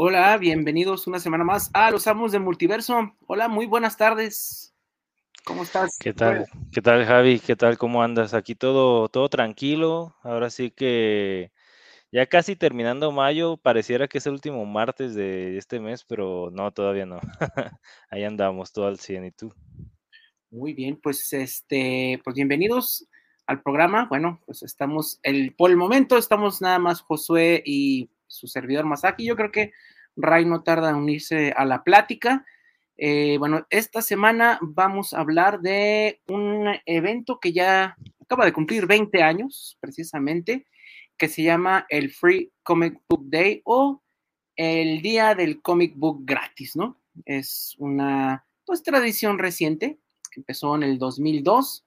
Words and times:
Hola, 0.00 0.36
bienvenidos 0.38 1.08
una 1.08 1.18
semana 1.18 1.42
más 1.42 1.70
a 1.74 1.90
Los 1.90 2.06
Amos 2.06 2.30
del 2.30 2.42
Multiverso. 2.42 3.16
Hola, 3.26 3.48
muy 3.48 3.66
buenas 3.66 3.96
tardes. 3.96 4.72
¿Cómo 5.44 5.64
estás? 5.64 5.98
¿Qué 5.98 6.12
tal? 6.12 6.46
¿Qué 6.70 6.80
tal, 6.80 7.04
Javi? 7.04 7.40
¿Qué 7.40 7.56
tal? 7.56 7.76
¿Cómo 7.78 8.00
andas? 8.00 8.32
Aquí 8.32 8.54
todo, 8.54 9.08
todo 9.08 9.28
tranquilo. 9.28 10.14
Ahora 10.22 10.50
sí 10.50 10.70
que 10.70 11.50
ya 12.12 12.26
casi 12.26 12.54
terminando 12.54 13.10
mayo, 13.10 13.56
pareciera 13.56 14.06
que 14.06 14.18
es 14.18 14.26
el 14.28 14.34
último 14.34 14.64
martes 14.66 15.16
de 15.16 15.58
este 15.58 15.80
mes, 15.80 16.04
pero 16.04 16.48
no, 16.52 16.70
todavía 16.70 17.04
no. 17.04 17.18
Ahí 18.08 18.22
andamos, 18.22 18.70
todo 18.70 18.86
al 18.86 19.00
100. 19.00 19.24
¿Y 19.24 19.30
tú? 19.32 19.52
Muy 20.48 20.74
bien, 20.74 21.00
pues 21.02 21.32
este, 21.32 22.20
pues 22.22 22.36
bienvenidos 22.36 23.08
al 23.46 23.62
programa. 23.62 24.06
Bueno, 24.08 24.40
pues 24.46 24.62
estamos, 24.62 25.18
el, 25.24 25.56
por 25.56 25.72
el 25.72 25.76
momento 25.76 26.16
estamos 26.16 26.62
nada 26.62 26.78
más 26.78 27.00
Josué 27.00 27.64
y 27.66 28.10
su 28.28 28.46
servidor 28.46 28.84
Masaki. 28.84 29.26
Yo 29.26 29.34
creo 29.34 29.50
que 29.50 29.72
Ray 30.16 30.44
no 30.44 30.62
tarda 30.62 30.90
en 30.90 30.96
unirse 30.96 31.52
a 31.56 31.64
la 31.64 31.82
plática. 31.82 32.44
Eh, 32.96 33.36
bueno, 33.38 33.66
esta 33.70 34.02
semana 34.02 34.58
vamos 34.60 35.12
a 35.12 35.20
hablar 35.20 35.60
de 35.60 36.20
un 36.28 36.68
evento 36.86 37.38
que 37.40 37.52
ya 37.52 37.96
acaba 38.20 38.44
de 38.44 38.52
cumplir 38.52 38.86
20 38.86 39.22
años, 39.22 39.76
precisamente, 39.80 40.66
que 41.16 41.28
se 41.28 41.42
llama 41.42 41.86
el 41.88 42.10
Free 42.10 42.52
Comic 42.62 43.00
Book 43.08 43.24
Day 43.30 43.62
o 43.64 44.02
el 44.56 45.00
Día 45.02 45.34
del 45.34 45.62
Comic 45.62 45.94
Book 45.96 46.22
Gratis, 46.24 46.76
¿no? 46.76 47.00
Es 47.24 47.74
una 47.78 48.44
pues, 48.64 48.82
tradición 48.82 49.38
reciente 49.38 49.98
que 50.30 50.40
empezó 50.40 50.74
en 50.76 50.82
el 50.82 50.98
2002 50.98 51.84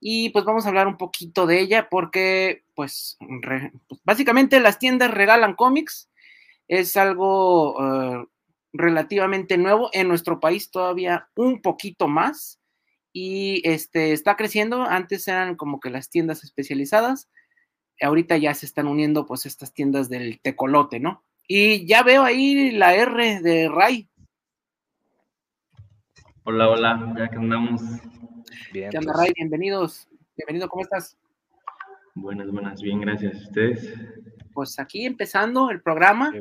y 0.00 0.30
pues 0.30 0.44
vamos 0.44 0.64
a 0.64 0.68
hablar 0.68 0.86
un 0.86 0.96
poquito 0.96 1.46
de 1.46 1.60
ella 1.60 1.88
porque 1.90 2.64
pues, 2.74 3.18
pues 3.42 3.72
básicamente 4.04 4.60
las 4.60 4.78
tiendas 4.78 5.10
regalan 5.10 5.54
cómics, 5.54 6.08
es 6.68 6.96
algo 6.96 7.76
uh, 7.78 8.28
relativamente 8.72 9.56
nuevo, 9.58 9.90
en 9.92 10.08
nuestro 10.08 10.40
país 10.40 10.70
todavía 10.70 11.28
un 11.34 11.60
poquito 11.62 12.08
más 12.08 12.60
y 13.12 13.62
este 13.68 14.12
está 14.12 14.36
creciendo, 14.36 14.82
antes 14.82 15.26
eran 15.26 15.56
como 15.56 15.80
que 15.80 15.90
las 15.90 16.10
tiendas 16.10 16.44
especializadas, 16.44 17.28
ahorita 18.00 18.36
ya 18.36 18.54
se 18.54 18.66
están 18.66 18.86
uniendo 18.86 19.26
pues 19.26 19.46
estas 19.46 19.72
tiendas 19.72 20.08
del 20.08 20.40
tecolote, 20.40 21.00
¿no? 21.00 21.24
Y 21.48 21.86
ya 21.86 22.02
veo 22.02 22.22
ahí 22.22 22.70
la 22.72 22.94
R 22.94 23.40
de 23.40 23.68
Ray. 23.68 24.08
Hola, 26.44 26.68
hola, 26.68 27.14
ya 27.18 27.28
que 27.28 27.36
andamos. 27.36 27.82
Bien. 28.72 28.90
¿Qué 28.90 28.98
onda, 28.98 29.12
pues. 29.12 29.26
Ray? 29.26 29.32
Bienvenidos. 29.36 30.08
Bienvenido, 30.36 30.68
¿cómo 30.68 30.82
estás? 30.82 31.16
Buenas, 32.14 32.50
buenas, 32.50 32.82
bien, 32.82 33.00
gracias. 33.00 33.34
a 33.34 33.38
¿Ustedes? 33.38 33.94
Pues 34.52 34.78
aquí 34.80 35.06
empezando 35.06 35.70
el 35.70 35.80
programa. 35.80 36.32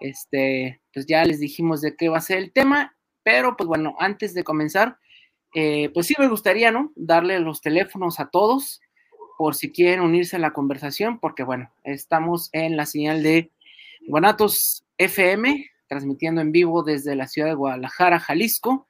Este, 0.00 0.80
pues 0.92 1.06
ya 1.06 1.24
les 1.24 1.40
dijimos 1.40 1.80
de 1.80 1.96
qué 1.96 2.08
va 2.08 2.18
a 2.18 2.22
ser 2.22 2.38
el 2.38 2.52
tema, 2.52 2.96
pero 3.22 3.56
pues 3.56 3.68
bueno, 3.68 3.94
antes 3.98 4.34
de 4.34 4.44
comenzar, 4.44 4.98
eh, 5.54 5.90
pues 5.94 6.06
sí 6.06 6.14
me 6.18 6.28
gustaría, 6.28 6.72
¿no? 6.72 6.92
Darle 6.96 7.38
los 7.40 7.60
teléfonos 7.60 8.18
a 8.18 8.28
todos 8.28 8.80
por 9.38 9.54
si 9.54 9.70
quieren 9.70 10.00
unirse 10.00 10.34
a 10.34 10.40
la 10.40 10.52
conversación, 10.52 11.20
porque 11.20 11.44
bueno, 11.44 11.70
estamos 11.84 12.50
en 12.52 12.76
la 12.76 12.86
señal 12.86 13.22
de 13.22 13.52
Guanatos 14.08 14.84
FM, 14.98 15.70
transmitiendo 15.86 16.40
en 16.40 16.50
vivo 16.50 16.82
desde 16.82 17.14
la 17.14 17.28
ciudad 17.28 17.48
de 17.48 17.54
Guadalajara, 17.54 18.18
Jalisco. 18.18 18.87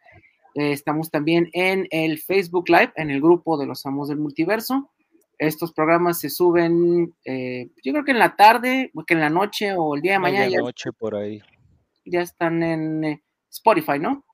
Eh, 0.58 0.72
estamos 0.72 1.08
también 1.08 1.48
en 1.52 1.86
el 1.92 2.18
Facebook 2.18 2.68
Live, 2.68 2.92
en 2.96 3.10
el 3.10 3.20
grupo 3.20 3.56
de 3.56 3.66
los 3.66 3.86
Amos 3.86 4.08
del 4.08 4.18
Multiverso. 4.18 4.90
Estos 5.38 5.72
programas 5.72 6.18
se 6.18 6.30
suben, 6.30 7.14
eh, 7.24 7.70
yo 7.84 7.92
creo 7.92 8.04
que 8.04 8.10
en 8.10 8.18
la 8.18 8.34
tarde, 8.34 8.90
que 9.06 9.14
en 9.14 9.20
la 9.20 9.30
noche 9.30 9.72
o 9.76 9.94
el 9.94 10.02
día 10.02 10.14
de 10.14 10.18
mañana. 10.18 10.48
ya, 10.48 10.58
noche 10.58 10.90
por 10.92 11.14
ahí. 11.14 11.40
Ya 12.04 12.22
están 12.22 12.64
en 12.64 13.04
eh, 13.04 13.22
Spotify, 13.48 14.00
¿no? 14.00 14.24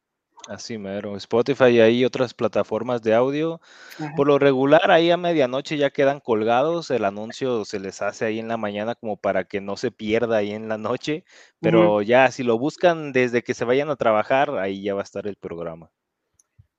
Así 0.48 0.78
mero, 0.78 1.14
Spotify 1.18 1.66
y 1.66 1.80
ahí 1.80 2.04
otras 2.06 2.32
plataformas 2.32 3.02
de 3.02 3.12
audio. 3.12 3.60
Por 4.16 4.26
lo 4.26 4.38
regular, 4.38 4.90
ahí 4.90 5.10
a 5.10 5.18
medianoche 5.18 5.76
ya 5.76 5.90
quedan 5.90 6.20
colgados, 6.20 6.90
el 6.90 7.04
anuncio 7.04 7.66
se 7.66 7.80
les 7.80 8.00
hace 8.00 8.24
ahí 8.24 8.38
en 8.38 8.48
la 8.48 8.56
mañana 8.56 8.94
como 8.94 9.18
para 9.18 9.44
que 9.44 9.60
no 9.60 9.76
se 9.76 9.90
pierda 9.90 10.38
ahí 10.38 10.52
en 10.52 10.68
la 10.70 10.78
noche, 10.78 11.24
pero 11.60 12.00
ya 12.00 12.30
si 12.30 12.44
lo 12.44 12.58
buscan 12.58 13.12
desde 13.12 13.42
que 13.42 13.52
se 13.52 13.66
vayan 13.66 13.90
a 13.90 13.96
trabajar, 13.96 14.56
ahí 14.56 14.82
ya 14.82 14.94
va 14.94 15.00
a 15.00 15.04
estar 15.04 15.26
el 15.26 15.36
programa. 15.36 15.90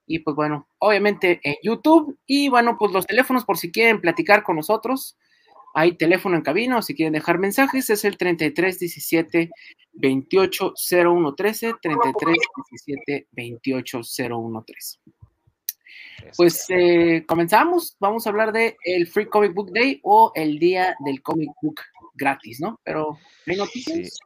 Y 0.07 0.19
pues 0.19 0.35
bueno, 0.35 0.67
obviamente 0.79 1.39
en 1.43 1.55
YouTube 1.63 2.17
y 2.25 2.49
bueno, 2.49 2.77
pues 2.77 2.91
los 2.91 3.05
teléfonos 3.05 3.45
por 3.45 3.57
si 3.57 3.71
quieren 3.71 4.01
platicar 4.01 4.43
con 4.43 4.55
nosotros. 4.55 5.17
Hay 5.73 5.97
teléfono 5.97 6.37
en 6.37 6.41
cabina 6.41 6.77
o 6.77 6.81
si 6.81 6.95
quieren 6.95 7.13
dejar 7.13 7.37
mensajes 7.37 7.89
es 7.89 8.05
el 8.05 8.17
33 8.17 8.79
17 8.79 9.49
28 9.93 10.73
01 10.89 11.35
13, 11.35 11.73
33 11.81 12.35
17 12.85 13.27
28 13.31 14.01
01 14.29 14.63
13. 14.63 14.99
Pues 16.37 16.65
eh, 16.69 17.25
comenzamos, 17.27 17.97
vamos 17.99 18.25
a 18.25 18.29
hablar 18.29 18.51
de 18.51 18.77
el 18.83 19.07
Free 19.07 19.27
Comic 19.27 19.53
Book 19.53 19.71
Day 19.71 19.99
o 20.03 20.31
el 20.35 20.59
día 20.59 20.95
del 20.99 21.21
comic 21.21 21.51
book 21.61 21.81
gratis, 22.13 22.59
¿no? 22.59 22.79
Pero, 22.83 23.17
¿hay 23.45 23.57
noticias? 23.57 24.19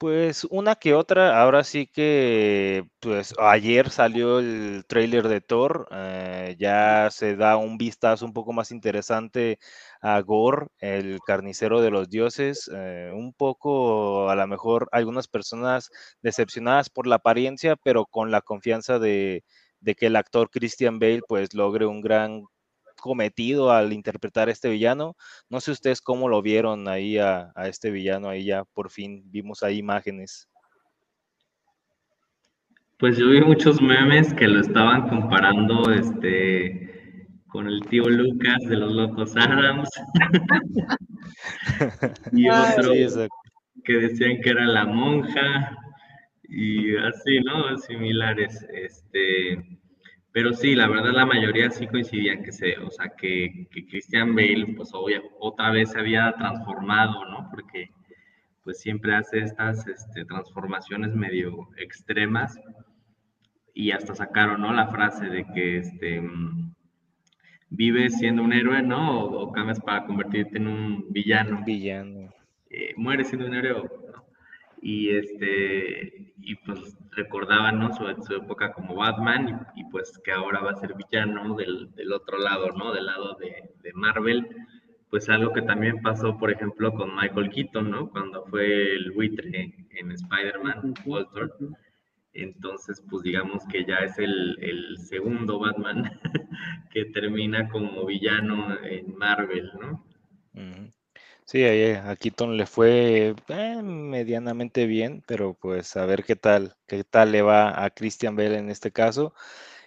Pues 0.00 0.46
una 0.48 0.76
que 0.76 0.94
otra, 0.94 1.42
ahora 1.42 1.62
sí 1.62 1.86
que, 1.86 2.86
pues 3.00 3.34
ayer 3.38 3.90
salió 3.90 4.38
el 4.38 4.84
trailer 4.88 5.28
de 5.28 5.42
Thor, 5.42 5.88
eh, 5.92 6.56
ya 6.58 7.10
se 7.10 7.36
da 7.36 7.58
un 7.58 7.76
vistazo 7.76 8.24
un 8.24 8.32
poco 8.32 8.54
más 8.54 8.70
interesante 8.70 9.58
a 10.00 10.18
Gore, 10.22 10.68
el 10.78 11.18
carnicero 11.26 11.82
de 11.82 11.90
los 11.90 12.08
dioses, 12.08 12.70
eh, 12.74 13.10
un 13.14 13.34
poco 13.34 14.30
a 14.30 14.34
lo 14.36 14.46
mejor 14.46 14.88
algunas 14.90 15.28
personas 15.28 15.90
decepcionadas 16.22 16.88
por 16.88 17.06
la 17.06 17.16
apariencia, 17.16 17.76
pero 17.76 18.06
con 18.06 18.30
la 18.30 18.40
confianza 18.40 18.98
de, 18.98 19.44
de 19.80 19.94
que 19.96 20.06
el 20.06 20.16
actor 20.16 20.48
Christian 20.50 20.98
Bale 20.98 21.20
pues 21.28 21.52
logre 21.52 21.84
un 21.84 22.00
gran 22.00 22.44
cometido 23.00 23.72
al 23.72 23.92
interpretar 23.92 24.48
a 24.48 24.52
este 24.52 24.68
villano. 24.68 25.16
No 25.48 25.60
sé 25.60 25.72
ustedes 25.72 26.00
cómo 26.00 26.28
lo 26.28 26.42
vieron 26.42 26.88
ahí 26.88 27.18
a, 27.18 27.52
este 27.64 27.90
villano, 27.90 28.28
ahí 28.28 28.44
ya 28.44 28.64
por 28.64 28.90
fin 28.90 29.22
vimos 29.26 29.62
ahí 29.62 29.78
imágenes. 29.78 30.48
Pues 32.98 33.16
yo 33.16 33.30
vi 33.30 33.40
muchos 33.40 33.80
memes 33.80 34.34
que 34.34 34.46
lo 34.46 34.60
estaban 34.60 35.08
comparando 35.08 35.90
este 35.90 36.86
con 37.48 37.66
el 37.66 37.80
tío 37.86 38.08
Lucas 38.08 38.58
de 38.68 38.76
los 38.76 38.92
Locos 38.92 39.34
Adams. 39.36 39.88
y 42.32 42.48
otro 42.48 42.92
que 43.84 43.92
decían 43.94 44.40
que 44.42 44.50
era 44.50 44.66
la 44.66 44.84
monja 44.84 45.76
y 46.44 46.96
así, 46.96 47.40
¿no? 47.40 47.76
Similares. 47.78 48.64
Este, 48.72 49.79
pero 50.32 50.52
sí, 50.52 50.74
la 50.74 50.88
verdad 50.88 51.12
la 51.12 51.26
mayoría 51.26 51.70
sí 51.70 51.86
coincidían 51.86 52.42
que 52.42 52.52
se, 52.52 52.78
o 52.78 52.90
sea, 52.90 53.10
que, 53.16 53.66
que 53.70 53.86
Christian 53.86 54.34
Bale, 54.34 54.74
pues 54.76 54.90
otra 55.38 55.70
vez 55.70 55.90
se 55.90 55.98
había 55.98 56.32
transformado, 56.38 57.24
¿no? 57.26 57.48
Porque 57.50 57.90
pues 58.62 58.80
siempre 58.80 59.14
hace 59.14 59.40
estas 59.40 59.86
este, 59.86 60.24
transformaciones 60.24 61.14
medio 61.14 61.68
extremas 61.76 62.58
y 63.74 63.90
hasta 63.90 64.14
sacaron, 64.14 64.60
¿no? 64.60 64.72
La 64.72 64.88
frase 64.88 65.26
de 65.26 65.46
que 65.54 65.78
este 65.78 66.22
vives 67.70 68.18
siendo 68.18 68.42
un 68.42 68.52
héroe, 68.52 68.82
¿no? 68.82 69.24
O, 69.24 69.52
cambias 69.52 69.80
para 69.80 70.04
convertirte 70.04 70.58
en 70.58 70.66
un 70.66 71.12
villano. 71.12 71.62
Villano. 71.64 72.32
Eh, 72.68 72.92
mueres 72.96 73.28
siendo 73.28 73.46
un 73.46 73.54
héroe, 73.54 73.88
y 74.82 75.10
este 75.10 76.32
y 76.42 76.54
pues 76.56 76.96
recordaban 77.12 77.78
¿no? 77.78 77.92
su, 77.92 78.04
su, 78.24 78.34
época 78.34 78.72
como 78.72 78.94
Batman 78.94 79.66
y, 79.76 79.84
pues 79.84 80.18
que 80.24 80.32
ahora 80.32 80.60
va 80.60 80.70
a 80.72 80.76
ser 80.76 80.94
villano 80.94 81.54
del, 81.54 81.94
del 81.94 82.12
otro 82.12 82.38
lado, 82.38 82.70
¿no? 82.70 82.92
Del 82.92 83.06
lado 83.06 83.34
de, 83.34 83.70
de, 83.82 83.92
Marvel, 83.92 84.48
pues 85.10 85.28
algo 85.28 85.52
que 85.52 85.62
también 85.62 86.00
pasó, 86.00 86.38
por 86.38 86.50
ejemplo, 86.50 86.94
con 86.94 87.14
Michael 87.14 87.50
Keaton, 87.50 87.90
¿no? 87.90 88.10
Cuando 88.10 88.44
fue 88.46 88.94
el 88.94 89.10
buitre 89.12 89.74
en 89.90 90.12
Spider-Man, 90.12 90.94
Walter. 91.04 91.50
Entonces, 92.32 93.04
pues 93.10 93.22
digamos 93.22 93.64
que 93.66 93.84
ya 93.84 93.96
es 93.98 94.18
el, 94.18 94.56
el 94.60 94.98
segundo 94.98 95.58
Batman 95.58 96.20
que 96.92 97.06
termina 97.06 97.68
como 97.68 98.06
villano 98.06 98.78
en 98.82 99.16
Marvel, 99.16 99.70
¿no? 99.80 100.04
Sí, 101.50 101.64
a 101.64 102.14
Keaton 102.14 102.56
le 102.56 102.64
fue 102.64 103.34
eh, 103.48 103.82
medianamente 103.82 104.86
bien, 104.86 105.24
pero 105.26 105.54
pues 105.54 105.96
a 105.96 106.06
ver 106.06 106.22
qué 106.22 106.36
tal, 106.36 106.76
qué 106.86 107.02
tal 107.02 107.32
le 107.32 107.42
va 107.42 107.84
a 107.84 107.90
Christian 107.90 108.36
Bale 108.36 108.56
en 108.56 108.70
este 108.70 108.92
caso. 108.92 109.34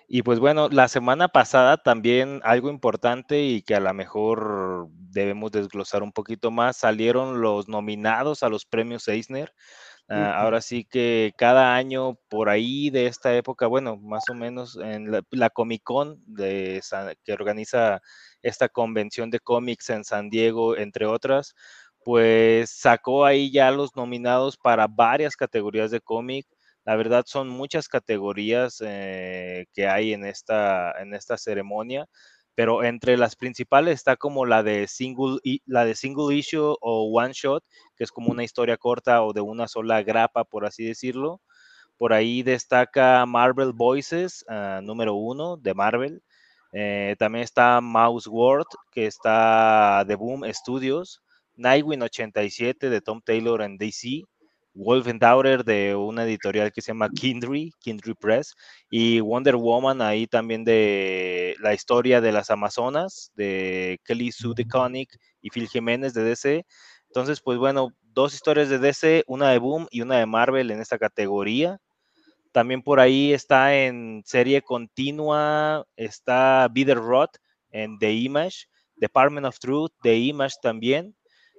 Y 0.10 0.24
pues 0.24 0.40
bueno, 0.40 0.68
la 0.68 0.90
semana 0.90 1.30
pasada 1.30 1.78
también 1.78 2.42
algo 2.44 2.70
importante 2.70 3.44
y 3.44 3.62
que 3.62 3.76
a 3.76 3.80
lo 3.80 3.94
mejor 3.94 4.90
debemos 4.92 5.54
desglosar 5.54 6.04
un 6.04 6.12
poquito 6.12 6.52
más, 6.52 6.76
salieron 6.76 7.40
los 7.40 7.70
nominados 7.70 8.44
a 8.44 8.50
los 8.50 8.66
premios 8.66 9.08
Eisner. 9.08 9.54
Ah, 10.10 10.34
ahora 10.42 10.60
sí 10.60 10.84
que 10.84 11.32
cada 11.38 11.76
año 11.76 12.16
por 12.30 12.50
ahí 12.50 12.90
de 12.90 13.08
esta 13.08 13.34
época, 13.38 13.68
bueno, 13.68 13.96
más 13.96 14.26
o 14.30 14.34
menos 14.34 14.76
en 14.76 15.12
la, 15.32 15.50
Comic 15.50 15.82
Con 15.84 16.22
de, 16.28 16.82
que 17.24 17.32
organiza 17.32 18.02
esta 18.44 18.70
convención 18.70 19.32
de 19.32 19.40
cómics 19.40 19.90
en 19.90 20.04
San 20.04 20.30
Diego, 20.30 20.78
entre 20.78 21.06
otras, 21.08 21.56
pues 22.04 22.70
sacó 22.72 23.26
ahí 23.26 23.52
ya 23.52 23.72
los 23.72 23.96
nominados 23.96 24.58
para 24.58 24.88
varias 24.88 25.36
categorías 25.36 25.92
de 25.92 26.02
cómic. 26.02 26.46
La 26.86 26.96
verdad 26.96 27.24
son 27.26 27.50
muchas 27.50 27.88
categorías 27.88 28.82
eh, 28.86 29.66
que 29.74 29.88
hay 29.88 30.14
en 30.14 30.26
esta, 30.26 30.92
en 31.02 31.14
esta 31.14 31.38
ceremonia, 31.38 32.08
pero 32.56 32.84
entre 32.84 33.18
las 33.18 33.36
principales 33.36 33.96
está 33.96 34.18
como 34.18 34.46
la 34.46 34.64
de, 34.64 34.88
single, 34.88 35.40
la 35.66 35.86
de 35.86 35.96
single 35.96 36.36
issue 36.36 36.76
o 36.82 37.10
one 37.14 37.34
shot, 37.34 37.64
que 37.96 38.04
es 38.04 38.12
como 38.12 38.32
una 38.32 38.44
historia 38.44 38.78
corta 38.78 39.24
o 39.24 39.34
de 39.34 39.42
una 39.42 39.68
sola 39.68 40.04
grapa, 40.04 40.44
por 40.44 40.66
así 40.66 40.84
decirlo. 40.86 41.42
Por 41.98 42.14
ahí 42.14 42.44
destaca 42.44 43.26
Marvel 43.26 43.74
Voices, 43.74 44.46
ah, 44.50 44.82
número 44.84 45.16
uno 45.16 45.58
de 45.58 45.74
Marvel. 45.74 46.22
Eh, 46.74 47.16
también 47.20 47.44
está 47.44 47.80
Mouse 47.82 48.28
World, 48.28 48.66
que 48.92 49.06
está 49.06 50.04
de 50.06 50.16
Boom 50.16 50.44
Studios. 50.52 51.22
Nightwing 51.56 52.02
87 52.02 52.90
de 52.90 53.02
Tom 53.02 53.22
Taylor 53.24 53.62
en 53.62 53.78
DC. 53.78 54.24
Wolf 54.76 55.08
and 55.08 55.22
Daughter 55.22 55.64
de 55.64 55.96
una 55.96 56.24
editorial 56.24 56.72
que 56.72 56.82
se 56.82 56.88
llama 56.88 57.10
Kindry, 57.10 57.72
Kindry 57.80 58.16
Press, 58.16 58.56
y 58.90 59.20
Wonder 59.20 59.56
Woman 59.56 60.02
ahí 60.02 60.26
también 60.26 60.64
de 60.64 61.56
la 61.60 61.74
historia 61.74 62.22
de 62.22 62.32
las 62.32 62.50
Amazonas, 62.50 63.32
de 63.36 64.00
Kelly 64.04 64.32
Sue 64.32 64.54
DeConnick 64.56 65.16
y 65.42 65.50
Phil 65.52 65.68
Jiménez 65.68 66.14
de 66.14 66.24
DC. 66.24 66.66
Entonces, 67.08 67.42
pues 67.42 67.60
bueno, 67.60 67.90
dos 68.02 68.34
historias 68.34 68.70
de 68.70 68.80
DC, 68.80 69.24
una 69.28 69.52
de 69.52 69.60
Boom 69.60 69.88
y 69.92 70.02
una 70.02 70.18
de 70.18 70.26
Marvel 70.26 70.72
en 70.72 70.82
esta 70.82 70.98
categoría. 70.98 71.78
También 72.54 72.84
por 72.84 73.00
ahí 73.00 73.34
está 73.34 73.76
en 73.76 74.22
serie 74.26 74.62
continua, 74.62 75.86
está 75.98 76.70
Bitter 76.72 76.98
Rot 76.98 77.32
en 77.72 77.98
The 77.98 78.14
Image, 78.14 78.68
Department 78.96 79.48
of 79.48 79.58
Truth, 79.58 79.92
The 80.04 80.16
Image 80.16 80.56
también 80.62 81.16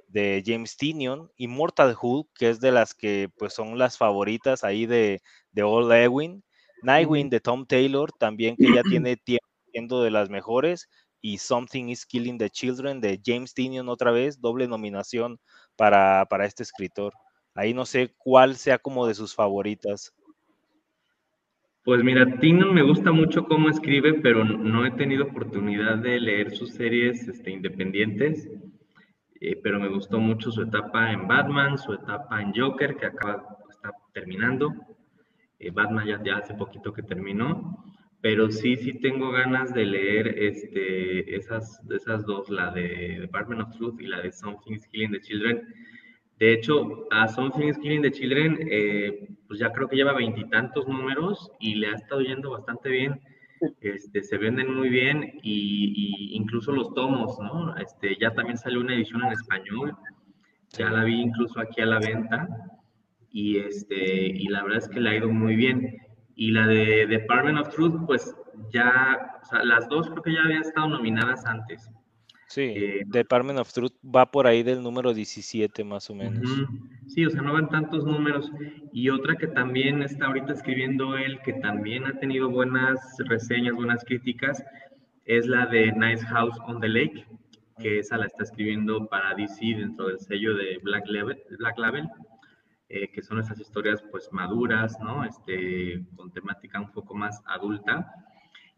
de 0.07 0.41
James 0.47 0.77
Tinion, 0.77 1.29
Immortal 1.37 1.97
Hulk, 2.01 2.29
que 2.39 2.49
es 2.49 2.61
de 2.61 2.71
las 2.71 2.95
que 2.95 3.29
pues 3.37 3.53
son 3.53 3.77
las 3.77 3.99
favoritas 3.99 4.63
ahí 4.63 4.87
de, 4.87 5.21
de 5.51 5.63
Old 5.65 5.93
Ewing, 5.93 6.45
Nightwing 6.83 7.29
de 7.29 7.41
Tom 7.41 7.67
Taylor, 7.67 8.13
también 8.13 8.57
que 8.57 8.73
ya 8.73 8.83
tiene 8.85 9.17
tiempo 9.17 9.49
siendo 9.73 10.01
de 10.01 10.13
las 10.13 10.31
mejores, 10.31 10.89
y 11.21 11.39
Something 11.39 11.89
is 11.89 12.07
Killing 12.07 12.39
the 12.39 12.51
Children 12.51 13.01
de 13.01 13.21
James 13.25 13.53
Tinion 13.53 13.89
otra 13.89 14.13
vez, 14.13 14.41
doble 14.41 14.69
nominación 14.69 15.41
para, 15.75 16.25
para 16.31 16.47
este 16.47 16.63
escritor. 16.63 17.15
Ahí 17.55 17.75
no 17.75 17.85
sé 17.85 18.15
cuál 18.17 18.57
sea 18.57 18.79
como 18.79 19.09
de 19.09 19.15
sus 19.15 19.35
favoritas. 19.35 20.13
Pues 21.85 22.03
mira, 22.03 22.39
Tinion 22.39 22.73
me 22.73 22.81
gusta 22.81 23.13
mucho 23.13 23.45
cómo 23.45 23.69
escribe, 23.69 24.15
pero 24.15 24.43
no 24.43 24.87
he 24.87 24.93
tenido 24.93 25.25
oportunidad 25.25 25.99
de 25.99 26.19
leer 26.19 26.51
sus 26.53 26.73
series 26.73 27.29
este, 27.29 27.51
independientes. 27.51 28.49
Eh, 29.39 29.61
pero 29.63 29.79
me 29.79 29.89
gustó 29.89 30.19
mucho 30.19 30.51
su 30.51 30.63
etapa 30.63 31.13
en 31.13 31.29
Batman, 31.29 31.77
su 31.77 31.93
etapa 31.93 32.41
en 32.41 32.55
Joker, 32.55 32.97
que 32.97 33.05
acaba, 33.05 33.59
está 33.69 33.91
terminando. 34.15 34.73
Eh, 35.59 35.71
Batman 35.73 36.07
ya, 36.07 36.23
ya, 36.25 36.39
hace 36.39 36.55
poquito 36.55 36.91
que 36.91 37.03
terminó, 37.03 37.85
pero 38.23 38.51
sí, 38.51 38.77
sí 38.77 38.95
tengo 39.01 39.31
ganas 39.31 39.75
de 39.75 39.85
leer 39.85 40.29
este, 40.39 41.37
esas, 41.37 41.83
esas 41.91 42.25
dos, 42.25 42.49
la 42.49 42.71
de 42.71 43.19
Department 43.21 43.61
of 43.61 43.77
Truth 43.77 44.01
y 44.01 44.07
la 44.07 44.23
de 44.23 44.33
Something 44.33 44.73
is 44.73 44.87
Killing 44.87 45.13
the 45.13 45.21
Children. 45.21 45.63
De 46.39 46.53
hecho, 46.53 47.07
a 47.11 47.29
Something 47.29 47.69
is 47.69 47.79
Killing 47.79 48.03
the 48.03 48.11
Children, 48.11 48.59
eh, 48.71 49.29
pues 49.47 49.61
ya 49.61 49.73
creo 49.73 49.89
que 49.89 49.97
lleva 49.97 50.13
veintitantos 50.13 50.87
números 50.89 51.51
y 51.61 51.77
le 51.77 51.89
ha 51.89 51.95
estado 51.95 52.21
yendo 52.23 52.51
bastante 52.51 52.89
bien 52.89 53.21
este, 53.81 54.23
se 54.23 54.39
venden 54.39 54.75
muy 54.75 54.89
bien 54.89 55.39
y, 55.43 56.31
incluso 56.33 56.73
los 56.73 56.93
tomos, 56.95 57.39
¿no? 57.39 57.77
Este, 57.77 58.17
ya 58.21 58.33
también 58.33 58.59
salió 58.59 58.81
una 58.81 58.95
edición 58.95 59.25
en 59.25 59.33
español, 59.33 59.97
ya 60.71 60.91
la 60.91 61.05
vi 61.05 61.21
incluso 61.21 61.61
aquí 61.61 61.81
a 61.81 61.87
la 61.87 61.99
venta 61.99 62.49
y, 63.31 63.59
este, 63.59 64.27
y 64.27 64.49
la 64.49 64.63
verdad 64.63 64.79
es 64.79 64.89
que 64.89 65.01
le 65.01 65.11
ha 65.11 65.17
ido 65.17 65.31
muy 65.31 65.57
bien. 65.57 65.99
Y 66.37 66.51
la 66.51 66.67
de 66.67 67.07
Department 67.07 67.59
of 67.59 67.75
Truth, 67.75 68.07
pues 68.07 68.35
ya, 68.71 69.39
o 69.41 69.45
sea, 69.45 69.65
las 69.65 69.89
dos 69.89 70.11
creo 70.11 70.23
que 70.23 70.33
ya 70.33 70.43
habían 70.43 70.63
estado 70.63 70.89
nominadas 70.89 71.45
antes. 71.47 71.89
Sí, 72.47 72.63
eh, 72.63 73.03
Department 73.07 73.59
of 73.59 73.73
Truth 73.73 73.95
va 74.05 74.31
por 74.31 74.47
ahí 74.47 74.63
del 74.63 74.83
número 74.83 75.15
17 75.15 75.83
más 75.85 76.09
o 76.11 76.15
menos. 76.15 76.49
Sí, 77.09 77.25
o 77.25 77.31
sea, 77.31 77.43
no 77.43 77.53
van 77.53 77.69
tantos 77.69 78.05
números. 78.05 78.51
Y 78.93 79.09
otra 79.11 79.37
que 79.37 79.47
también 79.47 80.03
está 80.03 80.27
ahorita 80.27 80.53
escribiendo 80.53 81.17
él, 81.17 81.41
que 81.45 81.55
también 81.55 82.07
ha 82.07 82.19
tenido 82.19 82.51
buenas 82.51 82.99
reseñas, 83.27 83.75
buenas 83.75 84.05
críticas, 84.05 84.63
es 85.25 85.47
la 85.47 85.67
de 85.67 85.93
Nice 85.93 86.25
House 86.27 86.57
on 86.67 86.81
the 86.81 86.89
Lake, 86.89 87.27
que 87.79 87.99
esa 87.99 88.19
la 88.19 88.27
está 88.27 88.45
escribiendo 88.45 89.07
para 89.09 89.35
DC 89.35 89.65
dentro 89.77 90.09
del 90.09 90.19
sello 90.19 90.55
de 90.55 90.79
Black 90.83 91.05
Label, 91.09 91.43
Black 91.59 91.79
Label 91.79 92.09
eh, 92.91 93.11
que 93.11 93.23
son 93.23 93.41
esas 93.41 93.59
historias 93.59 94.05
pues 94.11 94.29
maduras, 94.31 95.01
¿no? 95.01 95.25
Este, 95.25 96.05
con 96.15 96.31
temática 96.33 96.79
un 96.79 96.93
poco 96.93 97.15
más 97.15 97.43
adulta 97.47 98.24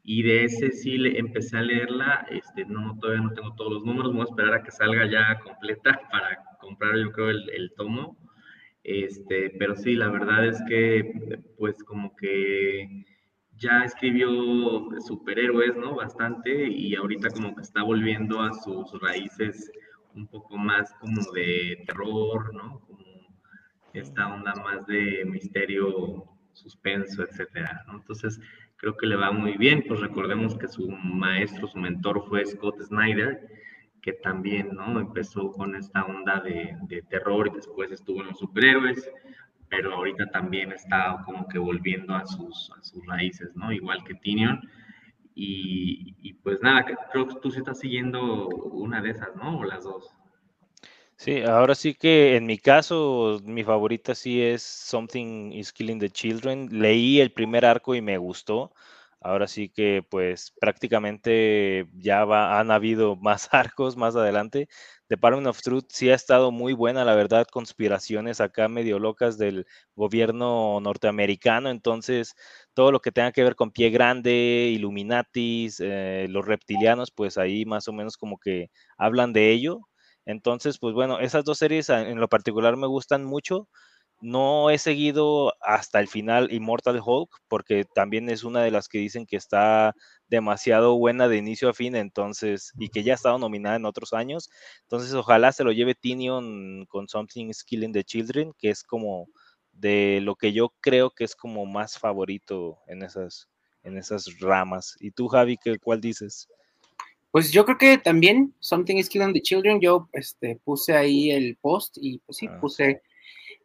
y 0.08 0.22
de 0.22 0.44
ese 0.44 0.70
sí 0.70 0.98
le 0.98 1.18
empecé 1.18 1.58
a 1.58 1.62
leerla, 1.62 2.26
este, 2.30 2.64
no, 2.64 2.96
todavía 3.00 3.24
no 3.24 3.32
tengo 3.34 3.54
todos 3.56 3.72
los 3.72 3.84
números, 3.84 4.12
voy 4.12 4.20
a 4.20 4.24
esperar 4.24 4.54
a 4.54 4.62
que 4.62 4.70
salga 4.70 5.04
ya 5.10 5.40
completa 5.40 6.00
para 6.12 6.38
comprar 6.60 6.96
yo 6.96 7.10
creo 7.10 7.30
el, 7.30 7.50
el 7.50 7.72
tomo, 7.76 8.16
este, 8.84 9.50
pero 9.58 9.74
sí, 9.74 9.96
la 9.96 10.08
verdad 10.08 10.46
es 10.46 10.62
que 10.68 11.42
pues 11.58 11.82
como 11.82 12.14
que 12.14 13.04
ya 13.56 13.82
escribió 13.84 14.30
superhéroes, 15.00 15.76
¿no? 15.76 15.96
Bastante 15.96 16.68
y 16.68 16.94
ahorita 16.94 17.30
como 17.30 17.56
que 17.56 17.62
está 17.62 17.82
volviendo 17.82 18.40
a 18.40 18.52
sus 18.52 18.92
raíces 19.00 19.72
un 20.14 20.28
poco 20.28 20.56
más 20.56 20.92
como 21.00 21.20
de 21.32 21.82
terror, 21.84 22.54
¿no? 22.54 22.80
Como 22.86 23.04
esta 23.92 24.32
onda 24.32 24.54
más 24.54 24.86
de 24.86 25.24
misterio, 25.24 26.24
suspenso, 26.52 27.24
etcétera, 27.24 27.82
¿no? 27.88 27.96
Entonces, 27.96 28.40
creo 28.86 28.96
que 28.96 29.06
le 29.06 29.16
va 29.16 29.32
muy 29.32 29.56
bien, 29.56 29.82
pues 29.88 29.98
recordemos 29.98 30.56
que 30.56 30.68
su 30.68 30.88
maestro, 30.88 31.66
su 31.66 31.76
mentor 31.76 32.24
fue 32.28 32.46
Scott 32.46 32.80
Snyder, 32.82 33.44
que 34.00 34.12
también, 34.12 34.76
¿no? 34.76 35.00
Empezó 35.00 35.50
con 35.50 35.74
esta 35.74 36.04
onda 36.04 36.38
de, 36.38 37.02
terror 37.10 37.48
y 37.48 37.56
después 37.56 37.90
estuvo 37.90 38.20
en 38.20 38.28
los 38.28 38.38
superhéroes, 38.38 39.10
pero 39.68 39.92
ahorita 39.92 40.30
también 40.30 40.70
está 40.70 41.20
como 41.24 41.48
que 41.48 41.58
volviendo 41.58 42.14
a 42.14 42.24
sus, 42.26 42.70
sus 42.80 43.04
raíces, 43.06 43.56
¿no? 43.56 43.72
Igual 43.72 44.04
que 44.04 44.14
Tinion. 44.14 44.60
Y, 45.34 46.14
y, 46.22 46.34
pues 46.34 46.62
nada, 46.62 46.84
creo 47.10 47.26
que 47.26 47.40
tú 47.42 47.50
sí 47.50 47.58
estás 47.58 47.80
siguiendo 47.80 48.46
una 48.46 49.02
de 49.02 49.10
esas, 49.10 49.34
¿no? 49.34 49.58
O 49.58 49.64
las 49.64 49.82
dos. 49.82 50.16
Sí, 51.18 51.40
ahora 51.42 51.74
sí 51.74 51.94
que 51.94 52.36
en 52.36 52.44
mi 52.46 52.58
caso, 52.58 53.40
mi 53.44 53.64
favorita 53.64 54.14
sí 54.14 54.42
es 54.42 54.62
Something 54.62 55.50
is 55.52 55.72
Killing 55.72 55.98
the 55.98 56.10
Children. 56.10 56.68
Leí 56.70 57.20
el 57.20 57.32
primer 57.32 57.64
arco 57.64 57.94
y 57.94 58.02
me 58.02 58.18
gustó. 58.18 58.72
Ahora 59.20 59.46
sí 59.48 59.70
que 59.70 60.04
pues 60.08 60.52
prácticamente 60.60 61.88
ya 61.94 62.22
han 62.60 62.70
habido 62.70 63.16
más 63.22 63.48
arcos 63.52 63.96
más 63.96 64.14
adelante. 64.14 64.68
Department 65.08 65.46
of 65.48 65.60
Truth 65.62 65.86
sí 65.88 66.10
ha 66.10 66.14
estado 66.14 66.50
muy 66.50 66.74
buena, 66.74 67.04
la 67.04 67.14
verdad, 67.14 67.46
conspiraciones 67.50 68.40
acá 68.40 68.68
medio 68.68 68.98
locas 68.98 69.38
del 69.38 69.66
gobierno 69.94 70.80
norteamericano. 70.80 71.70
Entonces, 71.70 72.34
todo 72.74 72.92
lo 72.92 73.00
que 73.00 73.10
tenga 73.12 73.32
que 73.32 73.42
ver 73.42 73.56
con 73.56 73.70
Pie 73.70 73.88
Grande, 73.90 74.70
Illuminatis, 74.72 75.80
eh, 75.80 76.26
los 76.28 76.44
reptilianos, 76.44 77.10
pues 77.10 77.38
ahí 77.38 77.64
más 77.64 77.88
o 77.88 77.92
menos 77.94 78.16
como 78.18 78.38
que 78.38 78.70
hablan 78.98 79.32
de 79.32 79.50
ello. 79.52 79.80
Entonces, 80.26 80.78
pues 80.78 80.94
bueno, 80.94 81.20
esas 81.20 81.44
dos 81.44 81.58
series 81.58 81.88
en 81.90 82.20
lo 82.20 82.28
particular 82.28 82.76
me 82.76 82.86
gustan 82.88 83.24
mucho. 83.24 83.68
No 84.20 84.70
he 84.70 84.78
seguido 84.78 85.52
hasta 85.60 86.00
el 86.00 86.08
final 86.08 86.52
Immortal 86.52 87.00
Hulk 87.04 87.30
porque 87.48 87.84
también 87.94 88.30
es 88.30 88.44
una 88.44 88.62
de 88.62 88.70
las 88.70 88.88
que 88.88 88.98
dicen 88.98 89.26
que 89.26 89.36
está 89.36 89.94
demasiado 90.28 90.96
buena 90.98 91.28
de 91.28 91.36
inicio 91.36 91.68
a 91.68 91.74
fin, 91.74 91.94
entonces, 91.96 92.72
y 92.78 92.88
que 92.88 93.02
ya 93.02 93.12
ha 93.12 93.16
estado 93.16 93.38
nominada 93.38 93.76
en 93.76 93.84
otros 93.84 94.12
años. 94.14 94.48
Entonces, 94.82 95.12
ojalá 95.14 95.52
se 95.52 95.64
lo 95.64 95.72
lleve 95.72 95.94
Tinion 95.94 96.86
con 96.86 97.08
Something 97.08 97.50
Killing 97.66 97.92
the 97.92 98.04
Children, 98.04 98.52
que 98.58 98.70
es 98.70 98.82
como 98.84 99.28
de 99.72 100.20
lo 100.22 100.34
que 100.36 100.52
yo 100.52 100.70
creo 100.80 101.10
que 101.10 101.24
es 101.24 101.36
como 101.36 101.66
más 101.66 101.98
favorito 101.98 102.78
en 102.88 103.02
esas, 103.02 103.48
en 103.82 103.96
esas 103.98 104.38
ramas. 104.40 104.96
¿Y 105.00 105.10
tú, 105.12 105.28
Javi, 105.28 105.58
qué, 105.62 105.78
cuál 105.78 106.00
dices? 106.00 106.48
Pues 107.30 107.52
yo 107.52 107.64
creo 107.64 107.78
que 107.78 107.98
también 107.98 108.54
Something 108.60 108.96
is 108.96 109.08
Killing 109.08 109.32
the 109.32 109.42
Children, 109.42 109.80
yo 109.80 110.08
este, 110.12 110.60
puse 110.64 110.94
ahí 110.94 111.30
el 111.30 111.56
post 111.56 111.98
y 112.00 112.18
pues 112.18 112.38
sí, 112.38 112.46
ah. 112.48 112.58
puse 112.60 113.02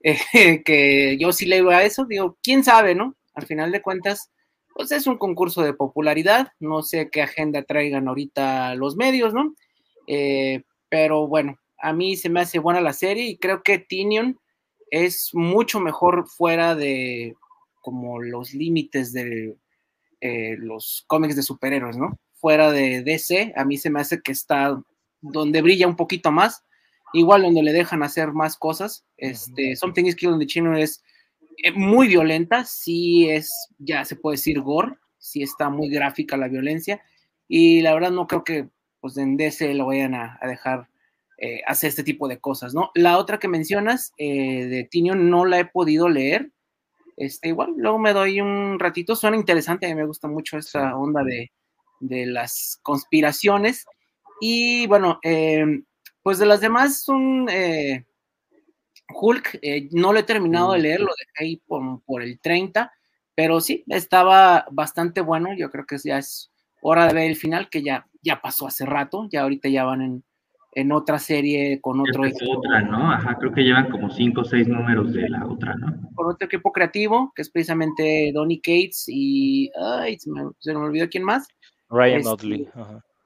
eh, 0.03 0.63
que 0.65 1.17
yo 1.19 1.31
sí 1.31 1.45
leo 1.45 1.69
a 1.69 1.83
eso, 1.83 2.05
digo, 2.05 2.37
quién 2.43 2.63
sabe, 2.63 2.95
¿no? 2.95 3.15
Al 3.33 3.45
final 3.45 3.71
de 3.71 3.81
cuentas, 3.81 4.31
pues 4.73 4.91
es 4.91 5.07
un 5.07 5.17
concurso 5.17 5.61
de 5.61 5.73
popularidad, 5.73 6.49
no 6.59 6.81
sé 6.81 7.09
qué 7.09 7.21
agenda 7.21 7.63
traigan 7.63 8.07
ahorita 8.07 8.75
los 8.75 8.95
medios, 8.95 9.33
¿no? 9.33 9.55
Eh, 10.07 10.63
pero 10.89 11.27
bueno, 11.27 11.57
a 11.77 11.93
mí 11.93 12.15
se 12.15 12.29
me 12.29 12.41
hace 12.41 12.59
buena 12.59 12.81
la 12.81 12.93
serie 12.93 13.25
y 13.25 13.37
creo 13.37 13.63
que 13.63 13.79
Tinion 13.79 14.39
es 14.89 15.29
mucho 15.33 15.79
mejor 15.79 16.27
fuera 16.27 16.75
de 16.75 17.35
como 17.81 18.21
los 18.21 18.53
límites 18.53 19.13
de 19.13 19.55
eh, 20.19 20.55
los 20.57 21.03
cómics 21.07 21.35
de 21.35 21.43
superhéroes, 21.43 21.97
¿no? 21.97 22.19
Fuera 22.41 22.71
de 22.71 23.03
DC, 23.03 23.53
a 23.55 23.63
mí 23.63 23.77
se 23.77 23.91
me 23.91 24.01
hace 24.01 24.21
que 24.21 24.31
está 24.31 24.81
donde 25.21 25.61
brilla 25.61 25.87
un 25.87 25.95
poquito 25.95 26.31
más. 26.31 26.65
igual 27.13 27.41
donde 27.43 27.61
le 27.61 27.73
dejan 27.73 28.03
hacer 28.03 28.31
más 28.31 28.57
cosas. 28.57 29.05
Este, 29.17 29.75
Something 29.75 30.05
is 30.05 30.15
Killing 30.15 30.39
the 30.39 30.45
Children 30.47 30.77
es 30.77 31.03
eh, 31.63 31.71
muy 31.73 32.07
violenta, 32.07 32.63
sí 32.63 33.29
es, 33.29 33.51
ya 33.77 34.05
se 34.05 34.15
puede 34.15 34.37
decir 34.37 34.61
gore, 34.61 34.95
sí 35.17 35.43
está 35.43 35.69
muy 35.69 35.89
gráfica 35.89 36.37
la 36.37 36.47
violencia, 36.47 37.01
y 37.47 37.81
la 37.81 37.93
verdad 37.93 38.11
no 38.11 38.27
creo 38.27 38.43
que 38.43 38.69
pues 39.01 39.17
en 39.17 39.35
DC 39.35 39.73
lo 39.73 39.87
vayan 39.87 40.15
a, 40.15 40.39
dejar 40.43 40.87
eh, 41.37 41.61
hacer 41.67 41.89
este 41.89 42.03
tipo 42.03 42.27
de 42.27 42.39
cosas, 42.39 42.73
¿no? 42.73 42.91
La 42.95 43.17
otra 43.17 43.39
que 43.39 43.47
mencionas 43.47 44.13
eh, 44.17 44.65
de 44.65 44.83
Tinion 44.85 45.29
no 45.29 45.45
la 45.45 45.59
he 45.59 45.65
podido 45.65 46.07
leer, 46.07 46.51
este, 47.17 47.49
igual 47.49 47.73
luego 47.75 47.99
me 47.99 48.13
doy 48.13 48.39
un 48.41 48.79
ratito, 48.79 49.15
suena 49.15 49.37
interesante, 49.37 49.85
a 49.85 49.89
mí 49.89 49.95
me 49.95 50.05
gusta 50.05 50.27
mucho 50.27 50.57
esta 50.57 50.95
onda 50.95 51.23
de, 51.23 51.51
de 52.01 52.25
las 52.25 52.79
conspiraciones, 52.83 53.85
y 54.41 54.87
bueno, 54.87 55.19
pues 56.21 56.39
de 56.39 56.45
las 56.45 56.59
demás 56.61 57.03
son... 57.03 57.47
Hulk, 59.13 59.59
eh, 59.61 59.89
no 59.91 60.13
lo 60.13 60.19
he 60.19 60.23
terminado 60.23 60.73
de 60.73 60.79
leer, 60.79 61.01
lo 61.01 61.11
dejé 61.17 61.31
ahí 61.43 61.61
por, 61.67 62.21
el 62.21 62.39
30, 62.39 62.91
pero 63.35 63.61
sí, 63.61 63.83
estaba 63.87 64.65
bastante 64.71 65.21
bueno. 65.21 65.49
Yo 65.57 65.69
creo 65.69 65.85
que 65.85 65.97
ya 66.03 66.17
es 66.17 66.51
hora 66.81 67.07
de 67.07 67.13
ver 67.13 67.29
el 67.29 67.35
final, 67.35 67.69
que 67.69 67.83
ya, 67.83 68.07
ya 68.21 68.41
pasó 68.41 68.67
hace 68.67 68.85
rato, 68.85 69.27
ya 69.31 69.41
ahorita 69.41 69.69
ya 69.69 69.83
van 69.83 70.01
en, 70.01 70.23
en 70.73 70.91
otra 70.91 71.19
serie 71.19 71.79
con 71.81 71.99
otro 71.99 72.25
equipo. 72.25 72.57
otra, 72.57 72.81
¿no? 72.81 73.11
Ajá, 73.11 73.37
creo 73.37 73.51
que 73.51 73.63
llevan 73.63 73.89
como 73.89 74.09
cinco 74.09 74.41
o 74.41 74.45
seis 74.45 74.67
números 74.67 75.13
de 75.13 75.29
la 75.29 75.45
otra, 75.45 75.75
¿no? 75.75 76.09
Con 76.15 76.27
otro 76.27 76.45
equipo 76.45 76.71
creativo, 76.71 77.31
que 77.35 77.41
es 77.41 77.49
precisamente 77.49 78.31
Donny 78.33 78.59
Cates 78.59 79.05
y. 79.07 79.71
Ay, 79.79 80.17
se, 80.19 80.29
me, 80.31 80.75
olvidó 80.75 81.09
quién 81.09 81.23
más. 81.23 81.47
Ryan 81.91 82.21
este, 82.21 82.69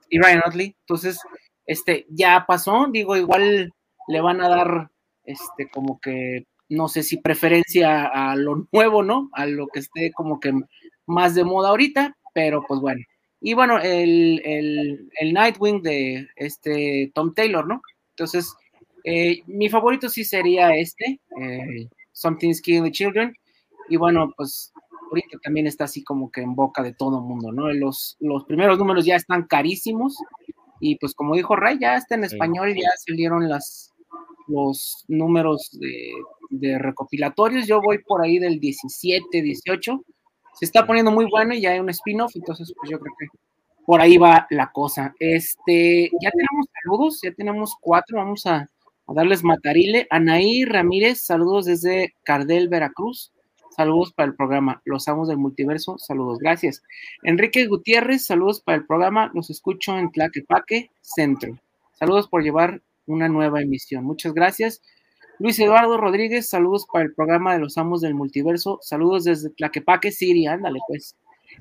Y 0.09 0.19
Ryan 0.19 0.41
Otley. 0.45 0.75
Entonces, 0.81 1.19
este, 1.65 2.05
ya 2.09 2.45
pasó, 2.47 2.87
digo, 2.91 3.15
igual 3.15 3.71
le 4.07 4.21
van 4.21 4.41
a 4.41 4.49
dar 4.49 4.89
este, 5.23 5.69
como 5.69 5.99
que, 5.99 6.45
no 6.69 6.87
sé 6.87 7.03
si 7.03 7.17
preferencia 7.17 8.05
a 8.05 8.35
lo 8.35 8.67
nuevo, 8.71 9.03
¿no? 9.03 9.29
A 9.33 9.45
lo 9.45 9.67
que 9.67 9.79
esté 9.79 10.11
como 10.11 10.39
que 10.39 10.53
más 11.05 11.35
de 11.35 11.43
moda 11.43 11.69
ahorita, 11.69 12.17
pero 12.33 12.63
pues 12.67 12.79
bueno. 12.79 13.01
Y 13.39 13.53
bueno, 13.53 13.79
el, 13.79 14.41
el, 14.43 15.33
Nightwing 15.33 15.81
de 15.83 16.27
este 16.35 17.11
Tom 17.13 17.33
Taylor, 17.35 17.67
¿no? 17.67 17.81
Entonces, 18.11 18.55
eh, 19.03 19.43
mi 19.45 19.69
favorito 19.69 20.09
sí 20.09 20.23
sería 20.23 20.75
este, 20.75 21.19
eh, 21.39 21.87
Something's 22.11 22.61
Killing 22.61 22.85
the 22.85 22.91
Children. 22.91 23.35
Y 23.89 23.97
bueno, 23.97 24.33
pues 24.35 24.73
ahorita 25.09 25.37
también 25.43 25.67
está 25.67 25.85
así 25.85 26.03
como 26.03 26.31
que 26.31 26.41
en 26.41 26.55
boca 26.55 26.83
de 26.83 26.93
todo 26.93 27.21
mundo, 27.21 27.51
¿no? 27.51 27.71
Los, 27.73 28.17
los 28.19 28.45
primeros 28.45 28.77
números 28.77 29.05
ya 29.05 29.15
están 29.15 29.43
carísimos. 29.43 30.17
Y 30.79 30.97
pues 30.97 31.13
como 31.13 31.35
dijo 31.35 31.55
Ray, 31.55 31.77
ya 31.79 31.95
está 31.95 32.15
en 32.15 32.25
español, 32.25 32.73
ya 32.75 32.89
salieron 32.97 33.47
las, 33.47 33.93
los 34.47 35.05
números 35.07 35.77
de, 36.49 36.77
recopilatorios. 36.77 37.67
Yo 37.67 37.81
voy 37.81 37.99
por 37.99 38.23
ahí 38.23 38.39
del 38.39 38.59
17, 38.59 39.41
18. 39.41 40.01
Se 40.53 40.65
está 40.65 40.85
poniendo 40.85 41.11
muy 41.11 41.25
bueno 41.29 41.53
y 41.53 41.61
ya 41.61 41.71
hay 41.71 41.79
un 41.79 41.89
spin-off, 41.89 42.35
entonces 42.35 42.73
pues 42.77 42.89
yo 42.89 42.99
creo 42.99 43.13
que 43.19 43.27
por 43.85 44.01
ahí 44.01 44.17
va 44.17 44.47
la 44.49 44.71
cosa. 44.71 45.13
Este, 45.19 46.09
ya 46.21 46.31
tenemos 46.31 46.67
saludos, 46.83 47.19
ya 47.21 47.31
tenemos 47.33 47.75
cuatro, 47.79 48.17
vamos 48.17 48.45
a, 48.45 48.67
darles 49.07 49.43
matarile. 49.43 50.07
Anaí 50.09 50.65
Ramírez, 50.65 51.21
saludos 51.21 51.65
desde 51.65 52.15
Cardel, 52.23 52.69
Veracruz. 52.69 53.31
Saludos 53.75 54.13
para 54.13 54.29
el 54.29 54.35
programa 54.35 54.81
Los 54.85 55.09
Amos 55.09 55.27
del 55.27 55.35
Multiverso. 55.35 55.97
Saludos, 55.97 56.39
gracias. 56.39 56.81
Enrique 57.23 57.67
Gutiérrez, 57.67 58.25
saludos 58.25 58.61
para 58.61 58.77
el 58.77 58.85
programa. 58.85 59.31
Los 59.33 59.49
escucho 59.49 59.97
en 59.97 60.13
Tlaquepaque, 60.13 60.91
Centro. 61.01 61.59
Saludos 61.99 62.29
por 62.29 62.41
llevar 62.41 62.81
una 63.05 63.27
nueva 63.27 63.61
emisión. 63.61 64.05
Muchas 64.05 64.33
gracias. 64.33 64.81
Luis 65.39 65.59
Eduardo 65.59 65.97
Rodríguez, 65.97 66.47
saludos 66.47 66.87
para 66.89 67.03
el 67.03 67.13
programa 67.13 67.51
de 67.51 67.59
los 67.59 67.77
amos 67.77 67.99
del 67.99 68.15
multiverso. 68.15 68.79
Saludos 68.81 69.25
desde 69.25 69.49
Tlaquepaque 69.49 70.13
City, 70.13 70.47
ándale 70.47 70.79
pues. 70.87 71.17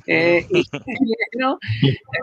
Eh, 0.07 0.47
ingeniero 0.51 1.59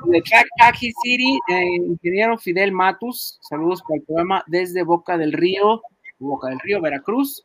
de 0.06 0.22
Tlaquepaque 0.22 0.94
City, 1.04 1.38
eh, 1.50 1.66
ingeniero 1.86 2.38
Fidel 2.38 2.72
Matus, 2.72 3.40
saludos 3.42 3.82
para 3.82 3.98
el 3.98 4.04
programa 4.04 4.46
desde 4.48 4.84
Boca 4.84 5.18
del 5.18 5.34
Río, 5.34 5.82
Boca 6.18 6.48
del 6.48 6.62
Río, 6.62 6.80
Veracruz. 6.80 7.44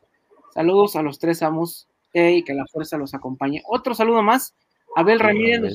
Saludos 0.53 0.95
a 0.95 1.01
los 1.01 1.19
tres 1.19 1.43
amos 1.43 1.89
eh, 1.89 1.96
y 2.13 2.43
que 2.43 2.53
la 2.53 2.65
fuerza 2.65 2.97
los 2.97 3.13
acompañe. 3.13 3.63
Otro 3.67 3.93
saludo 3.93 4.21
más, 4.23 4.55
Abel 4.95 5.19
Ramírez 5.19 5.73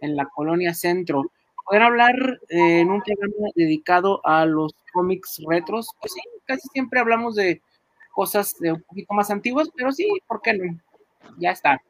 en 0.00 0.16
la 0.16 0.26
colonia 0.26 0.74
Centro 0.74 1.22
poder 1.64 1.82
hablar 1.82 2.14
eh, 2.48 2.80
en 2.80 2.90
un 2.90 3.02
programa 3.02 3.48
dedicado 3.54 4.20
a 4.24 4.44
los 4.44 4.74
cómics 4.92 5.40
retros, 5.48 5.88
pues 6.00 6.12
sí, 6.12 6.20
casi 6.44 6.68
siempre 6.68 7.00
hablamos 7.00 7.34
de 7.34 7.62
cosas 8.12 8.54
de 8.60 8.72
un 8.72 8.82
poquito 8.82 9.14
más 9.14 9.30
antiguas, 9.30 9.68
pero 9.74 9.90
sí, 9.90 10.06
¿por 10.26 10.40
qué 10.40 10.54
no? 10.54 10.78
Ya 11.38 11.50
está. 11.50 11.80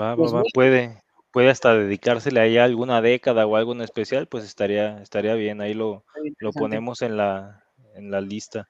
Va, 0.00 0.14
va, 0.14 0.30
va, 0.30 0.42
puede, 0.54 1.02
puede 1.32 1.50
hasta 1.50 1.74
dedicársele 1.74 2.40
ahí 2.40 2.56
a 2.56 2.64
alguna 2.64 3.02
década 3.02 3.46
o 3.46 3.56
algo 3.56 3.72
en 3.72 3.82
especial, 3.82 4.26
pues 4.26 4.44
estaría, 4.44 5.02
estaría 5.02 5.34
bien, 5.34 5.60
ahí 5.60 5.74
lo, 5.74 6.04
lo 6.38 6.52
ponemos 6.52 7.02
en 7.02 7.16
la, 7.16 7.64
en 7.94 8.10
la 8.10 8.20
lista. 8.20 8.68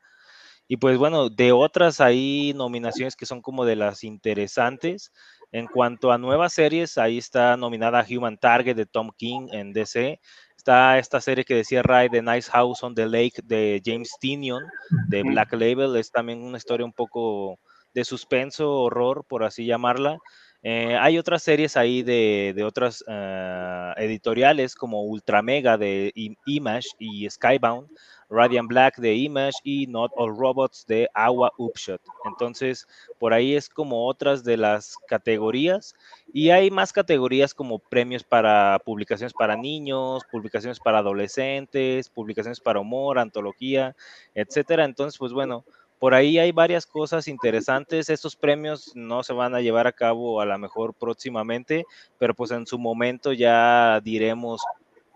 Y 0.69 0.77
pues 0.77 0.97
bueno, 0.99 1.29
de 1.29 1.53
otras 1.53 2.01
ahí 2.01 2.53
nominaciones 2.55 3.17
que 3.17 3.27
son 3.27 3.43
como 3.43 3.65
de 3.65 3.77
las 3.77 4.05
interesantes, 4.05 5.13
en 5.53 5.67
cuanto 5.67 6.13
a 6.13 6.19
nuevas 6.19 6.55
series, 6.55 6.97
ahí 6.97 7.19
está 7.19 7.59
nominada 7.59 8.07
Human 8.09 8.39
Target 8.39 8.75
de 8.75 8.87
Tom 8.87 9.11
King 9.17 9.49
en 9.53 9.75
DC. 9.75 10.19
Está 10.57 10.99
esta 10.99 11.21
serie 11.21 11.45
que 11.45 11.57
decía 11.57 11.83
Ray, 11.83 12.09
The 12.09 12.23
Nice 12.23 12.51
House 12.51 12.83
on 12.83 12.95
the 12.95 13.07
Lake 13.07 13.43
de 13.45 13.83
James 13.85 14.17
Tinion 14.19 14.63
de 15.09 15.23
Black 15.23 15.53
Label. 15.53 15.95
Es 15.97 16.11
también 16.11 16.43
una 16.43 16.57
historia 16.57 16.87
un 16.87 16.93
poco 16.95 17.59
de 17.93 18.05
suspenso, 18.05 18.71
horror, 18.71 19.27
por 19.29 19.45
así 19.45 19.67
llamarla. 19.67 20.17
Eh, 20.65 20.97
hay 20.97 21.19
otras 21.19 21.43
series 21.43 21.77
ahí 21.77 22.03
de, 22.03 22.63
otras 22.65 23.05
eh, 23.09 23.93
editoriales 23.97 24.77
como 24.77 25.03
Ultra 25.03 25.43
Mega 25.43 25.77
de 25.77 26.13
Image 26.47 26.89
y 27.01 27.29
Skybound, 27.29 27.89
Radiant 28.31 28.69
Black 28.69 28.97
de 28.99 29.15
Image 29.15 29.59
y 29.65 29.89
Not 29.89 30.13
All 30.17 30.37
Robots 30.37 30.87
de 30.87 31.09
Agua 31.15 31.53
Upshot. 31.59 32.01
Entonces, 32.25 32.87
por 33.19 33.35
ahí 33.35 33.57
es 33.57 33.69
como 33.69 34.07
otras 34.07 34.45
de 34.45 34.57
las 34.57 34.97
categorías. 35.09 35.95
Y 36.33 36.51
hay 36.51 36.71
más 36.71 36.93
categorías 36.93 37.53
como 37.53 37.81
premios 37.81 38.23
para 38.23 38.81
publicaciones 38.85 39.35
para 39.35 39.57
niños, 39.57 40.23
publicaciones 40.31 40.79
para 40.79 40.99
adolescentes, 40.99 42.09
publicaciones 42.09 42.61
para 42.61 42.81
humor, 42.81 43.19
antología, 43.19 43.97
etcétera. 44.35 44.85
Entonces, 44.85 45.19
pues 45.19 45.33
bueno, 45.33 45.65
por 46.03 46.15
ahí 46.15 46.41
hay 46.41 46.51
varias 46.51 46.85
cosas 46.85 47.29
interesantes. 47.29 48.11
Estos 48.11 48.35
premios 48.35 48.91
no 48.97 49.23
se 49.23 49.33
van 49.33 49.55
a 49.55 49.61
llevar 49.61 49.87
a 49.87 49.93
cabo 49.93 50.41
a 50.41 50.45
lo 50.45 50.59
mejor 50.59 50.95
próximamente, 50.95 51.85
pero 52.19 52.35
pues 52.35 52.51
en 52.51 52.67
su 52.67 52.77
momento 52.77 53.33
ya 53.33 54.01
diremos 54.03 54.65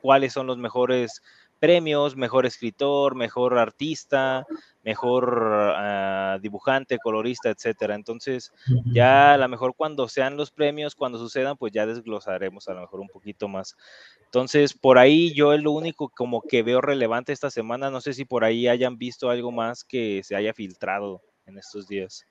cuáles 0.00 0.32
son 0.32 0.46
los 0.46 0.58
mejores 0.58 1.24
premios, 1.58 2.16
mejor 2.16 2.46
escritor, 2.46 3.14
mejor 3.14 3.58
artista, 3.58 4.46
mejor 4.82 5.72
ah, 5.76 6.38
dibujante, 6.40 6.98
colorista, 6.98 7.50
etcétera. 7.50 7.94
Entonces, 7.94 8.52
ya 8.86 9.34
a 9.34 9.38
lo 9.38 9.48
mejor 9.48 9.74
cuando 9.76 10.08
sean 10.08 10.36
los 10.36 10.50
premios, 10.50 10.94
cuando 10.94 11.18
sucedan, 11.18 11.56
pues 11.56 11.72
ya 11.72 11.86
desglosaremos 11.86 12.68
a 12.68 12.74
lo 12.74 12.82
mejor 12.82 13.00
un 13.00 13.08
poquito 13.08 13.48
más. 13.48 13.76
Entonces, 14.24 14.74
por 14.74 14.98
ahí 14.98 15.32
yo 15.34 15.52
es 15.52 15.62
lo 15.62 15.72
único 15.72 16.08
como 16.08 16.42
que 16.42 16.62
veo 16.62 16.80
relevante 16.80 17.32
esta 17.32 17.50
semana. 17.50 17.90
No 17.90 18.00
sé 18.00 18.12
si 18.12 18.24
por 18.24 18.44
ahí 18.44 18.68
hayan 18.68 18.98
visto 18.98 19.30
algo 19.30 19.50
más 19.50 19.84
que 19.84 20.22
se 20.22 20.36
haya 20.36 20.52
filtrado 20.54 21.22
en 21.46 21.58
estos 21.58 21.88
días. 21.88 22.26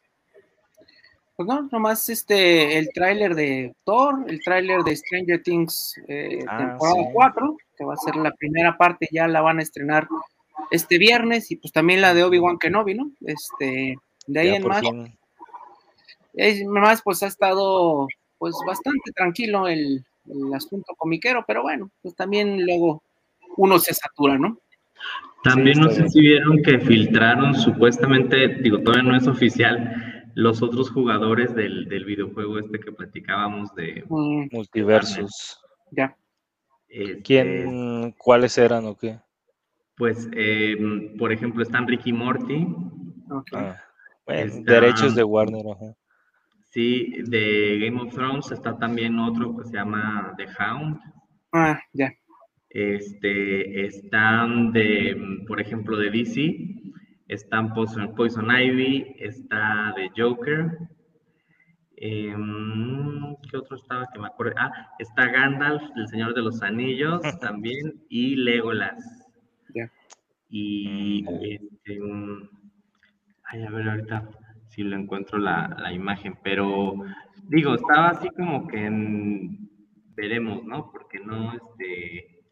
Pues 1.35 1.47
no, 1.47 1.67
nomás 1.69 2.07
este, 2.07 2.77
el 2.77 2.89
tráiler 2.93 3.35
de 3.35 3.75
Thor, 3.83 4.25
el 4.27 4.41
tráiler 4.41 4.83
de 4.83 4.95
Stranger 4.95 5.43
Things 5.43 5.95
eh, 6.07 6.39
ah, 6.47 6.57
temporada 6.57 7.09
4, 7.11 7.57
que 7.77 7.83
va 7.83 7.93
a 7.93 7.97
ser 7.97 8.15
la 8.15 8.31
primera 8.31 8.77
parte, 8.77 9.09
ya 9.11 9.27
la 9.27 9.41
van 9.41 9.59
a 9.59 9.61
estrenar 9.61 10.07
este 10.71 10.97
viernes, 10.97 11.51
y 11.51 11.57
pues 11.57 11.73
también 11.73 11.99
la 11.99 12.13
de 12.13 12.23
Obi-Wan 12.23 12.57
Kenobi, 12.57 12.93
¿no? 12.93 13.11
Este, 13.25 13.97
de 14.27 14.39
ahí 14.39 14.55
en 14.55 14.65
más. 14.65 14.83
Es, 16.33 16.65
más, 16.65 17.01
pues 17.01 17.21
ha 17.23 17.27
estado 17.27 18.07
pues 18.37 18.55
bastante 18.65 19.11
tranquilo 19.13 19.67
el, 19.67 20.05
el 20.27 20.53
asunto 20.53 20.93
comiquero, 20.97 21.43
pero 21.47 21.61
bueno, 21.63 21.89
pues 22.01 22.15
también 22.15 22.65
luego 22.65 23.03
uno 23.57 23.79
se 23.79 23.93
satura, 23.93 24.37
¿no? 24.37 24.57
También 25.43 25.79
no 25.79 25.89
sé 25.91 26.09
si 26.09 26.21
vieron 26.21 26.61
que 26.63 26.79
filtraron 26.79 27.53
supuestamente, 27.53 28.47
digo, 28.61 28.79
todavía 28.79 29.11
no 29.11 29.17
es 29.17 29.27
oficial, 29.27 30.14
los 30.35 30.61
otros 30.61 30.91
jugadores 30.91 31.55
del, 31.55 31.87
videojuego 32.05 32.59
este 32.59 32.79
que 32.79 32.91
platicábamos 32.91 33.73
de 33.73 34.03
mm. 34.07 34.49
multiversos. 34.51 35.59
Ya. 35.91 36.15
Este, 36.89 37.21
¿Quién, 37.23 38.11
cuáles 38.17 38.57
eran 38.57 38.85
o 38.85 38.95
qué? 38.95 39.19
Pues, 39.97 40.29
em, 40.33 41.17
por 41.17 41.31
ejemplo, 41.31 41.63
están 41.63 41.87
Ricky 41.87 42.11
Morty. 42.11 42.67
Ah, 43.53 43.77
derechos 44.27 45.15
de 45.15 45.23
Warner. 45.23 45.65
Sí, 46.71 47.13
de 47.27 47.79
Game 47.79 48.01
of 48.01 48.13
Thrones 48.13 48.51
está 48.51 48.77
también 48.77 49.17
otro 49.17 49.55
que 49.55 49.63
se 49.63 49.73
llama 49.73 50.33
The 50.37 50.47
Hound. 50.59 50.99
Ah, 51.53 51.79
ya. 51.93 52.13
Este, 52.69 53.85
están 53.85 54.73
de, 54.73 55.15
por 55.47 55.61
ejemplo, 55.61 55.95
de 55.95 56.09
DC, 56.09 56.57
están 57.27 57.73
Poison, 57.73 58.13
Poison 58.15 58.49
Ivy, 58.49 59.15
está 59.19 59.93
de 59.95 60.11
Joker. 60.15 60.77
Em, 61.97 63.35
¿Qué 63.49 63.57
otro 63.57 63.77
estaba 63.77 64.07
que 64.13 64.19
me 64.19 64.27
acuerdo? 64.27 64.53
Ah, 64.57 64.89
está 64.99 65.27
Gandalf, 65.27 65.81
el 65.95 66.07
Señor 66.07 66.33
de 66.33 66.41
los 66.41 66.61
Anillos 66.61 67.21
también, 67.41 68.03
y 68.09 68.35
Legolas. 68.35 69.21
Y 70.49 71.23
mm. 71.23 71.27
este, 71.41 71.99
ay, 73.45 73.63
a 73.63 73.69
ver 73.71 73.89
ahorita 73.89 74.29
si 74.67 74.83
lo 74.83 74.95
encuentro 74.95 75.37
la, 75.37 75.75
la 75.79 75.91
imagen, 75.91 76.37
pero 76.43 76.95
digo, 77.47 77.75
estaba 77.75 78.09
así 78.09 78.29
como 78.29 78.67
que 78.67 78.85
en, 78.85 79.69
veremos, 80.15 80.63
¿no? 80.65 80.91
Porque 80.91 81.19
no, 81.19 81.53
este, 81.53 82.43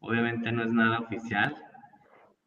obviamente 0.00 0.52
no 0.52 0.64
es 0.64 0.72
nada 0.72 1.00
oficial. 1.00 1.56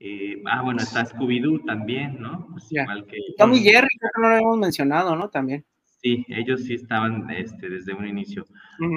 Eh, 0.04 0.42
ah, 0.46 0.64
bueno, 0.64 0.82
está 0.82 1.06
Scooby-Doo 1.06 1.64
también, 1.64 2.20
¿no? 2.20 2.48
Pues 2.52 2.72
igual 2.72 3.06
que, 3.06 3.18
Tommy 3.38 3.60
Jerry, 3.60 3.88
creo 4.00 4.12
que 4.16 4.22
no 4.22 4.30
lo 4.30 4.36
habíamos 4.36 4.58
mencionado, 4.58 5.16
¿no? 5.16 5.30
También. 5.30 5.64
Sí, 6.02 6.26
ellos 6.28 6.64
sí 6.64 6.74
estaban 6.74 7.30
este, 7.30 7.70
desde 7.70 7.94
un 7.94 8.08
inicio. 8.08 8.48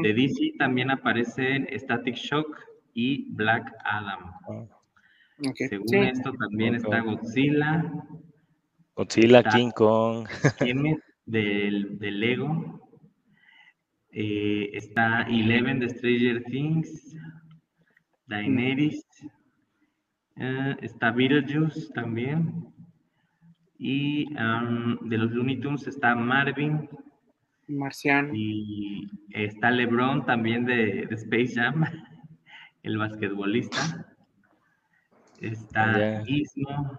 De 0.03 0.15
DC 0.15 0.55
también 0.59 0.91
aparecen 0.91 1.69
Static 1.71 2.15
Shock 2.15 2.59
y 2.95 3.31
Black 3.35 3.71
Adam. 3.85 4.33
Según 5.69 5.95
esto 5.95 6.33
también 6.33 6.77
está 6.77 7.01
Godzilla. 7.01 7.85
Godzilla, 8.95 9.43
King 9.43 9.73
Kong. 9.73 10.27
del, 11.27 11.99
del 11.99 12.21
Lego. 12.21 12.81
Eh, 14.11 14.71
está 14.73 15.23
Eleven 15.25 15.81
de 15.81 15.91
Stranger 15.91 16.45
Things, 16.45 17.15
Daenerys, 18.27 19.05
eh, 20.37 20.77
está 20.83 21.11
Beetlejuice 21.11 21.93
también, 21.93 22.73
y 23.79 24.33
de 24.33 25.19
los 25.19 25.31
Looney 25.33 25.61
Tunes 25.61 25.87
está 25.87 26.15
Marvin. 26.15 26.89
Marciano. 27.67 28.33
Y 28.35 29.11
está 29.31 29.71
LeBron 29.71 30.25
también 30.25 30.65
de, 30.65 31.03
Space 31.11 31.55
Jam, 31.55 31.85
el 32.83 32.99
basquetbolista. 32.99 34.07
Está 35.41 36.25
Gizmo, 36.25 36.99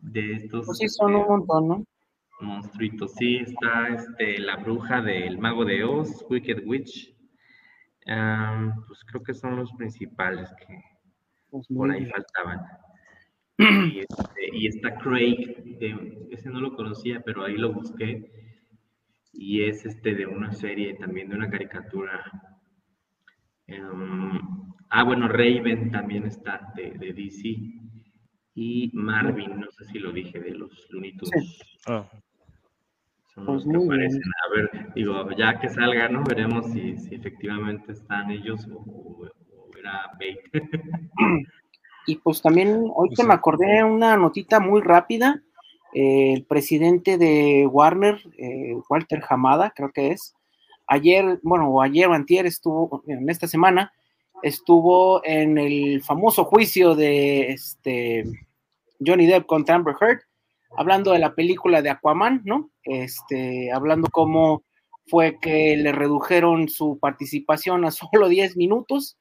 de 0.00 0.32
estos. 0.34 0.66
Pues 0.66 0.78
sí, 0.78 0.88
son 0.88 1.14
un 1.14 1.26
montón, 1.26 1.68
¿no? 1.68 1.84
monstruito. 2.42 3.08
Sí, 3.08 3.36
está 3.36 3.88
este, 3.88 4.38
la 4.38 4.56
bruja 4.56 5.00
del 5.00 5.38
mago 5.38 5.64
de 5.64 5.84
Oz, 5.84 6.24
Wicked 6.28 6.66
Witch. 6.66 7.14
pues 8.04 9.04
creo 9.06 9.22
que 9.22 9.34
son 9.34 9.56
los 9.56 9.72
principales 9.72 10.52
que 10.58 10.82
por 11.68 11.90
ahí 11.90 12.06
faltaban. 12.06 12.60
Este, 13.58 14.56
y, 14.56 14.66
está 14.66 14.96
Craig, 14.96 15.78
ese 16.30 16.50
no 16.50 16.60
lo 16.60 16.74
conocía, 16.74 17.20
pero 17.24 17.44
ahí 17.44 17.56
lo 17.56 17.72
busqué. 17.72 18.30
Y 19.34 19.62
es 19.62 19.84
este 19.86 20.14
de 20.14 20.26
una 20.26 20.52
serie, 20.52 20.94
también 20.94 21.28
de 21.28 21.36
una 21.36 21.50
caricatura. 21.50 22.24
ah, 24.90 25.04
bueno, 25.04 25.28
Raven 25.28 25.90
también 25.90 26.26
está 26.26 26.72
de, 26.74 27.12
DC. 27.12 27.56
Y 28.54 28.90
Marvin, 28.92 29.60
no 29.60 29.70
sé 29.70 29.84
si 29.86 29.98
lo 29.98 30.12
dije, 30.12 30.40
de 30.40 30.50
los 30.50 30.86
Looney 30.90 31.16
Tunes. 31.16 31.78
Ah. 31.86 32.06
Pues 33.34 33.64
A 33.66 34.54
ver, 34.54 34.92
digo, 34.94 35.30
ya 35.36 35.58
que 35.58 35.70
salga, 35.70 36.08
¿no? 36.08 36.22
Veremos 36.22 36.70
si, 36.70 36.96
efectivamente 37.10 37.92
están 37.92 38.30
ellos 38.30 38.68
o, 38.70 39.26
era 39.82 40.10
bait. 40.18 40.38
Y 42.06 42.16
pues 42.16 42.42
también, 42.42 42.90
hoy 42.94 43.08
pues 43.08 43.20
que 43.20 43.24
me 43.24 43.34
acordé 43.34 43.84
una 43.84 44.16
notita 44.16 44.58
muy 44.58 44.80
rápida, 44.80 45.42
eh, 45.94 46.32
el 46.32 46.44
presidente 46.44 47.16
de 47.16 47.66
Warner, 47.70 48.20
eh, 48.38 48.74
Walter 48.88 49.22
Hamada, 49.28 49.72
creo 49.74 49.92
que 49.92 50.10
es, 50.10 50.34
ayer, 50.86 51.38
bueno, 51.42 51.68
o 51.68 51.80
ayer 51.80 52.08
o 52.08 52.14
antier 52.14 52.46
estuvo, 52.46 53.04
en 53.06 53.30
esta 53.30 53.46
semana, 53.46 53.92
estuvo 54.42 55.24
en 55.24 55.58
el 55.58 56.02
famoso 56.02 56.44
juicio 56.44 56.96
de 56.96 57.50
este 57.50 58.24
Johnny 59.04 59.26
Depp 59.26 59.46
contra 59.46 59.76
Amber 59.76 59.94
Heard, 60.00 60.22
hablando 60.76 61.12
de 61.12 61.18
la 61.18 61.34
película 61.34 61.82
de 61.82 61.90
Aquaman, 61.90 62.42
¿no? 62.44 62.70
Este, 62.84 63.70
hablando 63.70 64.08
cómo 64.10 64.64
fue 65.06 65.38
que 65.40 65.76
le 65.76 65.92
redujeron 65.92 66.68
su 66.68 66.98
participación 66.98 67.84
a 67.84 67.90
solo 67.92 68.28
10 68.28 68.56
minutos. 68.56 69.16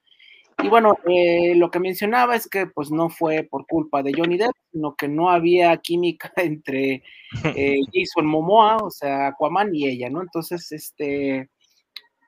Y 0.63 0.69
bueno, 0.69 0.95
eh, 1.07 1.55
lo 1.55 1.71
que 1.71 1.79
mencionaba 1.79 2.35
es 2.35 2.47
que 2.47 2.67
pues 2.67 2.91
no 2.91 3.09
fue 3.09 3.43
por 3.43 3.65
culpa 3.67 4.03
de 4.03 4.13
Johnny 4.15 4.37
Depp, 4.37 4.55
sino 4.71 4.95
que 4.95 5.07
no 5.07 5.29
había 5.29 5.75
química 5.77 6.31
entre 6.37 7.03
eh, 7.43 7.79
Jason 7.93 8.25
Momoa, 8.25 8.77
o 8.77 8.91
sea, 8.91 9.27
Aquaman 9.27 9.73
y 9.73 9.87
ella, 9.87 10.09
¿no? 10.09 10.21
Entonces, 10.21 10.71
este, 10.71 11.49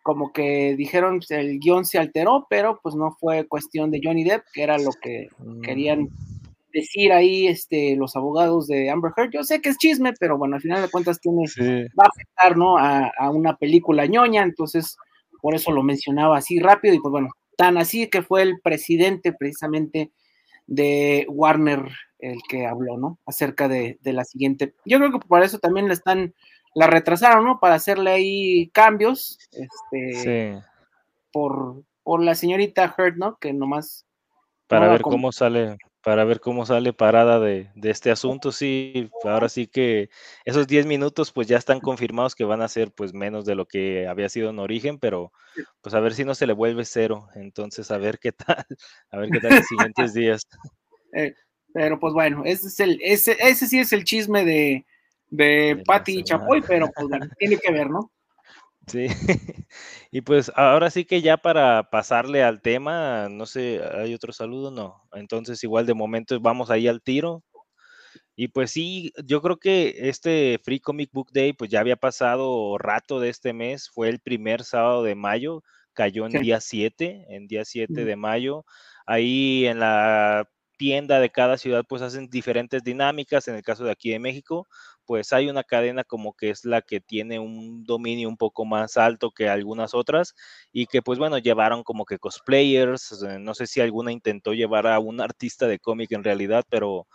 como 0.04 0.34
que 0.34 0.76
dijeron 0.76 1.22
el 1.30 1.60
guion 1.60 1.86
se 1.86 1.98
alteró, 1.98 2.46
pero 2.50 2.80
pues 2.84 2.96
no 2.96 3.12
fue 3.19 3.48
cuestión 3.48 3.89
de 3.89 4.02
Johnny 4.04 4.24
Depp, 4.24 4.43
que 4.54 4.63
era 4.63 4.78
lo 4.78 4.91
que 5.02 5.30
querían 5.63 6.10
decir 6.74 7.13
ahí 7.13 7.48
este, 7.48 7.96
los 7.96 8.15
abogados 8.15 8.67
de 8.67 8.89
Amber 8.89 9.13
Heard. 9.15 9.32
Yo 9.32 9.43
sé 9.43 9.62
que 9.62 9.69
es 9.69 9.78
chisme, 9.78 10.13
pero 10.19 10.38
bueno, 10.38 10.56
al 10.56 10.62
final 10.62 10.82
de 10.82 10.89
cuentas 10.89 11.22
tiene, 11.22 11.46
va 11.98 12.04
a 12.04 12.10
afectar 12.10 12.58
¿no? 12.58 12.78
A, 12.78 13.12
una 13.32 13.56
película 13.56 14.06
ñoña, 14.06 14.43
entonces 14.43 14.98
por 15.41 15.56
eso 15.56 15.72
lo 15.72 15.84
mencionaba 15.84 16.38
así 16.38 16.60
rápido 16.60 16.96
y 16.96 17.00
pues 17.00 17.12
bueno, 17.12 17.30
tan 17.58 17.78
así 17.78 18.10
que 18.10 18.22
fue 18.22 18.42
el 18.42 18.60
presidente 18.62 19.34
precisamente 19.34 20.12
de 20.68 21.26
Warner 21.30 21.89
el 22.20 22.39
que 22.48 22.66
habló, 22.66 22.98
¿no? 22.98 23.20
Acerca 23.26 23.68
de, 23.68 23.98
la 24.04 24.24
siguiente. 24.24 24.76
Yo 24.86 24.98
creo 24.98 25.12
que 25.12 25.20
por 25.20 25.44
eso 25.44 25.60
también 25.60 25.88
la 25.88 25.94
están, 25.94 26.34
la 26.74 26.88
retrasaron, 26.88 27.46
¿no? 27.46 27.60
Para 27.60 27.76
hacerle 27.76 28.12
ahí 28.12 28.70
cambios, 28.70 29.38
este, 29.52 30.60
sí. 30.60 30.66
por, 31.32 31.84
por 32.04 32.24
la 32.24 32.36
señorita 32.36 32.96
Heard, 32.98 33.18
¿no? 33.18 33.38
Que 33.38 33.52
nomás... 33.52 34.06
Para 34.68 34.88
ver 34.88 35.02
cómo 35.02 35.32
sale 35.32 35.78
para 36.04 36.26
ver 36.26 36.42
cómo 36.42 36.66
sale 36.66 36.92
parada 36.92 37.39
de, 37.39 37.70
este 37.82 38.12
asunto. 38.12 38.52
Sí, 38.52 39.10
ahora 39.24 39.48
sí 39.48 39.68
que 39.68 40.10
esos 40.44 40.68
10 40.68 40.86
minutos 40.86 41.32
pues 41.32 41.48
ya 41.48 41.58
están 41.58 41.80
confirmados 41.80 42.36
que 42.36 42.44
van 42.44 42.62
a 42.62 42.68
ser 42.68 42.92
pues 42.92 43.13
menos 43.13 43.46
de 43.46 43.56
lo 43.56 43.66
que 43.66 44.06
había 44.08 44.28
sido 44.28 44.50
en 44.50 44.60
origen, 44.60 45.00
pero 45.00 45.32
pues 45.82 45.96
a 45.96 46.02
ver 46.02 46.13
si 46.13 46.26
no 46.26 46.36
se 46.36 46.46
le 46.46 46.54
vuelve 46.54 46.84
cero. 46.84 47.30
Entonces 47.36 47.89
a 47.89 47.98
ver 47.98 48.20
qué 48.20 48.34
tal, 48.34 48.66
a 49.12 49.18
ver 49.18 49.30
qué 49.30 49.39
tal 49.39 49.56
los 49.56 49.66
siguientes 49.66 50.13
días. 50.13 50.46
Eh, 51.13 51.34
pero 51.74 52.00
pues 52.00 52.13
bueno, 52.13 52.44
ese 52.46 52.68
es 52.68 52.80
el, 52.82 53.00
ese, 53.02 53.38
ese 53.39 53.66
sí 53.68 53.80
es 53.80 53.94
el 53.94 54.04
chisme 54.04 54.44
de, 54.44 54.86
de, 55.30 55.84
Patti 55.86 56.20
y 56.20 56.24
Chapoy, 56.24 56.62
pero 56.68 56.89
pues 56.94 57.08
bueno, 57.08 57.28
tiene 57.38 57.58
que 57.58 57.72
ver, 57.72 57.89
¿no? 57.89 58.12
Sí, 58.88 59.08
y 60.12 60.22
pues 60.22 60.52
ahora 60.56 60.89
sí 60.89 61.06
que 61.06 61.22
ya 61.22 61.38
para 61.38 61.89
pasarle 61.89 62.43
al 62.43 62.62
tema, 62.62 63.30
no 63.30 63.46
sé, 63.46 63.82
¿hay 63.93 64.13
otro 64.13 64.34
saludo? 64.34 64.72
No. 64.72 65.08
Entonces 65.13 65.63
igual 65.63 65.86
de 65.86 65.93
momento 65.93 66.39
vamos 66.41 66.69
ahí 66.69 66.88
al 66.88 67.02
tiro. 67.02 67.43
Y 68.36 68.48
pues 68.50 68.72
sí, 68.72 69.13
yo 69.26 69.41
creo 69.41 69.58
que 69.58 70.10
este 70.10 70.60
Free 70.63 70.80
Comic 70.80 71.12
Book 71.13 71.30
Day 71.34 71.54
pues 71.54 71.69
ya 71.69 71.80
había 71.80 71.96
pasado 71.98 72.78
rato 72.80 73.19
de 73.19 73.30
este 73.30 73.54
mes, 73.54 73.89
fue 73.89 74.10
el 74.10 74.19
primer 74.19 74.63
sábado 74.63 75.04
de 75.04 75.15
mayo, 75.15 75.63
cayó 75.93 76.26
en 76.26 76.34
día 76.41 76.60
7, 76.60 77.26
en 77.30 77.48
día 77.48 77.65
7 77.65 78.06
de 78.06 78.15
mayo. 78.15 78.65
Ahí 79.06 79.67
en 79.67 79.80
la 79.80 80.50
tienda 80.78 81.19
de 81.19 81.30
cada 81.30 81.58
ciudad 81.58 81.86
pues 81.88 82.02
hacen 82.02 82.30
diferentes 82.30 82.84
dinámicas, 82.84 83.48
en 83.48 83.56
el 83.56 83.63
caso 83.63 83.84
de 83.86 83.91
aquí 83.91 84.10
de 84.12 84.19
México, 84.19 84.67
pues 85.06 85.34
hay 85.34 85.50
una 85.50 85.63
cadena 85.63 86.04
como 86.04 86.34
que 86.34 86.50
es 86.50 86.66
la 86.66 86.82
que 86.82 87.00
tiene 87.02 87.39
un 87.39 87.84
dominio 87.86 88.30
un 88.30 88.38
poco 88.38 88.66
más 88.66 88.98
alto 88.98 89.32
que 89.32 89.50
algunas 89.50 89.94
otras 89.94 90.36
y 90.72 90.88
que 90.88 91.02
pues 91.02 91.20
bueno, 91.20 91.38
llevaron 91.38 91.84
como 91.84 92.06
que 92.06 92.20
cosplayers, 92.20 93.24
eh, 93.24 93.39
no 93.39 93.54
sé 93.56 93.68
si 93.68 93.82
alguna 93.82 94.12
intentó 94.12 94.54
llevar 94.54 94.88
a 94.88 95.00
un 95.00 95.22
artista 95.22 95.68
de 95.68 95.80
cómic 95.80 96.12
en 96.13 96.24
realidad, 96.24 96.63
pero 96.70 97.08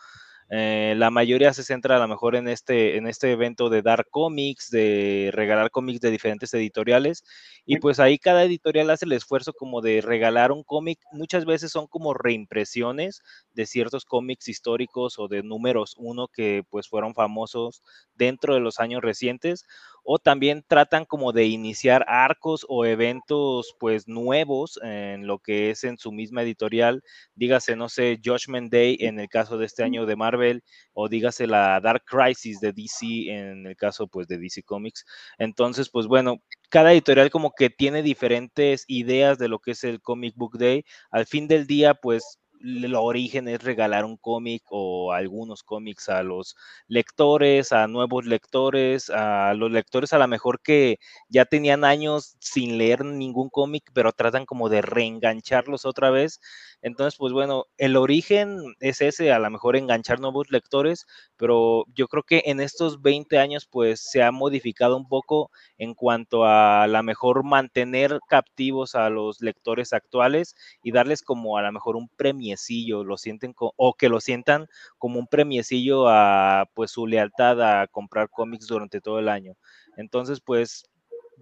eh, 0.50 0.94
la 0.96 1.11
mayoría 1.11 1.52
se 1.52 1.62
centra 1.62 1.96
a 1.96 1.98
lo 1.98 2.08
mejor 2.08 2.34
en 2.34 2.48
este, 2.48 2.96
en 2.96 3.06
este 3.06 3.32
evento 3.32 3.68
de 3.68 3.82
dar 3.82 4.06
cómics, 4.11 4.70
de 4.70 5.30
regalar 5.32 5.70
cómics 5.70 6.00
de 6.00 6.11
diferentes 6.11 6.54
editoriales. 6.54 7.22
Y 7.66 7.78
pues 7.78 8.00
ahí 8.00 8.18
cada 8.18 8.44
editorial 8.44 8.88
hace 8.90 9.04
el 9.04 9.12
esfuerzo 9.12 9.52
como 9.52 9.82
de 9.82 10.00
regalar 10.00 10.52
un 10.52 10.64
cómic. 10.64 10.98
Muchas 11.12 11.44
veces 11.44 11.70
son 11.70 11.87
como 11.87 12.14
reimpresiones 12.14 13.22
de 13.52 13.66
ciertos 13.66 14.06
cómics 14.06 14.48
históricos 14.48 15.18
o 15.18 15.28
de 15.28 15.42
números 15.42 15.94
uno 15.98 16.28
que 16.28 16.62
pues 16.70 16.88
fueron 16.88 17.14
famosos 17.14 17.82
dentro 18.14 18.54
de 18.54 18.61
los 18.61 18.80
años 18.80 19.02
recientes 19.02 19.64
o 20.11 20.18
también 20.18 20.64
tratan 20.66 21.05
como 21.05 21.33
de 21.33 21.44
iniciar 21.44 22.03
arcos 22.09 22.64
o 22.71 22.87
eventos 22.87 23.75
pues 23.79 24.09
nuevos 24.09 24.81
en 24.83 25.27
lo 25.27 25.38
que 25.38 25.68
es 25.68 25.85
en 25.85 25.99
su 25.99 26.12
misma 26.12 26.42
editorial, 26.42 27.03
dígase, 27.35 27.77
no 27.77 27.90
sé, 27.90 28.18
Judgment 28.25 28.73
Day 28.73 28.97
en 29.01 29.21
el 29.21 29.29
caso 29.29 29.59
de 29.59 29.66
este 29.66 29.83
año 29.83 30.07
de 30.07 30.16
Marvel, 30.16 30.64
o 30.94 31.11
dígase 31.11 31.47
la 31.47 31.79
Dark 31.81 32.05
Crisis 32.07 32.59
de 32.59 32.73
DC 32.73 33.29
en 33.29 33.66
el 33.66 33.77
caso 33.77 34.09
pues 34.09 34.27
de 34.29 34.38
DC 34.38 34.62
Comics. 34.62 35.05
Entonces, 35.37 35.90
pues 35.90 36.07
bueno, 36.07 36.37
cada 36.71 36.94
editorial 36.94 37.29
como 37.29 37.53
que 37.53 37.68
tiene 37.68 38.03
diferentes 38.03 38.85
ideas 38.87 39.37
de 39.37 39.49
lo 39.49 39.59
que 39.59 39.73
es 39.73 39.85
el 39.85 40.01
Comic 40.01 40.35
Book 40.37 40.57
Day. 40.57 40.87
Al 41.11 41.27
fin 41.27 41.49
del 41.49 41.66
día, 41.66 41.92
pues 41.92 42.38
el 42.62 42.94
origen 42.94 43.49
es 43.49 43.62
regalar 43.62 44.05
un 44.05 44.16
cómic 44.16 44.62
o 44.71 45.12
algunos 45.12 45.62
cómics 45.62 46.09
a 46.09 46.23
los 46.23 46.57
lectores, 46.88 47.73
a 47.73 47.87
nuevos 47.87 48.27
lectores, 48.27 49.11
a 49.11 49.55
los 49.55 49.71
lectores 49.71 50.12
a 50.12 50.18
lo 50.18 50.29
mejor 50.29 50.61
que 50.62 50.99
ya 51.29 51.44
tenían 51.44 51.85
años 51.85 52.37
sin 52.40 52.79
leer 52.79 53.05
ningún 53.05 53.49
cómic, 53.51 53.85
pero 53.92 54.12
tratan 54.12 54.47
como 54.47 54.68
de 54.68 54.83
reengancharlos 54.83 55.85
otra 55.85 56.11
vez. 56.11 56.40
Entonces, 56.83 57.16
pues 57.18 57.33
bueno, 57.33 57.64
el 57.77 57.97
origen 57.97 58.59
es 58.81 59.01
ese, 59.01 59.33
a 59.33 59.38
lo 59.38 59.51
mejor 59.51 59.77
enganchar 59.77 60.21
nuevos 60.21 60.51
lectores, 60.51 61.07
pero 61.37 61.85
yo 61.94 62.09
creo 62.09 62.23
que 62.23 62.42
en 62.47 62.61
estos 62.61 63.03
20 63.03 63.38
años 63.38 63.66
pues 63.71 64.01
se 64.01 64.23
ha 64.23 64.31
modificado 64.33 64.97
un 64.97 65.09
poco 65.09 65.51
en 65.79 65.94
cuanto 65.94 66.44
a 66.44 66.87
la 66.87 67.03
mejor 67.03 67.44
mantener 67.44 68.18
captivos 68.29 68.94
a 68.94 69.11
los 69.11 69.40
lectores 69.40 69.92
actuales 69.92 70.55
y 70.83 70.92
darles 70.92 71.23
como 71.23 71.57
a 71.59 71.62
lo 71.62 71.73
mejor 71.73 71.97
un 71.97 72.09
lo 72.56 73.16
sienten 73.16 73.54
o 73.58 73.94
que 73.94 74.08
lo 74.08 74.20
sientan 74.20 74.66
como 74.98 75.18
un 75.18 75.26
premiecillo 75.26 76.08
a 76.08 76.66
pues 76.74 76.90
su 76.92 77.06
lealtad 77.06 77.61
a 77.62 77.87
comprar 77.88 78.28
cómics 78.30 78.66
durante 78.66 79.00
todo 79.00 79.18
el 79.18 79.28
año. 79.28 79.54
Entonces, 79.96 80.40
pues 80.40 80.84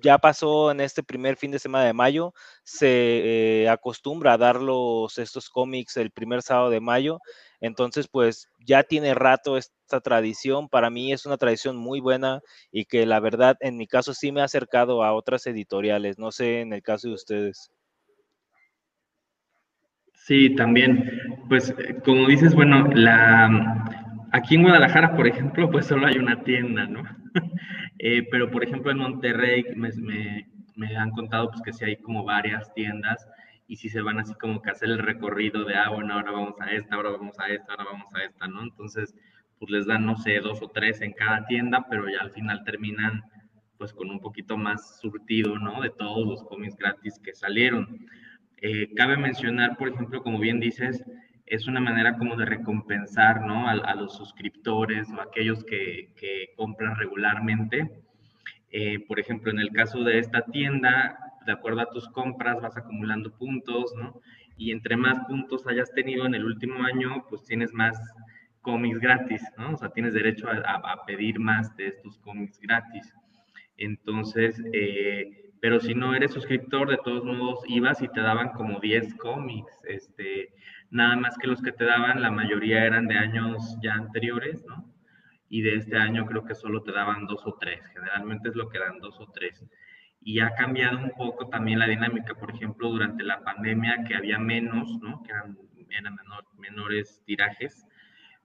ya 0.03 0.19
pasó 0.19 0.71
en 0.71 0.81
este 0.81 1.03
primer 1.03 1.37
fin 1.37 1.51
de 1.51 1.59
semana 1.59 1.85
de 1.85 1.93
mayo, 1.93 2.35
se 2.65 3.63
eh, 3.63 3.69
acostumbra 3.69 4.35
a 4.35 4.39
dar 4.39 4.61
los, 4.61 5.19
estos 5.19 5.49
cómics 5.49 5.97
el 5.97 6.11
primer 6.11 6.43
sábado 6.43 6.71
de 6.71 6.81
mayo, 6.81 7.21
entonces 7.61 8.09
pues 8.09 8.49
ya 8.67 8.83
tiene 8.83 9.15
rato 9.15 9.57
esta 9.57 10.01
tradición, 10.01 10.69
para 10.69 10.91
mí 10.91 11.13
es 11.13 11.27
una 11.27 11.39
tradición 11.39 11.77
muy 11.77 12.01
buena 12.01 12.41
y 12.71 12.85
que 12.85 13.07
la 13.07 13.21
verdad 13.21 13.57
en 13.61 13.77
mi 13.77 13.87
caso 13.87 14.15
sí 14.15 14.33
me 14.33 14.43
ha 14.43 14.45
acercado 14.45 15.03
a 15.03 15.15
otras 15.15 15.47
editoriales, 15.47 16.19
no 16.19 16.33
sé 16.33 16.61
en 16.61 16.73
el 16.73 16.83
caso 16.83 17.09
de 17.09 17.15
ustedes. 17.15 17.71
Sí, 20.27 20.57
también, 20.57 21.09
pues 21.49 21.73
como 22.05 22.27
dices, 22.27 22.53
bueno, 22.53 22.89
la, 22.95 24.27
aquí 24.33 24.57
en 24.57 24.65
Guadalajara, 24.65 25.15
por 25.15 25.29
ejemplo, 25.29 25.71
pues 25.71 25.87
solo 25.87 26.09
hay 26.09 26.19
una 26.19 26.43
tienda, 26.43 26.87
¿no? 26.87 27.05
Eh, 27.99 28.27
pero, 28.31 28.51
por 28.51 28.63
ejemplo, 28.63 28.91
en 28.91 28.99
Monterrey 28.99 29.65
me, 29.75 29.89
me, 30.75 30.97
han 30.97 31.13
contado 31.13 31.49
pues, 31.49 31.63
que 31.63 31.73
sí 31.73 31.85
hay 31.87 31.97
como 31.97 32.25
varias 32.25 32.73
tiendas 32.75 33.27
y 33.67 33.77
si 33.77 33.89
se 33.89 34.03
van 34.03 34.19
así 34.19 34.35
como 34.35 34.61
que 34.61 34.71
hacer 34.71 34.91
el 34.91 34.99
recorrido 34.99 35.65
de, 35.65 35.77
ah, 35.77 35.89
bueno, 35.89 36.13
ahora 36.13 36.31
vamos 36.33 36.61
a 36.61 36.73
esta, 36.73 36.95
ahora 36.95 37.11
vamos 37.11 37.39
a 37.41 37.49
esta, 37.49 37.73
ahora 37.73 37.85
vamos 37.93 38.15
a 38.15 38.25
esta, 38.25 38.49
¿no? 38.49 38.65
Entonces, 38.65 39.15
pues 39.59 39.71
les 39.71 39.87
dan, 39.87 40.05
no 40.05 40.17
sé, 40.17 40.41
dos 40.41 40.61
o 40.61 40.69
tres 40.69 41.01
en 41.01 41.13
cada 41.13 41.47
tienda, 41.47 41.87
pero 41.89 42.07
ya 42.11 42.21
al 42.21 42.33
final 42.33 42.65
terminan 42.65 43.23
pues 43.79 43.95
con 43.95 44.11
un 44.11 44.21
poquito 44.21 44.59
más 44.59 44.99
surtido, 45.01 45.59
¿no? 45.59 45.81
De 45.81 45.91
todos 45.91 46.27
los 46.27 46.43
cómics 46.43 46.77
gratis 46.77 47.19
que 47.19 47.35
salieron. 47.35 48.07
Eh, 48.63 48.95
cabe 48.95 49.17
mencionar, 49.17 49.77
por 49.77 49.89
ejemplo, 49.89 50.23
como 50.23 50.39
bien 50.39 50.61
dices, 50.61 51.05
es 51.47 51.67
una 51.69 51.81
manera 51.81 52.17
como 52.17 52.37
de 52.37 52.45
recompensar 52.45 53.43
¿no? 53.43 53.69
a, 53.69 53.95
los 53.95 54.17
suscriptores 54.17 55.09
o 55.11 55.21
aquellos 55.21 55.63
que, 55.65 56.13
que 56.17 56.51
compran 56.57 56.97
regularmente. 56.97 57.91
Eh, 58.71 58.99
por 59.07 59.21
ejemplo, 59.21 59.51
en 59.51 59.61
el 59.61 59.71
caso 59.71 60.03
de 60.03 60.19
esta 60.19 60.43
tienda, 60.47 61.19
de 61.47 61.53
acuerdo 61.53 61.81
a 61.81 61.91
tus 61.91 62.09
compras 62.09 62.61
vas 62.61 62.77
acumulando 62.77 63.37
puntos, 63.37 63.95
¿no? 63.97 64.21
Y 64.57 64.73
entre 64.73 64.97
más 64.97 65.21
puntos 65.27 65.67
hayas 65.67 65.93
tenido 65.93 66.27
en 66.27 66.35
el 66.35 66.45
último 66.45 66.83
año, 66.83 67.25
pues 67.29 67.45
tienes 67.45 67.73
más 67.73 67.97
cómics 68.63 68.99
gratis, 68.99 69.43
¿no? 69.57 69.75
O 69.75 69.77
sea, 69.77 69.91
tienes 69.91 70.15
derecho 70.15 70.49
a, 70.49 70.57
a 70.57 71.07
pedir 71.07 71.39
más 71.39 71.77
de 71.77 71.87
estos 71.87 72.19
cómics 72.19 72.59
gratis. 72.61 73.15
Entonces, 73.77 74.61
eh, 74.73 75.46
pero 75.61 75.81
si 75.81 75.95
no 75.95 76.15
eres 76.15 76.33
suscriptor, 76.33 76.91
de 76.91 76.99
todos 76.99 77.25
modos 77.25 77.61
ibas 77.67 78.03
y 78.03 78.09
te 78.09 78.21
daban 78.21 78.51
como 78.51 78.81
10 78.81 79.15
cómics, 79.15 79.73
este, 79.85 80.53
nada 80.91 81.17
más 81.17 81.37
que 81.39 81.47
los 81.47 81.63
que 81.63 81.73
te 81.73 81.85
daban, 81.85 82.23
la 82.23 82.31
mayoría 82.31 82.85
eran 82.85 83.07
de 83.07 83.17
años 83.17 83.77
ya 83.83 83.95
anteriores, 83.95 84.65
¿no? 84.67 84.93
Y 85.49 85.63
de 85.63 85.77
este 85.77 85.97
año 85.97 86.27
creo 86.27 86.45
que 86.45 86.55
solo 86.55 86.83
te 86.83 86.93
daban 86.93 87.27
dos 87.27 87.47
o 87.47 87.57
tres, 87.61 87.87
generalmente 87.89 88.49
es 88.49 88.57
lo 88.57 88.69
que 88.69 88.79
dan 88.79 88.99
dos 88.99 89.19
o 89.21 89.27
tres. 89.33 89.65
Y 90.21 90.41
ha 90.41 90.55
cambiado 90.55 90.99
un 90.99 91.13
poco 91.13 91.49
también 91.49 91.79
la 91.79 91.87
dinámica, 91.87 92.35
por 92.35 92.51
ejemplo, 92.51 92.91
durante 92.91 93.23
la 93.23 93.43
pandemia, 93.43 94.05
que 94.07 94.17
había 94.17 94.39
menos, 94.39 94.99
¿no? 95.01 95.23
Que 95.23 95.31
eran, 95.31 95.57
eran 95.89 96.17
menores 96.59 97.23
tirajes. 97.25 97.87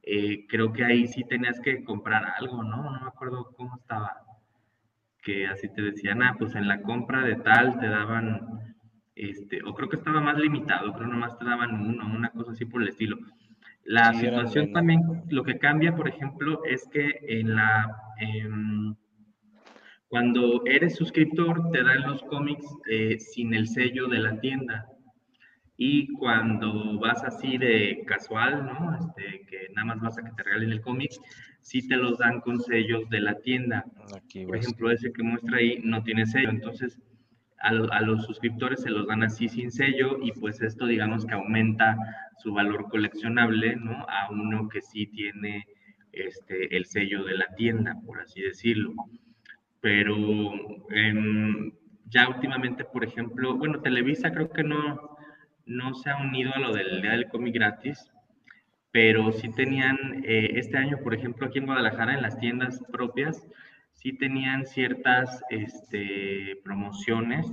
Eh, 0.03 0.45
creo 0.47 0.71
que 0.73 0.85
ahí 0.85 1.07
sí 1.07 1.23
tenías 1.23 1.59
que 1.59 1.83
comprar 1.83 2.23
algo, 2.37 2.63
¿no? 2.63 2.83
No 2.83 3.01
me 3.01 3.07
acuerdo 3.07 3.51
cómo 3.55 3.75
estaba. 3.77 4.30
Que 5.21 5.47
así 5.47 5.69
te 5.69 5.81
decían, 5.81 6.23
ah, 6.23 6.35
pues 6.37 6.55
en 6.55 6.67
la 6.67 6.81
compra 6.81 7.21
de 7.23 7.35
tal 7.35 7.79
te 7.79 7.87
daban 7.87 8.61
este, 9.15 9.61
o 9.63 9.73
creo 9.75 9.89
que 9.89 9.97
estaba 9.97 10.21
más 10.21 10.37
limitado, 10.39 10.93
creo 10.93 11.07
nomás 11.07 11.37
te 11.37 11.45
daban 11.45 11.79
uno, 11.79 12.07
una 12.07 12.31
cosa 12.31 12.51
así 12.51 12.65
por 12.65 12.81
el 12.81 12.87
estilo. 12.87 13.17
La 13.83 14.13
situación 14.13 14.73
también, 14.73 15.01
lo 15.29 15.43
que 15.43 15.57
cambia, 15.57 15.95
por 15.95 16.07
ejemplo, 16.07 16.63
es 16.65 16.87
que 16.91 17.19
en 17.27 17.55
la, 17.55 17.95
em, 18.19 18.95
cuando 20.07 20.63
eres 20.65 20.95
suscriptor 20.95 21.71
te 21.71 21.83
dan 21.83 22.03
los 22.03 22.21
cómics 22.23 22.65
eh, 22.89 23.19
sin 23.19 23.53
el 23.53 23.67
sello 23.67 24.07
de 24.07 24.19
la 24.19 24.39
tienda. 24.39 24.87
Y 25.83 26.13
cuando 26.13 26.99
vas 26.99 27.23
así 27.23 27.57
de 27.57 28.03
casual, 28.05 28.67
¿no? 28.67 28.95
Este, 28.99 29.43
que 29.47 29.73
nada 29.73 29.85
más 29.85 29.99
vas 29.99 30.17
a 30.19 30.21
que 30.21 30.29
te 30.29 30.43
regalen 30.43 30.73
el 30.73 30.81
cómic, 30.81 31.09
sí 31.59 31.87
te 31.87 31.95
los 31.95 32.19
dan 32.19 32.39
con 32.41 32.59
sellos 32.59 33.09
de 33.09 33.19
la 33.19 33.39
tienda. 33.39 33.83
por 34.45 34.57
ejemplo, 34.57 34.91
ese 34.91 35.11
que 35.11 35.23
muestra 35.23 35.57
ahí 35.57 35.81
no 35.83 36.03
tiene 36.03 36.27
sello. 36.27 36.51
Entonces, 36.51 37.01
a, 37.57 37.71
los 37.73 38.25
suscriptores 38.25 38.83
se 38.83 38.91
los 38.91 39.07
dan 39.07 39.23
así 39.23 39.49
sin 39.49 39.71
sello 39.71 40.19
y 40.21 40.31
pues 40.33 40.61
esto 40.61 40.85
digamos 40.85 41.25
que 41.25 41.33
aumenta 41.33 41.97
su 42.37 42.53
valor 42.53 42.87
coleccionable, 42.87 43.75
¿no? 43.75 44.05
A 44.07 44.29
uno 44.29 44.69
que 44.69 44.83
sí 44.83 45.07
tiene 45.07 45.65
este, 46.11 46.77
el 46.77 46.85
sello 46.85 47.23
de 47.23 47.37
la 47.39 47.47
tienda, 47.55 47.95
por 48.05 48.21
así 48.21 48.39
decirlo. 48.39 48.93
Pero 49.79 50.15
em, 50.91 51.71
ya 52.05 52.29
últimamente, 52.29 52.83
por 52.83 53.03
ejemplo, 53.03 53.57
bueno, 53.57 53.81
Televisa 53.81 54.31
creo 54.31 54.51
que 54.51 54.63
no, 54.63 55.10
no 55.65 55.93
se 55.93 56.09
ha 56.09 56.17
unido 56.17 56.53
a 56.53 56.59
lo 56.59 56.73
del 56.73 57.01
Día 57.01 57.11
del 57.11 57.29
Cómic 57.29 57.55
gratis, 57.55 58.11
pero 58.91 59.31
sí 59.31 59.49
tenían, 59.53 59.97
eh, 60.25 60.51
este 60.55 60.77
año, 60.77 60.97
por 61.03 61.13
ejemplo, 61.13 61.47
aquí 61.47 61.59
en 61.59 61.65
Guadalajara, 61.65 62.13
en 62.13 62.21
las 62.21 62.39
tiendas 62.39 62.83
propias, 62.91 63.47
sí 63.93 64.13
tenían 64.13 64.65
ciertas 64.65 65.43
este, 65.49 66.57
promociones, 66.63 67.47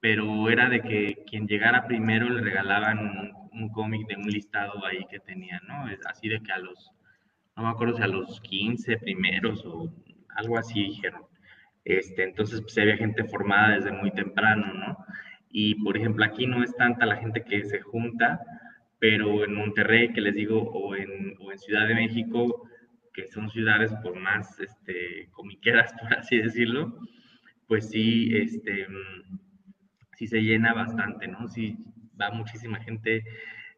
pero 0.00 0.50
era 0.50 0.68
de 0.68 0.82
que 0.82 1.24
quien 1.26 1.46
llegara 1.46 1.86
primero 1.86 2.28
le 2.28 2.42
regalaban 2.42 3.32
un, 3.52 3.68
cómic 3.70 4.06
de 4.08 4.16
un 4.16 4.28
listado 4.28 4.84
ahí 4.84 5.06
que 5.10 5.20
tenían, 5.20 5.60
¿no? 5.68 5.84
Así 6.06 6.28
de 6.28 6.42
que 6.42 6.52
a 6.52 6.58
los, 6.58 6.90
no 7.56 7.62
me 7.62 7.68
acuerdo 7.68 7.96
si 7.96 8.02
a 8.02 8.08
los 8.08 8.40
15 8.40 8.98
primeros 8.98 9.64
o 9.64 9.92
algo 10.36 10.58
así 10.58 10.82
dijeron. 10.82 11.22
Este, 11.84 12.24
entonces, 12.24 12.60
pues 12.60 12.76
había 12.78 12.96
gente 12.96 13.24
formada 13.24 13.76
desde 13.76 13.92
muy 13.92 14.10
temprano, 14.10 14.72
¿no? 14.74 14.96
Y, 15.52 15.76
por 15.84 15.96
ejemplo, 15.96 16.24
aquí 16.24 16.46
no 16.46 16.64
es 16.64 16.74
tanta 16.74 17.06
la 17.06 17.16
gente 17.16 17.44
que 17.44 17.64
se 17.64 17.80
junta, 17.80 18.40
pero 18.98 19.44
en 19.44 19.54
Monterrey, 19.54 20.12
que 20.12 20.20
les 20.20 20.34
digo, 20.34 20.62
o 20.62 20.96
en, 20.96 21.36
o 21.38 21.52
en 21.52 21.58
Ciudad 21.58 21.86
de 21.86 21.94
México, 21.94 22.68
que 23.12 23.28
son 23.28 23.50
ciudades 23.50 23.92
por 24.02 24.18
más 24.18 24.58
este, 24.58 25.28
comiqueras, 25.32 25.92
por 26.00 26.14
así 26.14 26.38
decirlo, 26.38 26.98
pues 27.68 27.90
sí, 27.90 28.34
este, 28.36 28.86
sí 30.16 30.26
se 30.26 30.42
llena 30.42 30.72
bastante, 30.72 31.28
¿no? 31.28 31.48
Sí 31.48 31.76
va 32.20 32.30
muchísima 32.30 32.78
gente, 32.80 33.24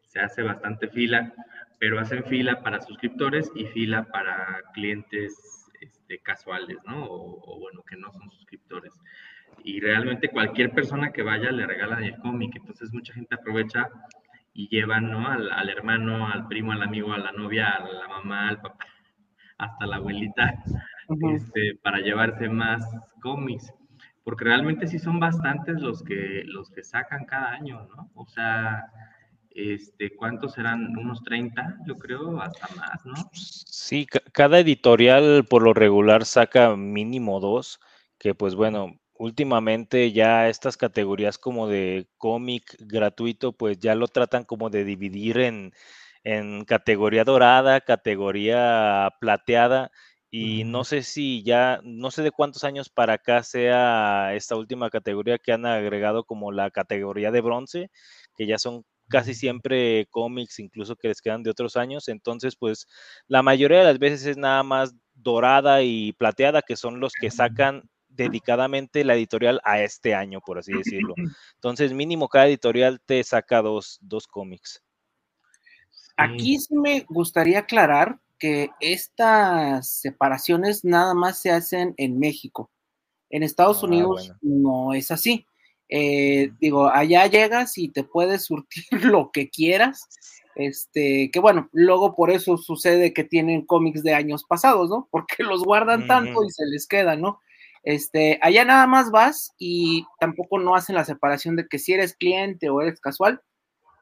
se 0.03 0.19
hace 0.19 0.41
bastante 0.41 0.87
fila, 0.89 1.33
pero 1.79 1.99
hacen 1.99 2.23
fila 2.25 2.61
para 2.61 2.81
suscriptores 2.81 3.51
y 3.55 3.65
fila 3.65 4.05
para 4.05 4.61
clientes 4.73 5.33
este, 5.81 6.19
casuales, 6.19 6.77
¿no? 6.85 7.05
O, 7.05 7.59
bueno, 7.59 7.83
que 7.83 7.97
no 7.97 8.11
son 8.11 8.29
suscriptores. 8.31 8.93
Y 9.63 9.79
realmente 9.79 10.29
cualquier 10.29 10.71
persona 10.71 11.11
que 11.11 11.23
vaya 11.23 11.51
le 11.51 11.65
regalan 11.65 12.03
el 12.03 12.17
cómic, 12.17 12.55
entonces 12.55 12.93
mucha 12.93 13.13
gente 13.13 13.35
aprovecha 13.35 13.89
y 14.53 14.67
llevan, 14.69 15.09
¿no? 15.09 15.27
Al, 15.27 15.51
al 15.51 15.69
hermano, 15.69 16.27
al 16.27 16.47
primo, 16.47 16.71
al 16.71 16.83
amigo, 16.83 17.13
a 17.13 17.17
la 17.17 17.31
novia, 17.31 17.69
a 17.69 17.87
la 17.87 18.07
mamá, 18.07 18.49
al 18.49 18.61
papá 18.61 18.85
hasta 19.57 19.85
la 19.85 19.97
abuelita, 19.97 20.63
este, 21.33 21.75
para 21.81 21.99
llevarse 21.99 22.49
más 22.49 22.83
cómics, 23.21 23.73
porque 24.23 24.45
realmente 24.45 24.87
sí 24.87 24.99
son 24.99 25.19
bastantes 25.19 25.81
los 25.81 26.03
que, 26.03 26.43
los 26.45 26.69
que 26.69 26.83
sacan 26.83 27.25
cada 27.25 27.51
año, 27.51 27.87
¿no? 27.95 28.11
O 28.15 28.25
sea, 28.27 28.85
este, 29.51 30.15
¿cuántos 30.15 30.53
serán? 30.53 30.97
Unos 30.97 31.23
30, 31.23 31.77
yo 31.85 31.97
creo, 31.97 32.41
hasta 32.41 32.67
más, 32.75 33.05
¿no? 33.05 33.13
Sí, 33.33 34.07
cada 34.33 34.59
editorial 34.59 35.45
por 35.49 35.63
lo 35.63 35.73
regular 35.73 36.25
saca 36.25 36.75
mínimo 36.75 37.39
dos, 37.39 37.79
que 38.17 38.35
pues 38.35 38.55
bueno, 38.55 38.99
últimamente 39.17 40.11
ya 40.11 40.49
estas 40.49 40.77
categorías 40.77 41.37
como 41.37 41.67
de 41.67 42.07
cómic 42.17 42.75
gratuito, 42.79 43.53
pues 43.53 43.79
ya 43.79 43.95
lo 43.95 44.07
tratan 44.07 44.43
como 44.43 44.69
de 44.69 44.83
dividir 44.83 45.39
en, 45.39 45.73
en 46.23 46.65
categoría 46.65 47.23
dorada, 47.23 47.81
categoría 47.81 49.09
plateada, 49.19 49.91
y 50.31 50.65
no 50.65 50.83
sé 50.83 51.01
si 51.03 51.43
ya, 51.43 51.79
no 51.83 52.11
sé 52.11 52.21
de 52.21 52.31
cuántos 52.31 52.65
años 52.65 52.89
para 52.89 53.13
acá 53.13 53.41
sea 53.43 54.33
esta 54.33 54.57
última 54.57 54.89
categoría 54.89 55.37
que 55.37 55.53
han 55.53 55.65
agregado 55.65 56.25
como 56.25 56.51
la 56.51 56.71
categoría 56.71 57.31
de 57.31 57.39
bronce, 57.39 57.89
que 58.35 58.45
ya 58.45 58.57
son 58.57 58.83
casi 59.07 59.33
siempre 59.33 60.07
cómics, 60.09 60.59
incluso 60.59 60.97
que 60.97 61.07
les 61.07 61.21
quedan 61.21 61.43
de 61.43 61.51
otros 61.51 61.77
años. 61.77 62.09
Entonces, 62.09 62.57
pues 62.57 62.87
la 63.27 63.43
mayoría 63.43 63.79
de 63.79 63.85
las 63.85 63.99
veces 63.99 64.25
es 64.25 64.35
nada 64.35 64.61
más 64.63 64.93
dorada 65.13 65.83
y 65.83 66.11
plateada, 66.13 66.61
que 66.61 66.75
son 66.75 66.99
los 66.99 67.13
que 67.13 67.31
sacan 67.31 67.83
dedicadamente 68.15 69.03
la 69.03 69.15
editorial 69.15 69.61
a 69.63 69.81
este 69.81 70.15
año, 70.15 70.41
por 70.41 70.57
así 70.59 70.73
decirlo. 70.73 71.15
Entonces, 71.55 71.93
mínimo 71.93 72.29
cada 72.29 72.47
editorial 72.47 73.01
te 73.05 73.23
saca 73.23 73.61
dos, 73.61 73.99
dos 74.01 74.27
cómics. 74.27 74.81
Aquí 76.17 76.59
sí 76.59 76.75
me 76.75 77.05
gustaría 77.09 77.59
aclarar 77.59 78.19
que 78.39 78.69
estas 78.79 79.89
separaciones 79.89 80.83
nada 80.83 81.13
más 81.13 81.39
se 81.39 81.51
hacen 81.51 81.93
en 81.97 82.19
México. 82.19 82.71
En 83.29 83.43
Estados 83.43 83.83
ah, 83.83 83.87
Unidos 83.87 84.31
no 84.41 84.93
es 84.93 85.11
así. 85.11 85.45
Eh, 85.89 86.51
digo, 86.59 86.87
allá 86.87 87.27
llegas 87.27 87.77
y 87.77 87.89
te 87.89 88.03
puedes 88.03 88.45
surtir 88.45 88.85
lo 89.03 89.31
que 89.31 89.49
quieras. 89.49 90.07
Este, 90.55 91.29
que 91.31 91.39
bueno, 91.39 91.69
luego 91.73 92.15
por 92.15 92.31
eso 92.31 92.57
sucede 92.57 93.13
que 93.13 93.25
tienen 93.25 93.65
cómics 93.65 94.03
de 94.03 94.13
años 94.13 94.45
pasados, 94.45 94.89
¿no? 94.89 95.09
Porque 95.11 95.43
los 95.43 95.63
guardan 95.63 96.07
tanto 96.07 96.45
y 96.45 96.49
se 96.49 96.65
les 96.65 96.87
queda, 96.87 97.17
¿no? 97.17 97.41
Este, 97.85 98.39
allá 98.41 98.65
nada 98.65 98.87
más 98.87 99.11
vas 99.11 99.53
y 99.57 100.05
tampoco 100.19 100.59
no 100.59 100.75
hacen 100.75 100.95
la 100.95 101.05
separación 101.05 101.55
de 101.55 101.67
que 101.67 101.79
si 101.79 101.93
eres 101.93 102.15
cliente 102.15 102.69
o 102.69 102.81
eres 102.81 102.99
casual, 102.99 103.41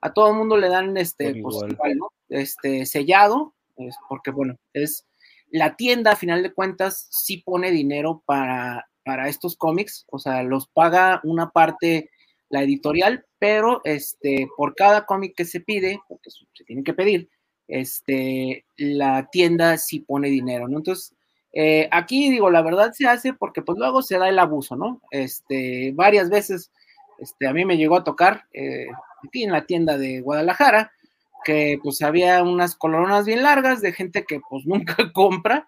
a 0.02 0.14
todo 0.14 0.32
el 0.32 0.38
mundo 0.38 0.58
le 0.58 0.70
dan 0.70 0.98
este, 0.98 1.36
pues, 1.42 1.58
¿no? 1.96 2.10
Este, 2.30 2.86
sellado, 2.86 3.54
es 3.78 3.96
porque 4.10 4.32
bueno, 4.32 4.58
es 4.74 5.06
la 5.50 5.76
tienda 5.76 6.14
a 6.14 6.16
final 6.16 6.42
de 6.42 6.54
cuentas 6.54 7.08
sí 7.12 7.38
pone 7.38 7.72
dinero 7.72 8.24
para 8.26 8.88
para 9.04 9.28
estos 9.28 9.56
cómics, 9.56 10.06
o 10.10 10.20
sea, 10.20 10.44
los 10.44 10.68
paga 10.68 11.20
una 11.24 11.50
parte 11.52 12.10
la 12.50 12.64
editorial, 12.64 13.26
pero 13.40 13.82
este, 13.84 14.48
por 14.56 14.76
cada 14.76 15.06
cómic 15.06 15.36
que 15.36 15.46
se 15.46 15.60
pide, 15.60 16.00
porque 16.08 16.30
se 16.30 16.64
tiene 16.66 16.84
que 16.84 16.94
pedir, 16.94 17.30
este, 17.68 18.66
la 18.78 19.28
tienda 19.32 19.78
sí 19.78 20.02
pone 20.02 20.30
dinero, 20.30 20.68
¿no? 20.68 20.78
Entonces, 20.78 21.16
eh, 21.54 21.88
aquí 21.92 22.32
digo, 22.32 22.50
la 22.50 22.64
verdad 22.64 22.94
se 22.94 23.08
hace 23.08 23.34
porque 23.34 23.62
pues 23.62 23.78
luego 23.78 24.02
se 24.02 24.18
da 24.18 24.28
el 24.28 24.40
abuso, 24.40 24.76
¿no? 24.76 25.02
Este, 25.12 25.92
varias 25.94 26.30
veces, 26.30 26.72
este, 27.20 27.48
a 27.48 27.54
mí 27.54 27.64
me 27.64 27.78
llegó 27.78 27.96
a 27.96 28.04
tocar 28.04 28.46
eh, 28.54 28.88
aquí 29.26 29.44
en 29.44 29.52
la 29.52 29.66
tienda 29.66 29.98
de 30.00 30.22
Guadalajara, 30.22 30.92
que 31.46 31.80
pues 31.84 32.02
había 32.02 32.42
unas 32.42 32.76
coloronas 32.76 33.26
bien 33.26 33.44
largas 33.44 33.82
de 33.82 33.94
gente 33.94 34.26
que 34.26 34.42
pues 34.50 34.66
nunca 34.68 35.12
compra 35.14 35.68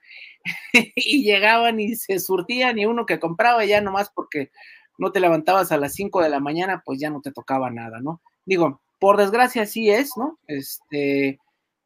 y 0.74 1.24
llegaban 1.24 1.80
y 1.80 1.96
se 1.96 2.20
surtían 2.20 2.80
y 2.80 2.86
uno 2.86 3.06
que 3.06 3.20
compraba 3.20 3.64
ya 3.66 3.82
nomás 3.82 4.10
porque 4.14 4.52
no 4.98 5.12
te 5.12 5.20
levantabas 5.20 5.72
a 5.72 5.78
las 5.78 5.94
5 5.94 6.22
de 6.22 6.30
la 6.30 6.40
mañana, 6.40 6.82
pues 6.86 7.00
ya 7.00 7.10
no 7.10 7.22
te 7.22 7.32
tocaba 7.32 7.70
nada, 7.70 8.00
¿no? 8.00 8.22
Digo, 8.46 8.82
por 9.00 9.18
desgracia 9.18 9.66
sí 9.66 9.90
es, 9.92 10.12
¿no? 10.16 10.40
Este, 10.48 11.40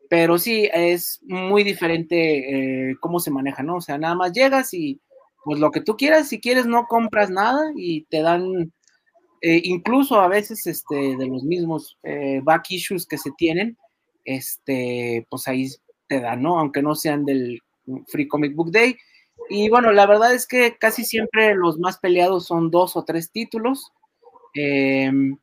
pero 0.10 0.39
sí 0.39 0.67
es 0.74 1.22
muy 1.24 1.63
diferente 1.63 2.89
eh, 2.89 2.95
cómo 3.00 3.19
se 3.19 3.32
maneja, 3.32 3.63
¿no? 3.63 3.78
O 3.78 3.82
sea, 3.82 3.98
nada 3.98 4.15
más 4.15 4.34
llegas 4.34 4.74
y 4.74 5.00
pues 5.45 5.60
lo 5.60 5.72
que 5.72 5.82
tú 5.82 5.95
quieras, 5.95 6.28
si 6.28 6.41
quieres 6.41 6.65
no 6.65 6.86
compras 6.88 7.30
nada 7.30 7.72
y 7.76 8.06
te 8.06 8.22
dan, 8.22 8.74
eh, 9.41 9.62
incluso 9.63 10.19
a 10.19 10.28
veces 10.28 10.65
este, 10.67 11.15
de 11.15 11.28
los 11.28 11.43
mismos 11.43 11.98
eh, 12.04 12.41
back 12.43 12.65
issues 12.72 13.06
que 13.06 13.17
se 13.17 13.32
tienen, 13.38 13.78
este, 14.26 15.26
pues 15.30 15.48
ahí 15.48 15.69
te 16.08 16.19
dan, 16.19 16.41
¿no? 16.41 16.60
Aunque 16.60 16.82
no 16.82 16.95
sean 16.95 17.24
del 17.24 17.62
Free 18.08 18.28
Comic 18.28 18.56
Book 18.56 18.72
Day. 18.72 18.98
Y 19.50 19.69
bueno, 19.69 19.91
la 19.91 20.06
verdad 20.06 20.34
es 20.34 20.48
que 20.48 20.76
casi 20.78 21.06
siempre 21.06 21.56
los 21.56 21.80
más 21.80 22.00
peleados 22.00 22.45
son 22.45 22.69
dos 22.72 22.95
o 22.98 23.06
tres 23.06 23.32
títulos, 23.32 23.91
em, 24.54 25.38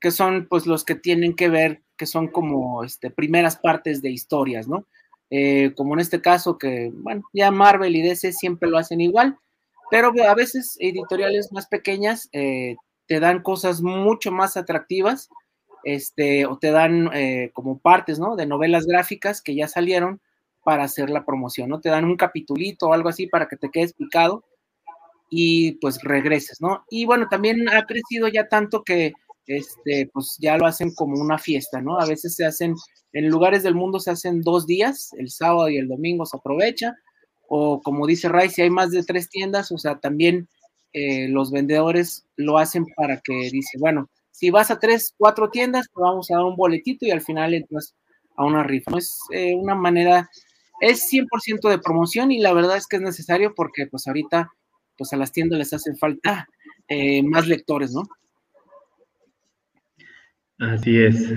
que 0.00 0.10
son 0.10 0.46
pues 0.48 0.66
los 0.66 0.84
que 0.84 0.94
tienen 0.94 1.34
que 1.34 1.48
ver, 1.48 1.82
que 1.96 2.06
son 2.06 2.28
como 2.28 2.84
este, 2.84 3.10
primeras 3.10 3.56
partes 3.56 4.02
de 4.02 4.10
historias, 4.10 4.68
¿no? 4.68 4.86
Eh, 5.30 5.72
como 5.76 5.94
en 5.94 6.00
este 6.00 6.20
caso 6.20 6.56
que, 6.56 6.90
bueno, 6.94 7.22
ya 7.32 7.50
Marvel 7.50 7.96
y 7.96 8.02
DC 8.02 8.32
siempre 8.32 8.70
lo 8.70 8.78
hacen 8.78 9.00
igual, 9.00 9.38
pero 9.90 10.12
a 10.28 10.34
veces 10.34 10.76
editoriales 10.80 11.52
más 11.52 11.66
pequeñas 11.66 12.28
eh, 12.32 12.76
te 13.06 13.20
dan 13.20 13.42
cosas 13.42 13.82
mucho 13.82 14.30
más 14.30 14.56
atractivas, 14.56 15.28
este, 15.84 16.46
o 16.46 16.58
te 16.58 16.70
dan 16.70 17.10
eh, 17.14 17.50
como 17.54 17.78
partes, 17.78 18.18
¿no? 18.18 18.36
De 18.36 18.46
novelas 18.46 18.86
gráficas 18.86 19.40
que 19.40 19.54
ya 19.54 19.68
salieron 19.68 20.20
para 20.64 20.84
hacer 20.84 21.10
la 21.10 21.24
promoción, 21.24 21.70
¿no? 21.70 21.80
Te 21.80 21.90
dan 21.90 22.04
un 22.04 22.16
capitulito 22.16 22.88
o 22.88 22.92
algo 22.92 23.08
así 23.08 23.28
para 23.28 23.46
que 23.46 23.56
te 23.56 23.70
quedes 23.70 23.92
picado 23.92 24.44
y 25.30 25.72
pues 25.72 26.02
regreses, 26.02 26.60
¿no? 26.60 26.84
Y 26.90 27.06
bueno, 27.06 27.28
también 27.28 27.68
ha 27.68 27.84
crecido 27.86 28.28
ya 28.28 28.48
tanto 28.48 28.82
que 28.82 29.12
este, 29.46 30.10
pues 30.12 30.36
ya 30.40 30.56
lo 30.56 30.66
hacen 30.66 30.94
como 30.94 31.20
una 31.20 31.38
fiesta, 31.38 31.80
¿no? 31.80 31.98
A 31.98 32.06
veces 32.06 32.34
se 32.34 32.44
hacen, 32.44 32.74
en 33.12 33.28
lugares 33.28 33.62
del 33.62 33.74
mundo 33.74 34.00
se 34.00 34.10
hacen 34.10 34.42
dos 34.42 34.66
días, 34.66 35.10
el 35.18 35.30
sábado 35.30 35.68
y 35.68 35.78
el 35.78 35.88
domingo 35.88 36.26
se 36.26 36.36
aprovecha, 36.36 36.94
o 37.48 37.80
como 37.80 38.06
dice 38.06 38.28
Ray, 38.28 38.50
si 38.50 38.62
hay 38.62 38.70
más 38.70 38.90
de 38.90 39.02
tres 39.04 39.28
tiendas, 39.28 39.70
o 39.72 39.78
sea, 39.78 39.98
también 39.98 40.48
eh, 40.92 41.28
los 41.28 41.50
vendedores 41.50 42.26
lo 42.36 42.58
hacen 42.58 42.86
para 42.96 43.20
que 43.20 43.50
dice, 43.52 43.78
bueno, 43.78 44.08
si 44.30 44.50
vas 44.50 44.70
a 44.70 44.78
tres, 44.78 45.14
cuatro 45.16 45.50
tiendas, 45.50 45.86
te 45.86 46.00
vamos 46.00 46.30
a 46.30 46.36
dar 46.36 46.44
un 46.44 46.56
boletito 46.56 47.06
y 47.06 47.10
al 47.10 47.22
final 47.22 47.54
entras 47.54 47.94
a 48.36 48.44
una 48.44 48.62
rifa. 48.62 48.98
Es 48.98 49.18
eh, 49.32 49.54
una 49.54 49.74
manera 49.74 50.28
es 50.80 51.10
100% 51.10 51.70
de 51.70 51.78
promoción 51.78 52.30
y 52.30 52.40
la 52.40 52.52
verdad 52.52 52.76
es 52.76 52.86
que 52.86 52.96
es 52.96 53.02
necesario 53.02 53.54
porque 53.54 53.86
pues 53.86 54.06
ahorita 54.06 54.52
pues 54.98 55.12
a 55.12 55.16
las 55.16 55.32
tiendas 55.32 55.58
les 55.58 55.72
hacen 55.72 55.96
falta 55.96 56.48
eh, 56.88 57.22
más 57.22 57.46
lectores, 57.46 57.92
¿no? 57.92 58.02
Así 60.58 60.98
es. 60.98 61.34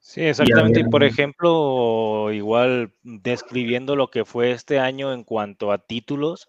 Sí, 0.00 0.22
exactamente. 0.22 0.80
Y 0.80 0.84
por 0.84 1.04
ejemplo, 1.04 2.32
igual 2.32 2.94
describiendo 3.02 3.96
lo 3.96 4.08
que 4.08 4.24
fue 4.24 4.52
este 4.52 4.78
año 4.78 5.12
en 5.12 5.24
cuanto 5.24 5.72
a 5.72 5.78
títulos, 5.78 6.48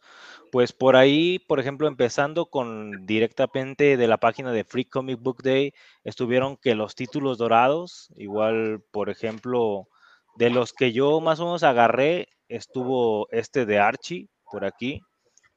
pues 0.52 0.72
por 0.72 0.96
ahí, 0.96 1.40
por 1.40 1.60
ejemplo, 1.60 1.88
empezando 1.88 2.46
con 2.46 3.06
directamente 3.06 3.98
de 3.98 4.08
la 4.08 4.18
página 4.18 4.52
de 4.52 4.64
Free 4.64 4.86
Comic 4.86 5.20
Book 5.22 5.44
Day, 5.44 5.74
estuvieron 6.04 6.56
que 6.56 6.76
los 6.76 6.96
títulos 6.96 7.38
dorados, 7.38 8.14
igual, 8.16 8.84
por 8.92 9.10
ejemplo, 9.10 9.88
de 10.38 10.50
los 10.50 10.72
que 10.72 10.94
yo 10.94 11.20
más 11.20 11.40
o 11.40 11.46
menos 11.46 11.64
agarré, 11.64 12.30
estuvo 12.48 13.28
este 13.32 13.66
de 13.66 13.80
Archie 13.80 14.30
por 14.50 14.64
aquí. 14.64 15.02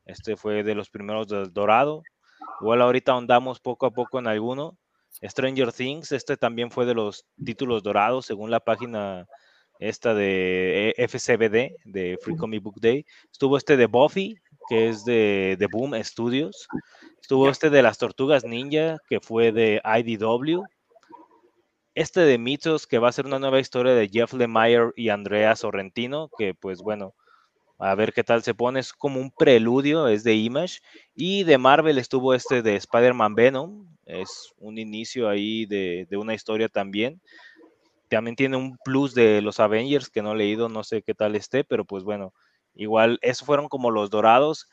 Este 0.04 0.36
fue 0.36 0.64
de 0.64 0.74
los 0.74 0.90
primeros 0.90 1.28
del 1.28 1.52
Dorado. 1.52 2.02
Igual 2.60 2.82
ahorita 2.82 3.14
andamos 3.14 3.60
poco 3.60 3.86
a 3.86 3.90
poco 3.92 4.18
en 4.18 4.26
alguno. 4.26 4.76
Stranger 5.22 5.72
Things, 5.72 6.12
este 6.12 6.36
también 6.36 6.70
fue 6.70 6.86
de 6.86 6.94
los 6.94 7.26
títulos 7.44 7.82
dorados 7.82 8.26
según 8.26 8.50
la 8.50 8.60
página 8.60 9.26
esta 9.78 10.14
de 10.14 10.94
FCBD, 10.98 11.76
de 11.84 12.18
Free 12.22 12.36
Comic 12.36 12.62
Book 12.62 12.80
Day. 12.80 13.04
Estuvo 13.32 13.56
este 13.56 13.76
de 13.76 13.86
Buffy, 13.86 14.36
que 14.68 14.88
es 14.88 15.04
de, 15.04 15.56
de 15.58 15.66
Boom 15.66 15.94
Studios. 16.04 16.68
Estuvo 17.20 17.48
este 17.48 17.70
de 17.70 17.82
las 17.82 17.98
Tortugas 17.98 18.44
Ninja, 18.44 18.98
que 19.08 19.20
fue 19.20 19.52
de 19.52 19.80
IDW 19.84 20.64
este 21.94 22.20
de 22.20 22.38
mitos 22.38 22.86
que 22.86 22.98
va 22.98 23.08
a 23.08 23.12
ser 23.12 23.26
una 23.26 23.38
nueva 23.38 23.60
historia 23.60 23.92
de 23.92 24.08
Jeff 24.08 24.32
Lemire 24.32 24.92
y 24.96 25.08
Andrea 25.08 25.56
Sorrentino, 25.56 26.30
que 26.38 26.54
pues 26.54 26.80
bueno, 26.80 27.14
a 27.80 27.94
ver 27.94 28.12
qué 28.12 28.22
tal 28.22 28.42
se 28.42 28.54
pone, 28.54 28.78
es 28.78 28.92
como 28.92 29.20
un 29.20 29.30
preludio, 29.30 30.06
es 30.06 30.22
de 30.22 30.34
Image, 30.34 30.80
y 31.14 31.44
de 31.44 31.56
Marvel 31.56 31.96
estuvo 31.98 32.34
este 32.34 32.60
de 32.62 32.76
Spider-Man 32.76 33.34
Venom, 33.34 33.88
es 34.04 34.52
un 34.58 34.78
inicio 34.78 35.28
ahí 35.28 35.64
de, 35.64 36.06
de, 36.10 36.16
una 36.16 36.34
historia 36.34 36.68
también. 36.68 37.20
También 38.08 38.36
tiene 38.36 38.56
un 38.56 38.76
plus 38.84 39.14
de 39.14 39.40
los 39.40 39.60
Avengers 39.60 40.10
que 40.10 40.20
no 40.20 40.32
he 40.32 40.36
leído, 40.36 40.68
no 40.68 40.84
sé 40.84 41.02
qué 41.02 41.14
tal 41.14 41.36
esté, 41.36 41.64
pero 41.64 41.84
pues 41.84 42.02
bueno, 42.04 42.34
igual, 42.74 43.18
esos 43.22 43.46
fueron 43.46 43.68
como 43.68 43.90
los 43.90 44.10
dorados. 44.10 44.68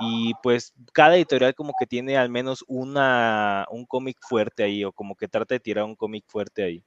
Y 0.00 0.32
pues 0.42 0.74
cada 0.92 1.16
editorial 1.16 1.54
como 1.54 1.72
que 1.78 1.86
tiene 1.86 2.16
al 2.16 2.28
menos 2.28 2.64
una, 2.68 3.66
un 3.70 3.86
cómic 3.86 4.18
fuerte 4.20 4.62
ahí, 4.62 4.84
o 4.84 4.92
como 4.92 5.16
que 5.16 5.28
trata 5.28 5.54
de 5.54 5.60
tirar 5.60 5.84
un 5.84 5.96
cómic 5.96 6.24
fuerte 6.28 6.62
ahí. 6.62 6.84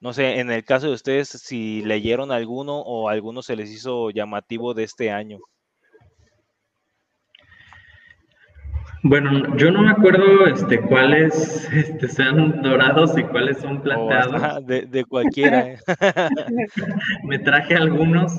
No 0.00 0.12
sé, 0.12 0.40
en 0.40 0.50
el 0.50 0.64
caso 0.64 0.88
de 0.88 0.94
ustedes, 0.94 1.28
si 1.28 1.82
leyeron 1.82 2.30
alguno 2.30 2.80
o 2.80 3.08
alguno 3.08 3.42
se 3.42 3.56
les 3.56 3.70
hizo 3.70 4.10
llamativo 4.10 4.74
de 4.74 4.84
este 4.84 5.10
año. 5.10 5.38
Bueno, 9.02 9.56
yo 9.56 9.70
no 9.70 9.82
me 9.82 9.90
acuerdo 9.90 10.46
este, 10.46 10.80
cuáles 10.80 11.72
este, 11.72 12.08
sean 12.08 12.60
dorados 12.60 13.16
y 13.16 13.22
cuáles 13.22 13.58
son 13.58 13.80
plateados. 13.80 14.66
de, 14.66 15.04
cualquiera. 15.04 15.74
¿eh? 15.74 15.78
me 17.24 17.38
traje 17.38 17.76
algunos, 17.76 18.32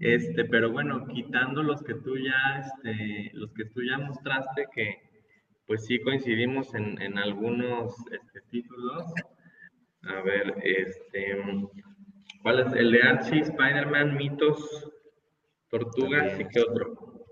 este, 0.00 0.44
pero 0.44 0.72
bueno, 0.72 1.06
quitando 1.06 1.62
los 1.62 1.82
que 1.82 1.94
tú 1.94 2.16
ya, 2.18 2.60
este, 2.60 3.30
los 3.34 3.52
que 3.52 3.66
tú 3.66 3.80
ya 3.82 3.98
mostraste, 3.98 4.66
que 4.74 4.96
pues 5.66 5.86
sí 5.86 6.00
coincidimos 6.00 6.74
en, 6.74 7.00
en 7.00 7.16
algunos 7.16 7.94
este, 8.10 8.40
títulos. 8.50 9.04
A 10.02 10.20
ver, 10.22 10.54
este, 10.62 11.36
¿cuál 12.42 12.60
es 12.60 12.72
el 12.72 12.92
de 12.92 13.02
Archie, 13.02 13.40
Spider-Man, 13.40 14.16
Mitos, 14.16 14.90
Tortugas 15.68 16.38
y 16.40 16.44
qué 16.46 16.60
otro? 16.60 17.26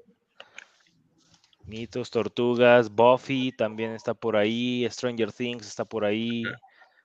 Mitos, 1.64 2.11
Tortugas, 2.11 2.90
Buffy 2.94 3.52
también 3.52 3.92
está 3.92 4.14
por 4.14 4.37
ahí, 4.37 4.87
Stranger 4.88 5.33
Things 5.33 5.66
está 5.66 5.85
por 5.85 6.05
ahí. 6.05 6.44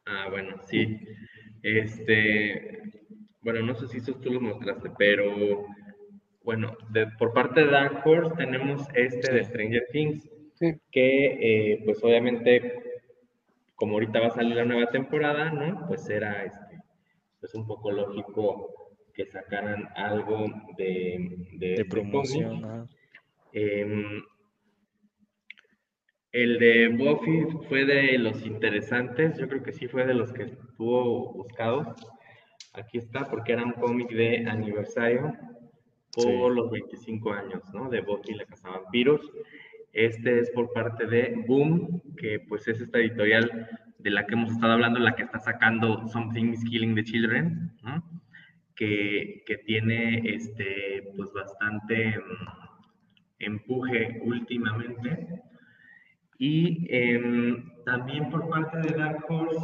Ah, 0.05 0.27
bueno, 0.29 0.55
sí. 0.67 0.99
Este, 1.63 2.81
bueno, 3.41 3.61
no 3.61 3.75
sé 3.75 3.87
si 3.87 3.97
eso 3.97 4.13
tú 4.15 4.31
lo 4.31 4.41
mostraste, 4.41 4.91
pero 4.97 5.65
bueno, 6.43 6.75
por 7.17 7.33
parte 7.33 7.61
de 7.61 7.71
Dark 7.71 8.01
Horse 8.05 8.35
tenemos 8.35 8.87
este 8.93 9.31
de 9.31 9.43
Stranger 9.45 9.87
Things, 9.91 10.29
que 10.91 11.73
eh, 11.73 11.81
pues 11.85 12.03
obviamente, 12.03 12.90
como 13.81 13.93
ahorita 13.93 14.19
va 14.19 14.27
a 14.27 14.35
salir 14.35 14.55
la 14.55 14.63
nueva 14.63 14.91
temporada, 14.91 15.49
¿no? 15.49 15.87
Pues 15.87 16.07
era 16.07 16.45
este, 16.45 16.77
pues 17.39 17.55
un 17.55 17.65
poco 17.65 17.91
lógico 17.91 18.93
que 19.11 19.25
sacaran 19.25 19.89
algo 19.95 20.45
de, 20.77 21.47
de, 21.53 21.73
este 21.73 21.85
promoción. 21.85 22.87
El 26.31 26.59
de 26.59 26.89
Buffy 26.89 27.47
fue 27.67 27.85
de 27.85 28.19
los 28.19 28.45
interesantes, 28.45 29.39
yo 29.39 29.49
creo 29.49 29.63
que 29.63 29.73
sí 29.73 29.87
fue 29.87 30.05
de 30.05 30.13
los 30.13 30.31
que 30.31 30.43
estuvo 30.43 31.33
buscado. 31.33 31.95
Aquí 32.73 32.99
está, 32.99 33.25
porque 33.31 33.53
era 33.53 33.65
un 33.65 33.73
cómic 33.73 34.11
de 34.11 34.45
aniversario 34.47 35.33
por 36.13 36.51
los 36.51 36.69
25 36.69 37.33
años, 37.33 37.63
¿no? 37.73 37.89
De 37.89 38.01
Buffy 38.01 38.35
la 38.35 38.45
Casa 38.45 38.69
Vampiros. 38.69 39.21
Este 39.93 40.39
es 40.39 40.49
por 40.51 40.71
parte 40.73 41.05
de 41.05 41.43
Boom, 41.47 42.01
que 42.17 42.39
pues 42.47 42.67
es 42.67 42.79
esta 42.79 42.99
editorial 42.99 43.67
de 43.99 44.09
la 44.09 44.25
que 44.25 44.33
hemos 44.33 44.51
estado 44.51 44.73
hablando, 44.73 44.99
la 44.99 45.15
que 45.15 45.23
está 45.23 45.39
sacando 45.39 46.07
Something 46.07 46.53
is 46.53 46.63
Killing 46.63 46.95
the 46.95 47.03
Children, 47.03 47.71
que, 48.75 49.43
que, 49.45 49.57
tiene 49.57 50.21
este, 50.25 51.11
pues 51.15 51.31
bastante 51.33 52.17
mm, 52.17 52.71
empuje 53.39 54.21
últimamente. 54.23 55.27
Y 56.39 56.87
em, 56.89 57.71
también 57.85 58.29
por 58.29 58.49
parte 58.49 58.79
de 58.79 58.97
Dark 58.97 59.25
Horse, 59.29 59.59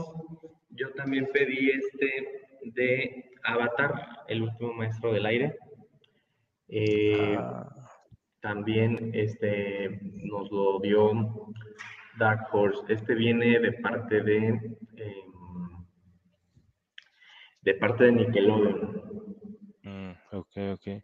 yo 0.71 0.91
también 0.91 1.27
pedí 1.33 1.71
este 1.71 2.45
de 2.75 3.31
Avatar, 3.43 4.23
el 4.27 4.43
último 4.43 4.73
maestro 4.73 5.13
del 5.13 5.25
aire. 5.25 5.55
Eh, 6.67 7.35
ah. 7.39 7.76
También 8.41 9.11
este, 9.13 9.99
nos 10.01 10.51
lo 10.51 10.79
dio 10.79 11.11
Dark 12.17 12.47
Horse. 12.51 12.81
Este 12.87 13.15
viene 13.15 13.59
de 13.59 13.71
parte 13.73 14.21
de, 14.21 14.47
em, 14.47 14.75
de 17.61 17.73
parte 17.75 18.05
de 18.05 18.11
Nickelodeon. 18.11 19.01
Mm, 19.83 20.11
ok, 20.31 20.57
ok. 20.73 21.03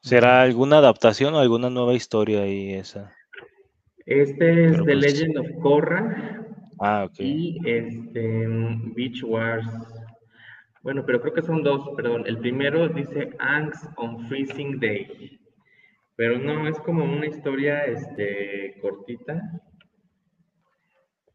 ¿Será 0.00 0.42
alguna 0.42 0.78
adaptación 0.78 1.34
o 1.34 1.38
alguna 1.38 1.70
nueva 1.70 1.94
historia 1.94 2.42
ahí 2.42 2.74
esa? 2.74 3.12
Este 4.04 4.66
es 4.66 4.76
The 4.76 4.82
pues 4.84 4.96
Legend 4.98 5.38
of 5.38 5.46
Korra. 5.62 6.46
Ah, 6.78 7.04
ok. 7.04 7.16
Y 7.18 7.58
este, 7.64 8.46
Beach 8.94 9.22
Wars. 9.24 9.66
Bueno, 10.82 11.04
pero 11.04 11.20
creo 11.20 11.34
que 11.34 11.42
son 11.42 11.64
dos, 11.64 11.88
perdón. 11.96 12.22
El 12.26 12.38
primero 12.38 12.88
dice 12.88 13.30
Angst 13.40 13.84
on 13.96 14.28
Freezing 14.28 14.78
Day. 14.78 15.40
Pero 16.16 16.38
no, 16.38 16.66
es 16.66 16.78
como 16.80 17.04
una 17.04 17.26
historia 17.26 17.84
este, 17.84 18.78
cortita 18.80 19.42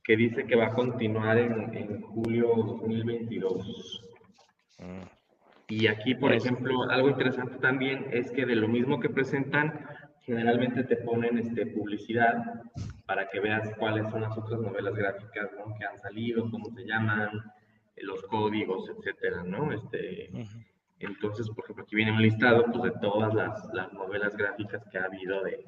que 0.03 0.17
dice 0.17 0.45
que 0.45 0.55
va 0.55 0.67
a 0.67 0.73
continuar 0.73 1.37
en, 1.37 1.73
en 1.75 2.01
julio 2.01 2.47
2022. 2.55 4.09
Mm. 4.79 5.21
Y 5.69 5.87
aquí, 5.87 6.15
por 6.15 6.31
pues 6.31 6.43
ejemplo, 6.43 6.83
algo 6.89 7.09
interesante 7.09 7.57
también 7.59 8.07
es 8.11 8.29
que 8.31 8.45
de 8.45 8.55
lo 8.55 8.67
mismo 8.67 8.99
que 8.99 9.09
presentan, 9.09 9.85
generalmente 10.21 10.83
te 10.83 10.97
ponen 10.97 11.37
este, 11.37 11.65
publicidad 11.67 12.43
para 13.05 13.29
que 13.29 13.39
veas 13.39 13.69
cuáles 13.77 14.09
son 14.11 14.21
las 14.21 14.37
otras 14.37 14.59
novelas 14.59 14.93
gráficas 14.95 15.49
que 15.77 15.85
han 15.85 15.97
salido, 15.99 16.49
cómo 16.51 16.69
se 16.71 16.83
llaman, 16.85 17.29
los 17.97 18.21
códigos, 18.23 18.89
etcétera, 18.89 19.43
¿no? 19.43 19.71
Este, 19.71 20.29
Entonces, 21.01 21.49
por 21.49 21.63
ejemplo, 21.63 21.83
aquí 21.83 21.95
viene 21.95 22.11
un 22.11 22.21
listado 22.21 22.65
pues, 22.71 22.93
de 22.93 22.99
todas 22.99 23.33
las, 23.33 23.73
las 23.73 23.91
novelas 23.93 24.35
gráficas 24.35 24.83
que 24.91 24.97
ha 24.97 25.05
habido 25.05 25.43
de, 25.43 25.65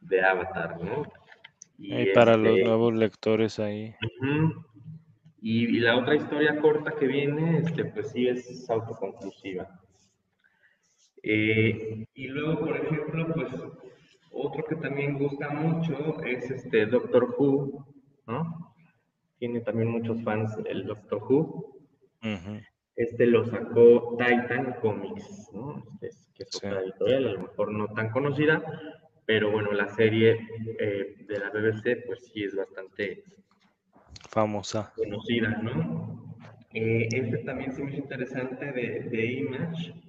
de 0.00 0.22
Avatar, 0.22 0.82
¿no? 0.82 1.02
Y, 1.78 2.12
para 2.12 2.36
los 2.36 2.56
este, 2.56 2.64
nuevos 2.64 2.94
lectores 2.94 3.58
ahí. 3.58 3.94
y, 5.40 5.76
y, 5.76 5.80
la 5.80 5.96
otra 5.96 6.14
historia 6.14 6.60
corta 6.60 6.92
que 6.92 7.06
viene, 7.06 7.58
este, 7.58 7.84
pues 7.86 8.12
sí 8.12 8.28
es 8.28 8.68
autoconclusiva. 8.70 9.68
Eh, 11.22 12.06
y 12.14 12.28
luego, 12.28 12.60
por 12.60 12.76
ejemplo, 12.76 13.32
pues 13.34 13.48
otro 14.32 14.64
que 14.64 14.76
también 14.76 15.18
gusta 15.18 15.50
mucho 15.50 16.20
es 16.24 16.50
este 16.50 16.86
Doctor 16.86 17.34
Who, 17.38 17.86
¿no? 18.26 18.74
Tiene 19.38 19.60
también 19.60 19.90
muchos 19.90 20.22
fans 20.22 20.56
el 20.64 20.86
Doctor 20.86 21.22
Who. 21.22 21.76
Este 22.96 23.26
lo 23.26 23.44
sacó 23.44 24.16
Titan 24.18 24.76
Comics, 24.80 25.50
¿no? 25.52 25.82
Este 26.00 26.22
que 26.34 26.42
es 26.44 26.56
otra 26.56 26.80
editorial, 26.80 27.28
a 27.28 27.32
lo 27.32 27.40
mejor 27.42 27.72
no 27.72 27.88
tan 27.88 28.10
conocida, 28.10 28.62
pero 29.26 29.50
bueno, 29.50 29.72
la 29.72 29.88
serie 29.88 30.46
eh, 30.78 31.16
de 31.26 31.38
la 31.38 31.50
BBC, 31.50 32.06
pues 32.06 32.30
sí 32.32 32.44
es 32.44 32.54
bastante 32.54 33.24
famosa. 34.28 34.92
Conocida, 34.96 35.50
¿no? 35.62 36.36
Eh, 36.74 37.08
este 37.12 37.38
también 37.38 37.72
sí 37.72 37.82
es 37.82 37.94
interesante 37.94 38.72
de, 38.72 39.00
de 39.10 39.24
Image 39.26 40.02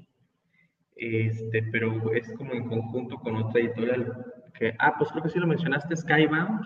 este, 0.96 1.63
pero 1.72 2.13
es 2.13 2.32
como 2.38 2.54
en 2.54 2.67
conjunto 2.67 3.17
con 3.19 3.36
otra 3.36 3.62
editorial. 3.62 4.26
Que, 4.58 4.74
ah, 4.80 4.93
pues 4.98 5.12
creo 5.12 5.24
que 5.24 5.30
sí 5.30 5.39
lo 5.39 5.48
mencionaste, 5.48 5.96
Skybound. 5.96 6.62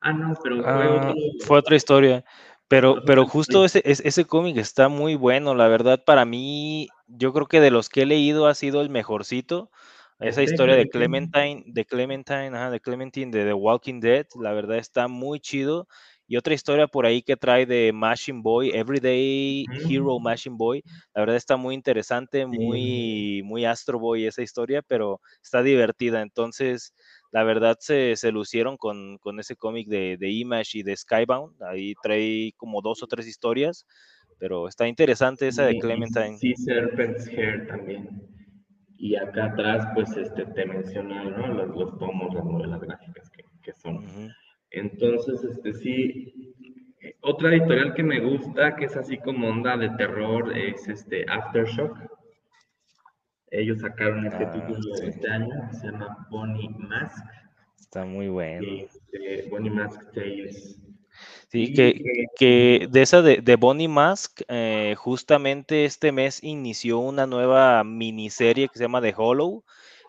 Ah, 0.00 0.12
no, 0.12 0.34
pero 0.42 0.62
fue, 0.62 0.72
ah, 0.72 1.14
fue 1.40 1.58
otra 1.58 1.76
historia. 1.76 2.24
Pero, 2.68 3.02
pero 3.06 3.26
justo 3.26 3.64
ese, 3.64 3.80
ese 3.84 4.24
cómic 4.24 4.56
está 4.56 4.88
muy 4.88 5.14
bueno, 5.14 5.54
la 5.54 5.68
verdad, 5.68 6.02
para 6.04 6.24
mí, 6.24 6.88
yo 7.06 7.32
creo 7.32 7.46
que 7.46 7.60
de 7.60 7.70
los 7.70 7.88
que 7.88 8.02
he 8.02 8.06
leído 8.06 8.46
ha 8.48 8.54
sido 8.54 8.80
el 8.80 8.90
mejorcito. 8.90 9.70
Esa 10.18 10.42
historia 10.42 10.76
de 10.76 10.88
Clementine, 10.88 11.62
de 11.66 11.84
Clementine, 11.84 12.48
ajá, 12.48 12.70
de 12.70 12.80
Clementine 12.80 13.30
de 13.30 13.44
The 13.44 13.52
Walking 13.52 14.00
Dead, 14.00 14.26
la 14.40 14.52
verdad 14.52 14.78
está 14.78 15.08
muy 15.08 15.40
chido. 15.40 15.86
Y 16.28 16.36
otra 16.36 16.54
historia 16.54 16.88
por 16.88 17.06
ahí 17.06 17.22
que 17.22 17.36
trae 17.36 17.66
de 17.66 17.92
Machine 17.92 18.40
Boy, 18.42 18.70
Everyday 18.70 19.64
Hero 19.88 20.18
mm. 20.18 20.22
Machine 20.22 20.56
Boy. 20.56 20.82
La 21.14 21.20
verdad 21.20 21.36
está 21.36 21.56
muy 21.56 21.74
interesante, 21.74 22.46
muy, 22.46 23.42
muy 23.44 23.64
Astro 23.64 24.00
Boy 24.00 24.26
esa 24.26 24.42
historia, 24.42 24.82
pero 24.82 25.20
está 25.40 25.62
divertida. 25.62 26.22
Entonces, 26.22 26.94
la 27.36 27.44
verdad 27.44 27.76
se, 27.78 28.16
se 28.16 28.32
lucieron 28.32 28.78
con, 28.78 29.18
con 29.18 29.38
ese 29.38 29.56
cómic 29.56 29.88
de, 29.88 30.16
de, 30.18 30.30
Image 30.30 30.78
y 30.78 30.82
de 30.82 30.96
Skybound. 30.96 31.62
Ahí 31.64 31.92
trae 32.02 32.52
como 32.56 32.80
dos 32.80 33.02
o 33.02 33.06
tres 33.06 33.26
historias, 33.26 33.86
pero 34.38 34.68
está 34.68 34.88
interesante 34.88 35.46
esa 35.46 35.66
de 35.66 35.78
Clementine. 35.78 36.38
Sí, 36.38 36.54
Serpent's 36.56 37.28
Hair 37.28 37.66
también. 37.66 38.22
Y 38.96 39.16
acá 39.16 39.52
atrás, 39.52 39.86
pues, 39.94 40.16
este, 40.16 40.46
te 40.46 40.64
menciona, 40.64 41.24
¿no? 41.24 41.48
Los, 41.48 41.76
los 41.76 41.98
tomos, 41.98 42.32
las 42.32 42.42
novelas 42.42 42.80
gráficas 42.80 43.28
que, 43.28 43.44
que 43.62 43.72
son. 43.74 44.32
Entonces, 44.70 45.44
este 45.44 45.74
sí, 45.74 46.54
otra 47.20 47.50
editorial 47.50 47.92
que 47.92 48.02
me 48.02 48.20
gusta, 48.20 48.76
que 48.76 48.86
es 48.86 48.96
así 48.96 49.18
como 49.18 49.50
onda 49.50 49.76
de 49.76 49.90
terror, 49.90 50.56
es 50.56 50.88
este 50.88 51.26
Aftershock. 51.28 51.98
Ellos 53.50 53.80
sacaron 53.80 54.26
este 54.26 54.44
ah, 54.44 54.50
título 54.50 54.94
este 55.02 55.30
año, 55.30 55.48
se 55.72 55.86
llama 55.86 56.26
Bonnie 56.30 56.68
Mask. 56.78 57.24
Está 57.78 58.04
muy 58.04 58.28
bueno. 58.28 58.66
Este, 58.84 59.48
Bonnie 59.48 59.70
Mask 59.70 60.12
Tales. 60.12 60.80
Sí, 61.48 61.72
que, 61.72 62.02
que, 62.36 62.88
de 62.90 63.02
esa 63.02 63.22
de, 63.22 63.38
de 63.38 63.56
Bonnie 63.56 63.88
Mask, 63.88 64.42
eh, 64.48 64.94
justamente 64.98 65.84
este 65.84 66.12
mes 66.12 66.42
inició 66.42 66.98
una 66.98 67.26
nueva 67.26 67.84
miniserie 67.84 68.68
que 68.68 68.78
se 68.78 68.84
llama 68.84 69.00
The 69.00 69.14
Hollow, 69.16 69.64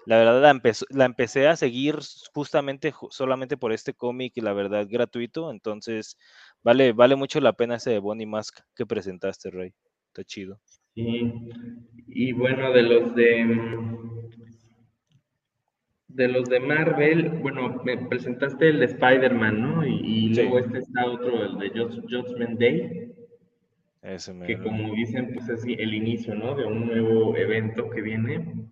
la 0.08 0.18
verdad 0.18 0.42
la, 0.42 0.74
la 0.90 1.06
empecé 1.06 1.48
a 1.48 1.56
seguir 1.56 2.00
justamente 2.34 2.94
solamente 3.10 3.58
por 3.58 3.74
este 3.74 3.94
cómic 3.94 4.34
y 4.36 4.42
la 4.42 4.54
verdad 4.54 4.88
gratuito, 4.90 5.52
entonces 5.52 6.18
vale, 6.64 6.94
vale 6.94 7.16
mucho 7.16 7.40
la 7.40 7.54
pena 7.54 7.76
ese 7.76 8.00
Bonnie 8.00 8.26
Mask 8.26 8.60
que 8.74 8.86
presentaste, 8.86 9.50
Rey. 9.52 9.74
Está 10.08 10.24
chido. 10.24 10.60
Sí, 10.98 11.32
y 12.08 12.32
bueno, 12.32 12.74
de 12.74 12.82
los 12.82 13.14
de 13.14 13.78
de 16.08 16.28
los 16.28 16.50
de 16.50 16.60
Marvel, 16.60 17.30
bueno, 17.40 17.84
me 17.86 18.00
presentaste 18.00 18.70
el 18.70 18.80
de 18.80 18.86
Spider-Man, 18.86 19.62
¿no? 19.62 19.86
Y, 19.86 20.34
luego 20.34 20.58
este 20.58 20.80
está 20.80 21.06
otro, 21.06 21.44
el 21.44 21.60
de 21.60 21.70
Judgment 21.70 22.60
Day. 22.60 23.12
Ese 24.02 24.36
que 24.48 24.58
como 24.58 24.96
dicen, 24.96 25.36
pues 25.36 25.48
es 25.50 25.64
el 25.66 25.94
inicio, 25.94 26.34
¿no? 26.34 26.56
De 26.56 26.66
un 26.66 26.88
nuevo 26.88 27.38
evento 27.38 27.92
que 27.92 28.02
viene 28.02 28.68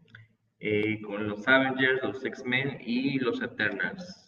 eh, 0.59 0.99
con 1.01 1.27
los 1.27 1.47
Avengers, 1.47 2.01
los 2.01 2.25
X-Men 2.25 2.79
y 2.83 3.19
los 3.19 3.39
Eternals 3.39 4.24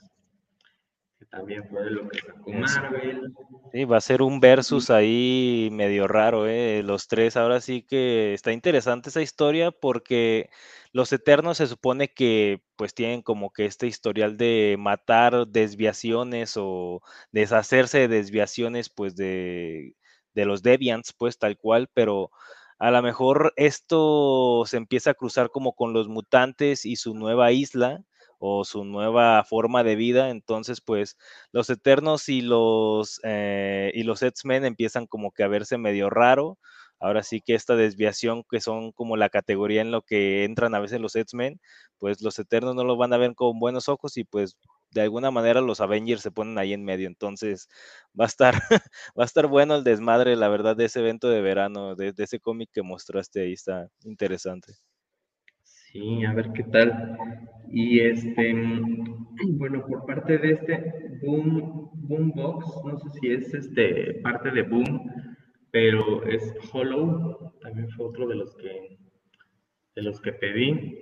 también 1.30 1.68
fue 1.70 1.90
lo 1.92 2.08
que 2.10 2.20
sacó 2.20 2.52
Marvel. 2.52 3.34
Sí, 3.74 3.84
va 3.84 3.98
a 3.98 4.02
ser 4.02 4.22
un 4.22 4.40
versus 4.40 4.90
ahí 4.90 5.68
medio 5.74 6.08
raro, 6.08 6.48
¿eh? 6.48 6.82
Los 6.84 7.08
tres, 7.08 7.36
ahora 7.36 7.60
sí 7.60 7.84
que 7.84 8.34
está 8.34 8.54
interesante 8.54 9.10
esa 9.10 9.22
historia 9.22 9.72
porque 9.72 10.50
los 10.94 11.12
Eternos 11.12 11.58
se 11.58 11.68
supone 11.68 12.08
que 12.14 12.64
pues 12.78 12.94
tienen 12.94 13.22
como 13.22 13.52
que 13.52 13.66
este 13.66 13.86
historial 13.88 14.38
de 14.38 14.78
matar 14.80 15.48
desviaciones 15.48 16.54
o 16.58 17.02
deshacerse 17.32 18.00
de 18.00 18.08
desviaciones 18.08 18.90
pues 18.90 19.16
de, 19.18 19.96
de 20.34 20.46
los 20.46 20.64
Deviants, 20.64 21.14
pues 21.14 21.38
tal 21.38 21.58
cual, 21.58 21.90
pero 21.94 22.32
a 22.80 22.90
lo 22.92 23.02
mejor 23.02 23.54
esto 23.58 24.64
se 24.66 24.78
empieza 24.78 25.12
a 25.12 25.14
cruzar 25.16 25.50
como 25.50 25.74
con 25.74 25.92
los 25.94 26.08
mutantes 26.08 26.86
y 26.86 26.96
su 26.96 27.14
nueva 27.16 27.52
isla 27.52 28.02
o 28.40 28.64
su 28.66 28.84
nueva 28.86 29.44
forma 29.44 29.84
de 29.84 29.96
vida. 29.96 30.30
Entonces, 30.30 30.82
pues 30.82 31.18
los 31.52 31.70
Eternos 31.70 32.30
y 32.30 32.42
los, 32.42 33.20
eh, 33.24 33.92
y 33.94 34.04
los 34.04 34.22
X-Men 34.24 34.66
empiezan 34.66 35.08
como 35.08 35.32
que 35.32 35.44
a 35.44 35.48
verse 35.48 35.78
medio 35.78 36.10
raro. 36.10 36.58
Ahora 37.00 37.22
sí 37.24 37.42
que 37.42 37.54
esta 37.54 37.76
desviación 37.76 38.44
que 38.50 38.60
son 38.60 38.92
como 38.92 39.18
la 39.18 39.30
categoría 39.30 39.82
en 39.82 39.92
lo 39.92 40.02
que 40.02 40.44
entran 40.46 40.74
a 40.76 40.80
veces 40.80 41.00
los 41.00 41.16
X-Men, 41.16 41.60
pues 42.00 42.22
los 42.22 42.40
Eternos 42.40 42.76
no 42.76 42.84
lo 42.84 42.98
van 42.98 43.14
a 43.14 43.18
ver 43.18 43.36
con 43.36 43.60
buenos 43.60 43.88
ojos 43.90 44.18
y 44.18 44.24
pues 44.24 44.58
de 44.92 45.02
alguna 45.02 45.30
manera 45.32 45.62
los 45.62 45.80
Avengers 45.82 46.22
se 46.22 46.32
ponen 46.32 46.58
ahí 46.58 46.74
en 46.74 46.84
medio. 46.84 47.08
Entonces 47.08 47.68
va 48.20 48.26
a 48.26 48.28
estar, 48.28 48.54
va 49.18 49.24
a 49.24 49.26
estar 49.26 49.48
bueno 49.48 49.76
el 49.76 49.84
desmadre, 49.84 50.36
la 50.36 50.50
verdad, 50.50 50.76
de 50.76 50.86
ese 50.86 51.00
evento 51.00 51.30
de 51.30 51.42
verano, 51.42 51.96
de, 51.96 52.14
de 52.14 52.24
ese 52.24 52.40
cómic 52.40 52.70
que 52.74 52.82
mostraste 52.84 53.42
ahí, 53.42 53.54
está 53.54 53.88
interesante. 54.04 54.74
Sí, 55.92 56.26
a 56.26 56.34
ver 56.34 56.52
qué 56.54 56.64
tal. 56.64 57.18
Y 57.70 58.00
este, 58.00 58.54
bueno, 59.52 59.86
por 59.88 60.06
parte 60.06 60.38
de 60.38 60.52
este 60.52 60.94
Boom, 61.24 61.90
Boombox, 61.94 62.84
no 62.86 63.00
sé 63.00 63.10
si 63.20 63.32
es 63.32 63.54
este 63.54 64.16
parte 64.16 64.52
de 64.52 64.64
Boom, 64.64 65.12
pero 65.72 66.24
es 66.26 66.54
Hollow, 66.72 67.54
también 67.62 67.90
fue 67.92 68.06
otro 68.08 68.28
de 68.28 68.36
los 68.36 68.56
que 68.56 68.98
de 69.96 70.02
los 70.04 70.20
que 70.22 70.34
pedí. 70.34 71.02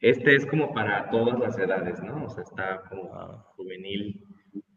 Este 0.00 0.36
es 0.36 0.46
como 0.46 0.72
para 0.72 1.10
todas 1.10 1.38
las 1.40 1.58
edades, 1.58 2.00
¿no? 2.02 2.26
O 2.26 2.28
sea, 2.28 2.44
está 2.44 2.82
como 2.88 3.08
juvenil, 3.56 4.22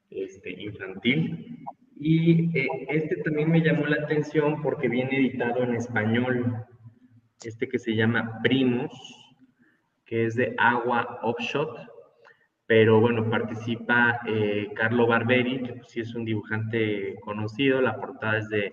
este, 0.09 0.59
infantil. 0.59 1.64
Y 1.99 2.57
eh, 2.57 2.68
este 2.89 3.18
también 3.18 3.51
me 3.51 3.62
llamó 3.62 3.86
la 3.86 4.03
atención 4.03 4.62
porque 4.64 4.88
viene 4.88 5.18
editado 5.18 5.62
en 5.62 5.76
español 5.76 6.66
este 7.43 7.67
que 7.67 7.79
se 7.79 7.95
llama 7.95 8.39
Primus, 8.43 8.91
que 10.05 10.25
es 10.25 10.35
de 10.35 10.53
Agua 10.57 11.19
Offshot, 11.23 11.91
pero 12.65 13.01
bueno, 13.01 13.29
participa 13.29 14.21
eh, 14.25 14.69
Carlo 14.75 15.07
Barberi, 15.07 15.61
que 15.63 15.73
pues 15.73 15.89
sí 15.89 16.01
es 16.01 16.15
un 16.15 16.25
dibujante 16.25 17.15
conocido, 17.21 17.81
la 17.81 17.97
portada 17.97 18.37
es 18.37 18.49
de, 18.49 18.71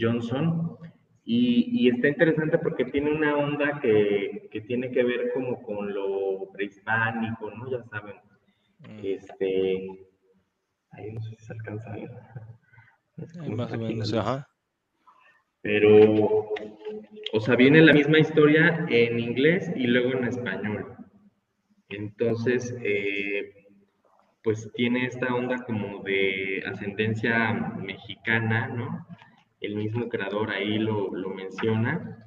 Johnson, 0.00 0.76
y, 1.24 1.88
está 1.88 2.08
interesante 2.08 2.58
porque 2.58 2.84
tiene 2.84 3.12
una 3.12 3.36
onda 3.36 3.80
que, 3.80 4.48
tiene 4.66 4.90
que 4.90 5.02
ver 5.02 5.32
como 5.34 5.60
con 5.62 5.92
lo 5.92 6.50
prehispánico, 6.52 7.50
¿no? 7.50 7.70
Ya 7.70 7.82
saben, 7.84 8.16
mm. 8.78 8.98
este, 9.02 10.06
ahí 10.92 11.12
no 11.12 11.20
sé 11.20 11.36
si 11.36 11.44
se 11.44 11.52
alcanza 11.52 11.92
a 11.92 11.96
ver. 11.96 12.10
más 13.56 13.72
o 13.72 13.78
menos, 13.78 14.14
ajá. 14.14 14.51
Pero, 15.62 16.52
o 17.32 17.40
sea, 17.40 17.56
viene 17.56 17.80
la 17.80 17.92
misma 17.92 18.18
historia 18.18 18.84
en 18.88 19.18
inglés 19.18 19.70
y 19.76 19.86
luego 19.86 20.12
en 20.12 20.24
español. 20.24 20.96
Entonces, 21.88 22.76
eh, 22.82 23.54
pues 24.42 24.70
tiene 24.74 25.06
esta 25.06 25.32
onda 25.34 25.64
como 25.64 26.02
de 26.02 26.62
ascendencia 26.66 27.52
mexicana, 27.78 28.68
¿no? 28.68 29.06
El 29.60 29.76
mismo 29.76 30.08
creador 30.08 30.50
ahí 30.50 30.78
lo, 30.78 31.10
menciona. 31.10 32.18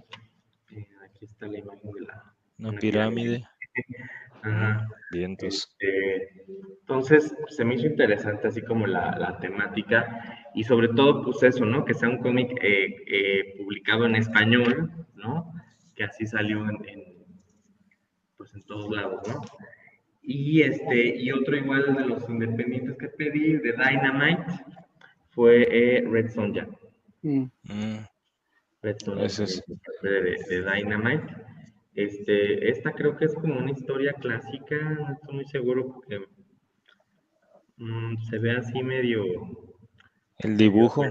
Eh, 0.71 0.87
aquí 1.03 1.25
está 1.25 1.47
la 1.47 1.59
imagen 1.59 1.91
de 1.91 2.01
la... 2.01 2.79
pirámide. 2.79 3.45
Ajá. 4.45 4.87
Vientos. 5.11 5.47
Este, 5.47 6.45
entonces, 6.81 7.35
se 7.49 7.65
me 7.65 7.75
hizo 7.75 7.87
interesante 7.87 8.47
así 8.47 8.61
como 8.61 8.85
la, 8.85 9.37
temática 9.41 10.49
y 10.53 10.63
sobre 10.63 10.89
todo, 10.89 11.23
pues 11.23 11.41
eso, 11.43 11.65
¿no? 11.65 11.83
Que 11.83 11.93
sea 11.93 12.09
un 12.09 12.19
cómic 12.19 12.51
eh, 12.61 12.95
eh, 13.07 13.55
publicado 13.57 14.05
en 14.05 14.15
español, 14.15 14.91
¿no? 15.15 15.51
Que 15.95 16.03
así 16.03 16.25
salió 16.25 16.67
en, 16.69 17.25
pues 18.37 18.53
en 18.53 18.63
todos 18.63 18.95
lados, 18.95 19.27
¿no? 19.27 19.41
Y, 20.21 20.61
este, 20.61 21.17
y 21.17 21.31
otro 21.31 21.55
igual 21.55 21.95
de 21.95 22.05
los 22.05 22.27
independientes 22.29 22.97
que 22.97 23.09
pedí, 23.09 23.57
de 23.57 23.73
Dynamite, 23.73 24.45
fue 25.29 25.67
eh, 25.71 26.03
Red 26.07 26.29
Sonja. 26.31 26.67
Mm. 27.21 27.45
Red 28.81 28.97
Sonja, 28.99 29.45
de, 30.03 30.37
de 30.49 30.61
Dynamite. 30.61 31.54
Este, 31.95 32.69
esta 32.69 32.91
creo 32.91 33.15
que 33.15 33.25
es 33.25 33.33
como 33.33 33.57
una 33.57 33.71
historia 33.71 34.13
clásica, 34.13 34.75
no 34.75 35.13
estoy 35.13 35.35
muy 35.35 35.45
seguro 35.45 35.93
porque 35.93 36.19
mm, 37.77 38.17
se 38.29 38.37
ve 38.37 38.51
así 38.51 38.83
medio... 38.83 39.23
El 40.39 40.57
dibujo. 40.57 41.05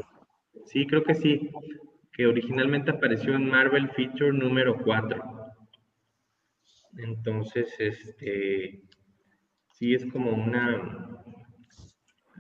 Sí, 0.66 0.87
creo 0.87 1.03
que 1.03 1.14
sí, 1.14 1.51
que 2.12 2.26
originalmente 2.26 2.91
apareció 2.91 3.35
en 3.35 3.49
Marvel 3.49 3.89
Feature 3.91 4.37
número 4.37 4.76
4. 4.85 5.24
Entonces, 6.99 7.74
este, 7.78 8.82
sí 9.72 9.95
es 9.95 10.05
como 10.12 10.32
una, 10.32 11.24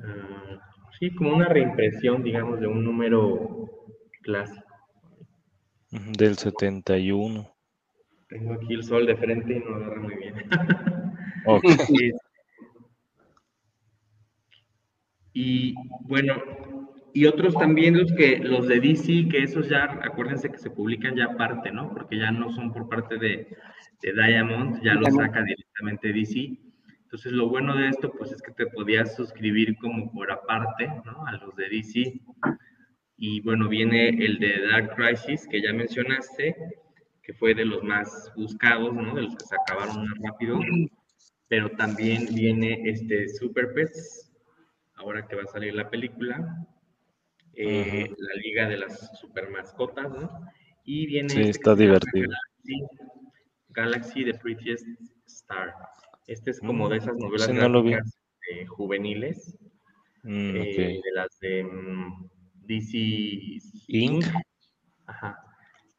ah, 0.04 0.60
sí, 0.98 1.14
como 1.14 1.34
una 1.34 1.48
reimpresión, 1.48 2.22
digamos, 2.22 2.60
de 2.60 2.66
un 2.66 2.84
número 2.84 3.88
clásico. 4.22 4.66
Del 5.90 6.36
71. 6.36 7.53
Tengo 8.34 8.54
aquí 8.54 8.74
el 8.74 8.82
sol 8.82 9.06
de 9.06 9.14
frente 9.14 9.54
y 9.54 9.60
no 9.60 9.76
agarra 9.76 10.00
muy 10.00 10.16
bien. 10.16 10.34
y 15.32 15.74
bueno, 16.00 16.34
y 17.12 17.26
otros 17.26 17.54
también 17.54 17.96
los 17.96 18.12
que 18.14 18.38
los 18.38 18.66
de 18.66 18.80
DC, 18.80 19.28
que 19.28 19.44
esos 19.44 19.68
ya, 19.68 19.84
acuérdense 20.02 20.50
que 20.50 20.58
se 20.58 20.68
publican 20.68 21.14
ya 21.14 21.26
aparte, 21.26 21.70
¿no? 21.70 21.94
Porque 21.94 22.18
ya 22.18 22.32
no 22.32 22.50
son 22.50 22.72
por 22.72 22.88
parte 22.88 23.18
de, 23.18 23.56
Diamond, 24.02 24.82
ya 24.82 24.94
lo 24.94 25.06
saca 25.12 25.44
directamente 25.44 26.12
DC. 26.12 26.58
Entonces 27.04 27.30
lo 27.30 27.48
bueno 27.48 27.76
de 27.76 27.86
esto, 27.86 28.10
pues 28.18 28.32
es 28.32 28.42
que 28.42 28.50
te 28.50 28.66
podías 28.66 29.14
suscribir 29.14 29.76
como 29.76 30.10
por 30.10 30.32
aparte, 30.32 30.88
¿no? 31.04 31.24
A 31.24 31.36
los 31.36 31.54
de 31.54 31.68
DC. 31.68 32.20
Y 33.16 33.40
bueno, 33.42 33.68
viene 33.68 34.08
el 34.08 34.40
de 34.40 34.66
Dark 34.66 34.96
Crisis, 34.96 35.46
que 35.46 35.62
ya 35.62 35.72
mencionaste, 35.72 36.56
que 37.24 37.32
fue 37.32 37.54
de 37.54 37.64
los 37.64 37.82
más 37.82 38.30
buscados, 38.36 38.94
¿no? 38.94 39.14
De 39.14 39.22
los 39.22 39.36
que 39.36 39.46
se 39.46 39.56
acabaron 39.56 40.04
más 40.06 40.18
rápido. 40.22 40.60
Pero 41.48 41.70
también 41.70 42.26
viene 42.34 42.82
este 42.84 43.28
Super 43.28 43.72
Pets, 43.74 44.30
ahora 44.94 45.26
que 45.26 45.36
va 45.36 45.42
a 45.42 45.46
salir 45.46 45.74
la 45.74 45.88
película. 45.90 46.66
Eh, 47.54 48.10
la 48.18 48.42
Liga 48.42 48.68
de 48.68 48.78
las 48.78 49.18
Super 49.18 49.48
Mascotas, 49.50 50.10
¿no? 50.10 50.30
Y 50.84 51.06
viene. 51.06 51.28
Sí, 51.28 51.40
este 51.40 51.50
está 51.50 51.74
divertido. 51.74 52.30
Galaxy, 53.68 54.24
The 54.24 54.34
Prettiest 54.34 54.86
Star. 55.26 55.74
Este 56.26 56.50
es 56.50 56.60
como 56.60 56.88
de 56.88 56.96
mm, 56.96 57.02
esas 57.02 57.16
novelas 57.16 58.18
juveniles. 58.68 59.58
Mm, 60.22 60.56
eh, 60.56 61.00
de 61.02 61.12
las 61.14 61.38
de 61.40 61.64
mm, 61.64 62.28
DC 62.66 62.98
Inc. 63.88 64.24
Ajá. 65.06 65.43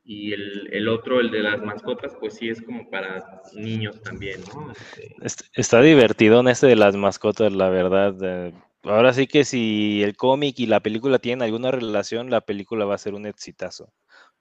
Y 0.07 0.33
el, 0.33 0.87
otro, 0.87 1.19
el 1.19 1.31
de 1.31 1.39
las 1.39 1.63
mascotas, 1.63 2.15
pues 2.19 2.35
sí 2.35 2.47
es 2.47 2.61
como 2.61 2.87
para 2.91 3.41
niños 3.55 3.99
también, 4.03 4.39
¿no? 4.53 4.71
Este 5.19 5.45
está 5.53 5.81
divertido 5.81 6.41
en 6.41 6.47
este 6.47 6.67
de 6.67 6.75
las 6.75 6.95
mascotas, 6.95 7.51
la 7.51 7.69
verdad. 7.69 8.53
ahora 8.83 9.13
sí 9.13 9.25
que 9.25 9.43
si 9.43 10.03
el 10.03 10.15
cómic 10.15 10.59
y 10.59 10.67
la 10.67 10.81
película 10.81 11.17
tienen 11.17 11.41
alguna 11.41 11.71
relación, 11.71 12.29
la 12.29 12.41
película 12.41 12.85
va 12.85 12.93
a 12.93 12.99
ser 12.99 13.15
un 13.15 13.25
exitazo. 13.25 13.91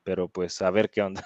Pero 0.03 0.29
pues 0.29 0.61
a 0.61 0.71
ver 0.71 0.91
qué 0.91 1.01
onda. 1.01 1.25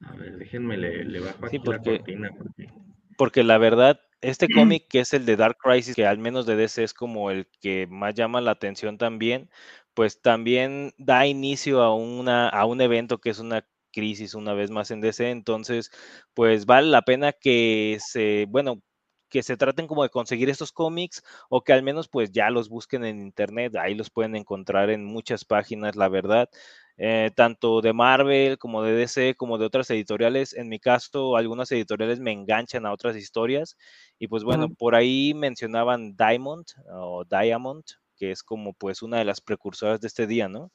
a 0.00 0.16
ver, 0.16 0.36
déjenme, 0.36 0.76
le, 0.76 1.20
bajo 1.20 1.46
aquí 1.46 1.58
la 1.58 1.78
cortina. 1.78 2.30
Porque... 2.36 2.68
porque 3.16 3.44
la 3.44 3.58
verdad, 3.58 4.00
este 4.20 4.48
cómic 4.48 4.88
que 4.88 4.98
es 4.98 5.14
el 5.14 5.24
de 5.24 5.36
Dark 5.36 5.58
Crisis, 5.62 5.94
que 5.94 6.04
al 6.04 6.18
menos 6.18 6.46
de 6.46 6.56
DC 6.56 6.82
es 6.82 6.94
como 6.94 7.30
el 7.30 7.46
que 7.60 7.86
más 7.86 8.12
llama 8.14 8.40
la 8.40 8.50
atención 8.50 8.98
también, 8.98 9.50
pues 9.96 10.20
también 10.20 10.92
da 10.98 11.26
inicio 11.26 11.82
a, 11.82 11.94
una, 11.94 12.50
a 12.50 12.66
un 12.66 12.82
evento 12.82 13.18
que 13.18 13.30
es 13.30 13.38
una 13.38 13.66
crisis 13.92 14.34
una 14.34 14.52
vez 14.52 14.70
más 14.70 14.90
en 14.90 15.00
DC, 15.00 15.30
entonces 15.30 15.90
pues 16.34 16.66
vale 16.66 16.88
la 16.88 17.00
pena 17.00 17.32
que 17.32 17.96
se, 17.98 18.44
bueno, 18.50 18.82
que 19.30 19.42
se 19.42 19.56
traten 19.56 19.86
como 19.86 20.02
de 20.02 20.10
conseguir 20.10 20.50
estos 20.50 20.70
cómics 20.70 21.22
o 21.48 21.64
que 21.64 21.72
al 21.72 21.82
menos 21.82 22.08
pues 22.08 22.30
ya 22.30 22.50
los 22.50 22.68
busquen 22.68 23.06
en 23.06 23.20
internet, 23.22 23.74
ahí 23.76 23.94
los 23.94 24.10
pueden 24.10 24.36
encontrar 24.36 24.90
en 24.90 25.02
muchas 25.02 25.46
páginas, 25.46 25.96
la 25.96 26.10
verdad. 26.10 26.50
Eh, 26.98 27.30
tanto 27.34 27.80
de 27.82 27.92
Marvel 27.92 28.58
como 28.58 28.82
de 28.82 28.92
DC 28.92 29.34
como 29.34 29.58
de 29.58 29.66
otras 29.66 29.90
editoriales. 29.90 30.54
En 30.54 30.68
mi 30.68 30.78
caso, 30.78 31.36
algunas 31.36 31.72
editoriales 31.72 32.20
me 32.20 32.32
enganchan 32.32 32.86
a 32.86 32.92
otras 32.92 33.16
historias 33.16 33.76
y 34.18 34.28
pues 34.28 34.44
bueno, 34.44 34.68
por 34.70 34.94
ahí 34.94 35.32
mencionaban 35.34 36.16
Diamond 36.16 36.66
o 36.92 37.24
Diamond, 37.24 37.84
que 38.16 38.30
es 38.30 38.42
como 38.42 38.72
pues 38.72 39.02
una 39.02 39.18
de 39.18 39.24
las 39.24 39.40
precursoras 39.40 40.00
de 40.00 40.08
este 40.08 40.26
día, 40.26 40.48
¿no? 40.48 40.70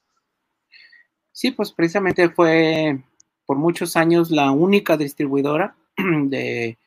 Sí, 1.31 1.51
pues 1.51 1.71
precisamente 1.71 2.29
fue 2.29 3.01
por 3.45 3.57
muchos 3.57 3.95
años 3.95 4.31
la 4.31 4.51
única 4.51 4.97
distribuidora 4.97 5.75
de 5.97 6.77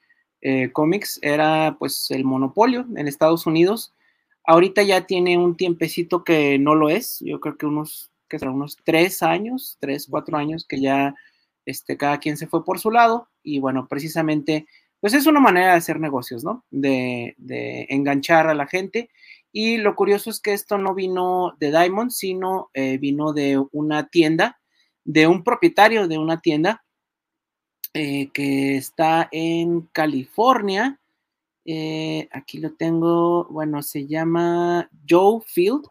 eh, 0.40 0.72
cómics, 0.72 1.18
era 1.22 1.76
pues 1.78 2.10
el 2.10 2.24
monopolio 2.24 2.86
en 2.96 3.08
Estados 3.08 3.46
Unidos. 3.46 3.94
Ahorita 4.44 4.82
ya 4.82 5.06
tiene 5.06 5.38
un 5.38 5.56
tiempecito 5.56 6.22
que 6.24 6.58
no 6.58 6.74
lo 6.74 6.90
es, 6.90 7.20
yo 7.20 7.40
creo 7.40 7.56
que 7.56 7.66
unos 7.66 8.10
que 8.28 8.38
será 8.38 8.50
unos 8.50 8.76
tres 8.84 9.22
años, 9.22 9.76
tres, 9.80 10.06
cuatro 10.10 10.36
años 10.36 10.66
que 10.68 10.80
ya 10.80 11.14
este, 11.66 11.96
cada 11.96 12.18
quien 12.18 12.36
se 12.36 12.46
fue 12.46 12.64
por 12.64 12.78
su 12.78 12.90
lado 12.90 13.28
y 13.42 13.58
bueno, 13.60 13.86
precisamente, 13.88 14.66
pues 15.00 15.14
es 15.14 15.26
una 15.26 15.40
manera 15.40 15.72
de 15.72 15.78
hacer 15.78 16.00
negocios, 16.00 16.44
¿no? 16.44 16.64
De, 16.70 17.36
enganchar 17.88 18.48
a 18.48 18.54
la 18.54 18.66
gente. 18.66 19.10
Y 19.56 19.76
lo 19.76 19.94
curioso 19.94 20.30
es 20.30 20.40
que 20.40 20.52
esto 20.52 20.78
no 20.78 20.96
vino 20.96 21.54
de 21.60 21.70
Diamond, 21.70 22.10
sino 22.10 22.70
eh, 22.74 22.98
vino 22.98 23.32
de 23.32 23.64
una 23.70 24.08
tienda, 24.08 24.60
de 25.04 25.28
un 25.28 25.44
propietario 25.44 26.08
de 26.08 26.18
una 26.18 26.40
tienda 26.40 26.84
eh, 27.92 28.30
que 28.32 28.76
está 28.76 29.28
en 29.30 29.82
California. 29.92 30.98
Eh, 31.64 32.28
aquí 32.32 32.58
lo 32.58 32.72
tengo, 32.72 33.44
bueno, 33.44 33.80
se 33.84 34.08
llama 34.08 34.90
Joe 35.08 35.40
Field 35.46 35.86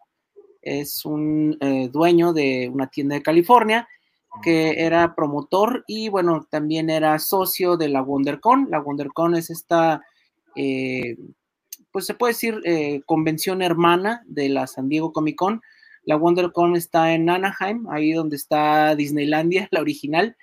es 0.61 1.03
un 1.03 1.57
dueño 1.91 2.31
de 2.31 2.69
una 2.73 2.87
tienda 2.87 3.15
de 3.15 3.21
California 3.21 3.85
que 4.41 4.85
era 4.85 5.13
promotor 5.13 5.83
y 5.87 6.07
bueno, 6.07 6.47
también 6.49 6.89
era 6.89 7.19
socio 7.19 7.75
de 7.75 7.89
la 7.89 8.01
WonderCon. 8.01 8.67
La 8.69 8.79
WonderCon 8.79 9.35
es 9.35 9.49
esta, 9.49 10.01
pues 11.93 12.05
se 12.05 12.15
puede 12.15 12.33
decir, 12.33 12.59
eh, 12.65 13.01
convención 13.05 13.61
hermana 13.61 14.23
de 14.25 14.49
la 14.49 14.67
San 14.67 14.89
Diego 14.89 15.13
Comic 15.13 15.37
Con. 15.37 15.61
La 16.03 16.17
WonderCon 16.17 16.75
está 16.75 17.13
en 17.13 17.29
Anaheim, 17.29 17.87
ahí 17.89 18.11
donde 18.11 18.35
está 18.35 18.95
Disneylandia, 18.95 19.67
la 19.71 19.79
original. 19.79 20.35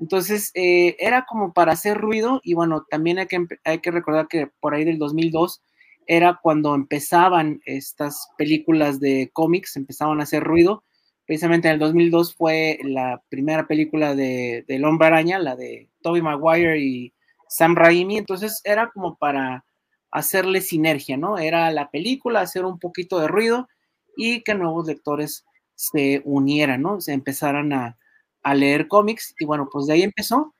Entonces, 0.00 0.50
era 0.54 1.26
como 1.28 1.52
para 1.52 1.72
hacer 1.72 1.98
ruido 1.98 2.40
y 2.42 2.54
bueno, 2.54 2.86
también 2.90 3.18
hay 3.18 3.26
que, 3.26 3.46
hay 3.64 3.78
que 3.78 3.90
recordar 3.90 4.26
que 4.26 4.48
por 4.60 4.74
ahí 4.74 4.84
del 4.84 4.98
2002 4.98 5.62
era 6.06 6.40
cuando 6.42 6.74
empezaban 6.74 7.60
estas 7.64 8.28
películas 8.36 9.00
de 9.00 9.30
cómics, 9.32 9.76
empezaban 9.76 10.20
a 10.20 10.24
hacer 10.24 10.42
ruido. 10.42 10.84
Precisamente 11.26 11.68
en 11.68 11.74
el 11.74 11.80
2002 11.80 12.34
fue 12.34 12.78
la 12.82 13.22
primera 13.28 13.66
película 13.66 14.14
de, 14.14 14.64
del 14.66 14.84
Hombre 14.84 15.08
Araña, 15.08 15.38
la 15.38 15.56
de 15.56 15.88
Tobey 16.02 16.22
Maguire 16.22 16.80
y 16.80 17.12
Sam 17.48 17.76
Raimi. 17.76 18.18
Entonces 18.18 18.60
era 18.64 18.90
como 18.90 19.16
para 19.16 19.64
hacerle 20.12 20.60
sinergia, 20.60 21.16
¿no? 21.16 21.38
Era 21.38 21.70
la 21.70 21.90
película, 21.90 22.40
hacer 22.40 22.64
un 22.64 22.78
poquito 22.78 23.18
de 23.18 23.28
ruido 23.28 23.68
y 24.16 24.42
que 24.42 24.54
nuevos 24.54 24.86
lectores 24.86 25.44
se 25.74 26.22
unieran, 26.24 26.82
¿no? 26.82 27.00
Se 27.00 27.12
empezaran 27.12 27.72
a, 27.72 27.98
a 28.42 28.54
leer 28.54 28.88
cómics 28.88 29.34
y 29.38 29.44
bueno, 29.44 29.68
pues 29.72 29.86
de 29.86 29.94
ahí 29.94 30.02
empezó. 30.02 30.54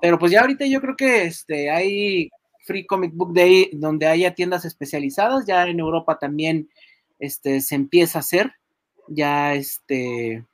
Pero 0.00 0.18
pues 0.18 0.30
ya 0.30 0.42
ahorita 0.42 0.66
yo 0.66 0.80
creo 0.80 0.94
que 0.96 1.24
este, 1.24 1.70
hay 1.70 2.30
Free 2.64 2.86
Comic 2.86 3.12
Book 3.14 3.32
Day 3.32 3.70
donde 3.72 4.06
haya 4.06 4.34
tiendas 4.34 4.64
especializadas. 4.64 5.46
Ya 5.46 5.66
en 5.66 5.80
Europa 5.80 6.18
también 6.18 6.68
este, 7.18 7.60
se 7.60 7.74
empieza 7.74 8.18
a 8.18 8.20
hacer. 8.20 8.52
Ya 9.08 9.54
este, 9.54 10.44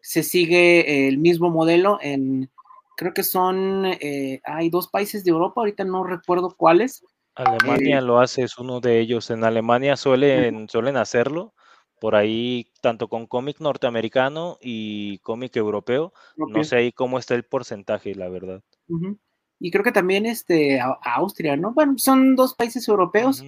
se 0.00 0.22
sigue 0.22 1.08
el 1.08 1.18
mismo 1.18 1.50
modelo 1.50 1.98
en, 2.00 2.50
creo 2.96 3.12
que 3.12 3.24
son, 3.24 3.84
eh, 3.86 4.40
hay 4.44 4.70
dos 4.70 4.88
países 4.88 5.24
de 5.24 5.30
Europa, 5.30 5.60
ahorita 5.60 5.84
no 5.84 6.04
recuerdo 6.04 6.54
cuáles. 6.56 7.02
Alemania 7.34 8.00
lo 8.00 8.20
hace, 8.20 8.42
es 8.42 8.58
uno 8.58 8.80
de 8.80 9.00
ellos. 9.00 9.30
En 9.30 9.44
Alemania 9.44 9.96
suelen, 9.96 10.68
suelen 10.68 10.96
hacerlo. 10.96 11.54
Por 12.00 12.16
ahí, 12.16 12.66
tanto 12.82 13.08
con 13.08 13.26
cómic 13.26 13.60
norteamericano 13.60 14.58
y 14.60 15.18
cómic 15.18 15.56
europeo. 15.56 16.12
No 16.36 16.62
sé 16.64 16.76
ahí 16.76 16.92
cómo 16.92 17.18
está 17.18 17.34
el 17.34 17.44
porcentaje, 17.44 18.14
la 18.14 18.28
verdad 18.28 18.62
y 19.64 19.70
creo 19.70 19.84
que 19.84 19.92
también 19.92 20.26
este, 20.26 20.78
Austria, 21.02 21.56
¿no? 21.56 21.72
Bueno, 21.72 21.94
son 21.96 22.36
dos 22.36 22.54
países 22.54 22.86
europeos. 22.88 23.42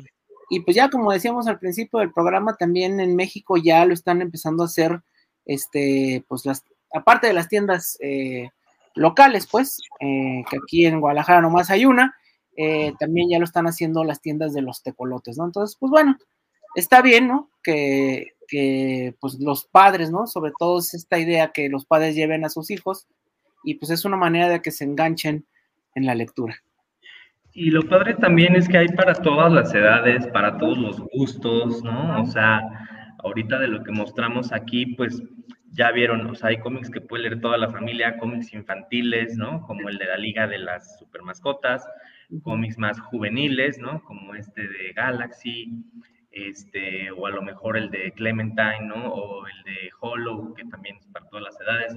Y 0.48 0.60
pues 0.60 0.74
ya 0.74 0.88
como 0.88 1.12
decíamos 1.12 1.46
al 1.46 1.58
principio 1.58 1.98
del 1.98 2.12
programa, 2.12 2.56
también 2.56 3.00
en 3.00 3.16
México 3.16 3.56
ya 3.56 3.84
lo 3.84 3.92
están 3.92 4.22
empezando 4.22 4.62
a 4.62 4.66
hacer, 4.66 5.02
este, 5.44 6.24
pues 6.28 6.46
las, 6.46 6.64
aparte 6.94 7.26
de 7.26 7.32
las 7.34 7.48
tiendas 7.48 7.98
eh, 8.00 8.48
locales, 8.94 9.46
pues, 9.50 9.76
eh, 10.00 10.42
que 10.48 10.56
aquí 10.56 10.86
en 10.86 11.00
Guadalajara 11.00 11.42
nomás 11.42 11.68
hay 11.68 11.84
una, 11.84 12.14
eh, 12.56 12.92
también 12.98 13.28
ya 13.30 13.38
lo 13.38 13.44
están 13.44 13.66
haciendo 13.66 14.04
las 14.04 14.20
tiendas 14.20 14.52
de 14.54 14.62
los 14.62 14.82
tecolotes, 14.82 15.36
¿no? 15.38 15.44
Entonces, 15.44 15.76
pues 15.78 15.90
bueno, 15.90 16.16
está 16.74 17.02
bien, 17.02 17.28
¿no? 17.28 17.50
Que, 17.62 18.32
que 18.48 19.14
pues 19.20 19.38
los 19.40 19.66
padres, 19.66 20.10
¿no? 20.10 20.26
Sobre 20.26 20.52
todo 20.58 20.78
es 20.78 20.94
esta 20.94 21.18
idea 21.18 21.52
que 21.52 21.68
los 21.68 21.86
padres 21.86 22.14
lleven 22.14 22.44
a 22.44 22.50
sus 22.50 22.70
hijos 22.70 23.06
y 23.64 23.74
pues 23.74 23.90
es 23.90 24.04
una 24.04 24.16
manera 24.16 24.48
de 24.48 24.62
que 24.62 24.70
se 24.70 24.84
enganchen 24.84 25.44
en 25.94 26.06
la 26.06 26.14
lectura. 26.14 26.56
Y 27.52 27.70
lo 27.70 27.82
padre 27.88 28.14
también 28.14 28.54
es 28.54 28.68
que 28.68 28.76
hay 28.76 28.88
para 28.88 29.14
todas 29.14 29.50
las 29.50 29.74
edades, 29.74 30.26
para 30.28 30.58
todos 30.58 30.76
los 30.76 31.00
gustos, 31.00 31.82
¿no? 31.82 32.22
O 32.22 32.26
sea, 32.26 32.60
ahorita 33.24 33.58
de 33.58 33.68
lo 33.68 33.82
que 33.82 33.92
mostramos 33.92 34.52
aquí, 34.52 34.86
pues 34.94 35.22
ya 35.72 35.90
vieron, 35.90 36.26
o 36.26 36.34
sea, 36.34 36.50
hay 36.50 36.58
cómics 36.58 36.90
que 36.90 37.00
puede 37.00 37.24
leer 37.24 37.40
toda 37.40 37.56
la 37.56 37.70
familia, 37.70 38.18
cómics 38.18 38.52
infantiles, 38.52 39.36
¿no? 39.36 39.62
Como 39.62 39.88
el 39.88 39.96
de 39.96 40.04
la 40.04 40.18
Liga 40.18 40.46
de 40.46 40.58
las 40.58 40.98
Super 40.98 41.22
Mascotas, 41.22 41.82
cómics 42.42 42.78
más 42.78 42.98
juveniles, 43.00 43.78
¿no? 43.78 44.02
Como 44.04 44.34
este 44.34 44.62
de 44.62 44.92
Galaxy, 44.94 45.84
este, 46.30 47.10
o 47.10 47.26
a 47.26 47.30
lo 47.30 47.42
mejor 47.42 47.76
el 47.76 47.90
de 47.90 48.12
Clementine, 48.12 48.86
¿no? 48.86 49.08
O 49.08 49.46
el 49.46 49.62
de 49.64 49.90
Hollow, 50.00 50.54
que 50.54 50.64
también 50.64 50.96
es 50.96 51.06
para 51.06 51.26
todas 51.28 51.44
las 51.44 51.60
edades 51.60 51.96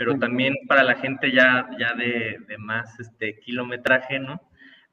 pero 0.00 0.18
también 0.18 0.56
para 0.66 0.82
la 0.82 0.94
gente 0.94 1.30
ya, 1.30 1.68
ya 1.78 1.92
de, 1.92 2.38
de, 2.48 2.56
más 2.56 2.98
este, 2.98 3.38
kilometraje, 3.38 4.18
¿no? 4.18 4.40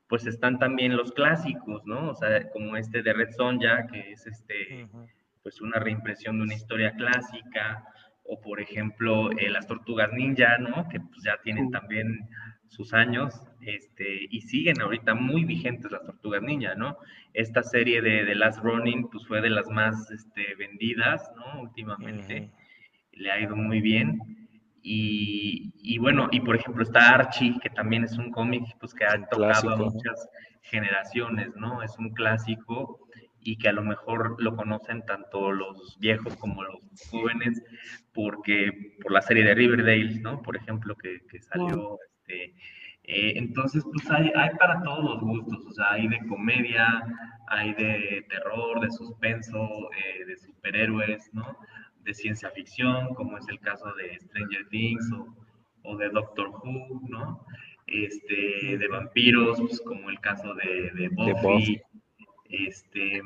Pues 0.09 0.25
están 0.27 0.59
también 0.59 0.97
los 0.97 1.13
clásicos, 1.13 1.85
¿no? 1.85 2.09
O 2.09 2.13
sea, 2.13 2.49
como 2.49 2.75
este 2.75 3.01
de 3.01 3.13
Red 3.13 3.29
ya 3.61 3.87
que 3.87 4.11
es 4.11 4.27
este, 4.27 4.85
pues 5.41 5.61
una 5.61 5.79
reimpresión 5.79 6.39
de 6.39 6.43
una 6.43 6.55
historia 6.55 6.91
clásica, 6.91 7.85
o 8.25 8.41
por 8.41 8.59
ejemplo, 8.59 9.31
eh, 9.31 9.49
las 9.49 9.65
Tortugas 9.65 10.11
Ninja, 10.11 10.57
¿no? 10.57 10.89
Que 10.89 10.99
pues 10.99 11.23
ya 11.23 11.37
tienen 11.41 11.71
también 11.71 12.27
sus 12.67 12.93
años, 12.93 13.33
este, 13.61 14.27
y 14.29 14.41
siguen 14.41 14.81
ahorita 14.81 15.13
muy 15.13 15.45
vigentes 15.45 15.91
las 15.91 16.03
Tortugas 16.03 16.41
Ninja, 16.41 16.75
¿no? 16.75 16.97
Esta 17.33 17.63
serie 17.63 18.01
de 18.01 18.25
The 18.25 18.35
Last 18.35 18.59
Running, 18.63 19.09
pues 19.09 19.25
fue 19.27 19.41
de 19.41 19.49
las 19.49 19.69
más 19.69 20.11
este, 20.11 20.55
vendidas, 20.55 21.29
¿no? 21.35 21.61
Últimamente, 21.61 22.51
le 23.11 23.31
ha 23.31 23.39
ido 23.39 23.55
muy 23.55 23.81
bien. 23.81 24.19
Y, 24.89 25.97
bueno, 25.99 26.29
y 26.31 26.39
por 26.39 26.55
ejemplo 26.55 26.81
está 26.81 27.13
Archie, 27.13 27.59
que 27.61 27.69
también 27.69 28.05
es 28.05 28.17
un 28.17 28.31
cómic 28.31 28.63
pues, 28.79 28.93
que 28.93 29.03
ha 29.03 29.21
tocado 29.27 29.71
a 29.71 29.75
muchas 29.75 30.29
generaciones, 30.61 31.53
¿no? 31.57 31.83
Es 31.83 31.97
un 31.97 32.11
clásico 32.11 33.07
y 33.41 33.57
que 33.57 33.69
a 33.69 33.73
lo 33.73 33.81
mejor 33.81 34.41
lo 34.41 34.55
conocen 34.55 35.05
tanto 35.05 35.51
los 35.51 35.97
viejos 35.99 36.35
como 36.37 36.63
los 36.63 36.79
jóvenes, 37.09 37.61
porque 38.13 38.93
por 39.01 39.11
la 39.11 39.21
serie 39.21 39.43
de 39.43 39.55
Riverdale, 39.55 40.19
¿no? 40.19 40.41
Por 40.41 40.55
ejemplo, 40.55 40.95
que, 40.95 41.21
salió. 41.41 41.97
Este, 42.27 42.53
eh, 43.03 43.33
entonces, 43.37 43.83
pues 43.91 44.09
hay, 44.11 44.31
hay 44.35 44.49
para 44.57 44.81
todos 44.83 45.03
los 45.03 45.21
gustos, 45.21 45.65
o 45.65 45.71
sea, 45.71 45.91
hay 45.91 46.07
de 46.07 46.19
comedia, 46.27 47.03
hay 47.47 47.73
de 47.73 48.25
terror, 48.29 48.81
de 48.81 48.91
suspenso, 48.91 49.89
eh, 49.93 50.25
de 50.25 50.37
superhéroes, 50.37 51.33
¿no? 51.33 51.57
de 52.03 52.13
ciencia 52.13 52.49
ficción, 52.51 53.13
como 53.15 53.37
es 53.37 53.47
el 53.49 53.59
caso 53.59 53.93
de 53.95 54.17
Stranger 54.19 54.67
Things 54.69 55.09
o, 55.83 55.97
de 55.97 56.09
Doctor 56.09 56.49
Who, 56.49 57.01
¿no? 57.09 57.45
Este, 57.85 58.77
de 58.77 58.87
vampiros, 58.89 59.59
pues, 59.59 59.81
como 59.81 60.09
el 60.09 60.19
caso 60.19 60.53
de, 60.55 60.91
de 60.91 61.09
Buffy. 61.09 61.81
Este, 62.49 63.21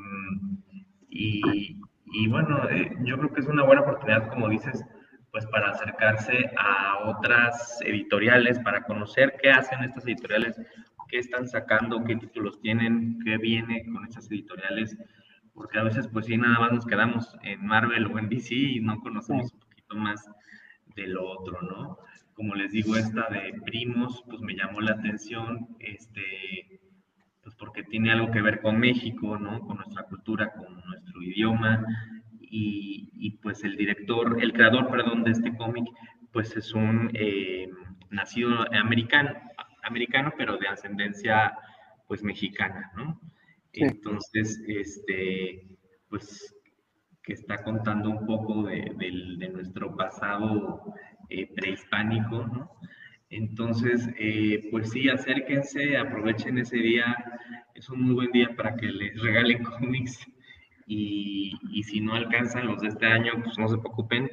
y, 1.10 1.80
y 2.06 2.28
bueno, 2.28 2.70
eh, 2.70 2.92
yo 3.04 3.18
creo 3.18 3.34
que 3.34 3.42
es 3.42 3.48
una 3.48 3.64
buena 3.64 3.82
oportunidad, 3.82 4.30
como 4.30 4.50
dices, 4.50 4.84
pues 5.32 5.46
para 5.48 5.72
acercarse 5.72 6.52
a 6.58 7.06
otras 7.06 7.80
editoriales, 7.82 8.60
para 8.60 8.84
conocer 8.84 9.36
qué 9.42 9.52
hacen 9.52 9.84
estas 9.84 10.06
editoriales, 10.06 10.62
qué 11.08 11.20
están 11.20 11.48
sacando, 11.48 12.04
qué 12.04 12.16
títulos 12.16 12.60
tienen, 12.62 13.20
qué 13.24 13.38
viene 13.38 13.86
con 13.92 14.06
estas 14.06 14.30
editoriales 14.30 14.98
porque 15.54 15.80
a 15.80 15.84
veces 15.84 16.08
pues 16.08 16.26
sí, 16.26 16.38
nada 16.38 16.60
más 16.60 16.72
nos 16.72 16.86
quedamos 16.86 17.36
en 17.44 17.66
Marvel 17.66 18.06
o 18.08 18.18
en 18.18 18.30
DC 18.30 18.56
y 18.56 18.80
no 18.80 19.00
conocemos 19.02 19.52
un 19.54 19.60
poquito 19.60 19.96
más 19.96 20.30
de 20.96 21.08
lo 21.08 21.26
otro, 21.26 21.62
¿no? 21.62 21.98
como 22.42 22.56
les 22.56 22.72
digo, 22.72 22.96
esta 22.96 23.30
de 23.30 23.54
primos, 23.66 24.24
pues 24.28 24.42
me 24.42 24.56
llamó 24.56 24.82
la 24.82 24.94
atención, 24.94 25.68
este, 25.80 26.80
pues 27.44 27.56
porque 27.56 27.84
tiene 27.84 28.12
algo 28.12 28.32
que 28.32 28.42
ver 28.42 28.62
con 28.62 28.80
México, 28.80 29.38
¿no? 29.38 29.60
Con 29.62 29.78
nuestra 29.78 30.04
cultura, 30.06 30.52
con 30.52 30.82
nuestro 30.88 31.22
idioma, 31.22 31.86
y, 32.54 33.40
pues 33.42 33.64
el 33.64 33.78
director, 33.78 34.38
el 34.42 34.52
creador, 34.54 34.90
perdón, 34.92 35.24
de 35.24 35.32
este 35.32 35.56
cómic, 35.56 35.86
pues 36.32 36.56
es 36.58 36.74
un 36.74 37.10
eh, 37.14 37.70
nacido 38.10 38.50
americano, 38.74 39.32
americano, 39.84 40.34
pero 40.38 40.58
de 40.58 40.68
ascendencia 40.68 41.54
pues 42.08 42.24
mexicana, 42.24 42.92
¿no? 42.96 43.20
Entonces, 43.74 44.62
este, 44.68 45.78
pues 46.10 46.54
que 47.24 47.34
está 47.34 47.64
contando 47.64 48.10
un 48.10 48.26
poco 48.26 48.64
de, 48.64 49.50
nuestro 49.54 49.96
pasado 49.96 50.94
eh, 51.30 51.48
prehispánico, 51.56 52.48
¿no? 52.48 52.72
Entonces, 53.30 54.10
eh, 54.20 54.68
pues 54.72 54.92
sí, 54.92 55.08
acérquense, 55.08 55.96
aprovechen 55.96 56.58
ese 56.58 56.78
día, 56.78 57.16
es 57.76 57.90
un 57.90 58.02
muy 58.02 58.14
buen 58.14 58.32
día 58.32 58.50
para 58.58 58.76
que 58.76 58.88
les 58.88 59.22
regalen 59.22 59.64
cómics 59.80 60.28
y, 60.94 61.58
y, 61.72 61.84
si 61.84 62.02
no 62.02 62.16
alcanzan 62.16 62.68
los 62.68 62.82
de 62.82 62.90
este 62.90 63.06
año, 63.06 63.32
pues 63.42 63.58
no 63.58 63.70
se 63.70 63.78
preocupen, 63.78 64.30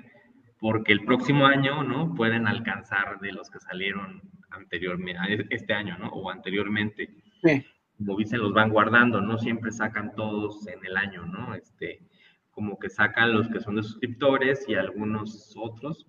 porque 0.59 0.93
el 0.93 1.05
próximo 1.05 1.47
año, 1.47 1.85
¿no? 1.85 2.17
Pueden 2.17 2.49
alcanzar 2.49 3.21
de 3.21 3.31
los 3.31 3.49
que 3.49 3.61
salieron 3.61 4.21
anteriormente, 4.51 5.47
este 5.51 5.73
año, 5.73 5.97
¿no? 5.99 6.09
O 6.09 6.31
anteriormente. 6.31 7.15
Sí. 7.45 7.65
Como 7.97 8.19
dicen, 8.19 8.41
los 8.41 8.53
van 8.53 8.71
guardando, 8.71 9.21
no 9.21 9.39
siempre 9.39 9.71
sacan 9.71 10.17
todos 10.17 10.67
en 10.67 10.85
el 10.85 10.97
año, 10.97 11.27
¿no? 11.27 11.55
Este, 11.55 12.01
como 12.51 12.77
que 12.77 12.91
sacan 12.91 13.33
los 13.33 13.49
que 13.49 13.61
son 13.61 13.77
de 13.77 13.85
suscriptores 13.85 14.69
y 14.69 14.75
algunos 14.75 15.55
otros, 15.57 16.09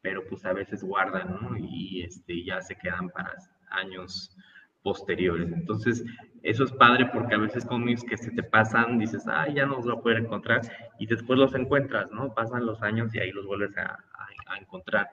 pero 0.00 0.26
pues 0.26 0.46
a 0.46 0.54
veces 0.54 0.82
guardan, 0.82 1.36
¿no? 1.38 1.54
Y 1.58 2.02
este, 2.02 2.42
ya 2.42 2.62
se 2.62 2.76
quedan 2.76 3.10
para 3.10 3.34
años 3.70 4.34
posteriores. 4.82 5.52
Entonces, 5.52 6.04
eso 6.42 6.64
es 6.64 6.72
padre 6.72 7.06
porque 7.12 7.34
a 7.34 7.38
veces 7.38 7.64
cómics 7.64 8.02
que 8.04 8.16
se 8.16 8.30
te 8.32 8.42
pasan, 8.42 8.98
dices, 8.98 9.24
ah, 9.28 9.48
ya 9.48 9.66
no 9.66 9.76
los 9.76 9.84
voy 9.84 9.96
a 9.96 10.02
poder 10.02 10.18
encontrar, 10.18 10.60
y 10.98 11.06
después 11.06 11.38
los 11.38 11.54
encuentras, 11.54 12.10
¿no? 12.10 12.34
Pasan 12.34 12.66
los 12.66 12.82
años 12.82 13.14
y 13.14 13.20
ahí 13.20 13.30
los 13.30 13.46
vuelves 13.46 13.76
a, 13.78 13.98
a, 14.46 14.58
encontrar. 14.58 15.08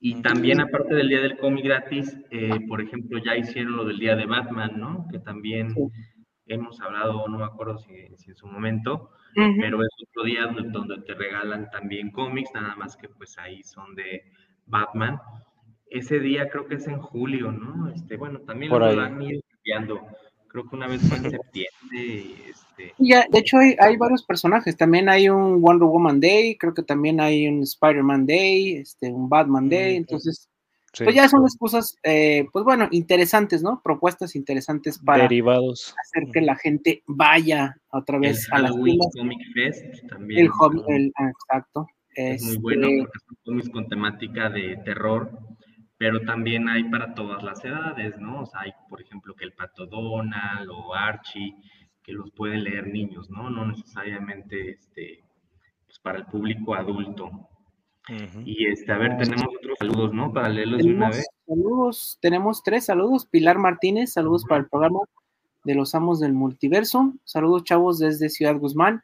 Y 0.00 0.20
también, 0.22 0.60
aparte 0.60 0.94
del 0.94 1.08
día 1.08 1.20
del 1.20 1.38
cómic 1.38 1.64
gratis, 1.64 2.18
eh, 2.30 2.58
por 2.68 2.80
ejemplo, 2.80 3.18
ya 3.18 3.36
hicieron 3.36 3.76
lo 3.76 3.84
del 3.84 3.98
día 3.98 4.16
de 4.16 4.26
Batman, 4.26 4.72
¿no? 4.76 5.06
Que 5.10 5.18
también 5.18 5.74
hemos 6.46 6.80
hablado, 6.80 7.26
no 7.28 7.38
me 7.38 7.44
acuerdo 7.44 7.78
si, 7.78 7.94
en 7.94 8.34
su 8.34 8.46
momento, 8.46 9.10
pero 9.34 9.82
es 9.82 9.88
otro 10.08 10.24
día 10.24 10.46
donde, 10.46 10.68
donde 10.70 11.00
te 11.02 11.14
regalan 11.14 11.70
también 11.70 12.10
cómics, 12.10 12.50
nada 12.54 12.76
más 12.76 12.96
que 12.96 13.08
pues 13.08 13.38
ahí 13.38 13.62
son 13.62 13.94
de 13.94 14.22
Batman 14.66 15.18
ese 15.94 16.18
día 16.18 16.48
creo 16.50 16.66
que 16.66 16.74
es 16.74 16.86
en 16.88 17.00
julio, 17.00 17.52
¿no? 17.52 17.88
Este, 17.88 18.16
bueno, 18.16 18.40
también 18.40 18.70
lo 18.70 18.84
han 18.84 19.22
ido 19.22 19.40
cambiando. 19.48 20.00
Creo 20.48 20.68
que 20.68 20.76
una 20.76 20.88
vez 20.88 21.00
fue 21.08 21.18
en 21.18 21.22
septiembre. 21.30 22.34
Este... 22.50 22.94
Ya, 22.98 23.26
de 23.30 23.38
hecho 23.38 23.58
hay, 23.58 23.76
hay, 23.78 23.96
varios 23.96 24.24
personajes. 24.24 24.76
También 24.76 25.08
hay 25.08 25.28
un 25.28 25.60
Wonder 25.60 25.88
Woman 25.88 26.20
Day, 26.20 26.56
creo 26.56 26.74
que 26.74 26.82
también 26.82 27.20
hay 27.20 27.46
un 27.46 27.62
Spider-Man 27.62 28.26
Day, 28.26 28.76
este, 28.76 29.08
un 29.08 29.28
Batman 29.28 29.68
Day. 29.68 29.96
Entonces, 29.96 30.48
pues 30.98 31.14
ya 31.14 31.28
son 31.28 31.42
las 31.42 31.56
cosas, 31.56 31.96
eh, 32.02 32.46
pues 32.52 32.64
bueno, 32.64 32.88
interesantes, 32.90 33.62
¿no? 33.62 33.80
Propuestas 33.82 34.34
interesantes 34.34 34.98
para 34.98 35.22
Derivados. 35.24 35.94
hacer 36.00 36.30
que 36.32 36.40
la 36.40 36.56
gente 36.56 37.02
vaya 37.06 37.76
otra 37.90 38.18
vez 38.18 38.48
a 38.52 38.58
las 38.58 38.72
tiendas. 38.74 39.10
Comic 39.16 39.38
Fest 39.54 40.08
también. 40.08 40.40
El, 40.40 40.48
hobby, 40.48 40.82
el, 40.88 41.12
ah, 41.16 41.30
exacto. 41.30 41.86
Es 42.16 42.42
muy 42.42 42.56
bueno 42.58 42.86
este 42.86 42.98
porque 42.98 43.18
son 43.26 43.36
cómics 43.44 43.70
con 43.70 43.88
temática 43.88 44.50
de 44.50 44.76
terror 44.84 45.36
pero 46.04 46.20
también 46.20 46.68
hay 46.68 46.84
para 46.84 47.14
todas 47.14 47.42
las 47.42 47.64
edades, 47.64 48.18
¿no? 48.18 48.42
O 48.42 48.44
sea, 48.44 48.60
hay, 48.60 48.72
por 48.90 49.00
ejemplo, 49.00 49.34
que 49.34 49.46
el 49.46 49.54
Pato 49.54 49.86
Donald 49.86 50.68
o 50.68 50.94
Archie, 50.94 51.56
que 52.02 52.12
los 52.12 52.30
pueden 52.32 52.62
leer 52.62 52.88
niños, 52.88 53.30
¿no? 53.30 53.48
No 53.48 53.64
necesariamente 53.64 54.72
este, 54.72 55.24
pues 55.86 55.98
para 56.00 56.18
el 56.18 56.26
público 56.26 56.74
adulto. 56.74 57.30
Y 58.44 58.66
este, 58.66 58.92
a 58.92 58.98
ver, 58.98 59.16
tenemos 59.16 59.46
otros 59.46 59.78
saludos, 59.78 60.12
¿no? 60.12 60.30
Para 60.30 60.50
leerlos 60.50 60.82
de 60.82 60.90
una 60.90 61.08
vez. 61.08 61.26
Saludos, 61.46 62.18
tenemos 62.20 62.62
tres 62.62 62.84
saludos. 62.84 63.24
Pilar 63.24 63.56
Martínez, 63.56 64.12
saludos 64.12 64.44
para 64.46 64.60
el 64.60 64.68
programa 64.68 64.98
de 65.64 65.74
los 65.74 65.94
amos 65.94 66.20
del 66.20 66.34
multiverso. 66.34 67.14
Saludos, 67.24 67.64
chavos, 67.64 67.98
desde 67.98 68.28
Ciudad 68.28 68.58
Guzmán. 68.58 69.02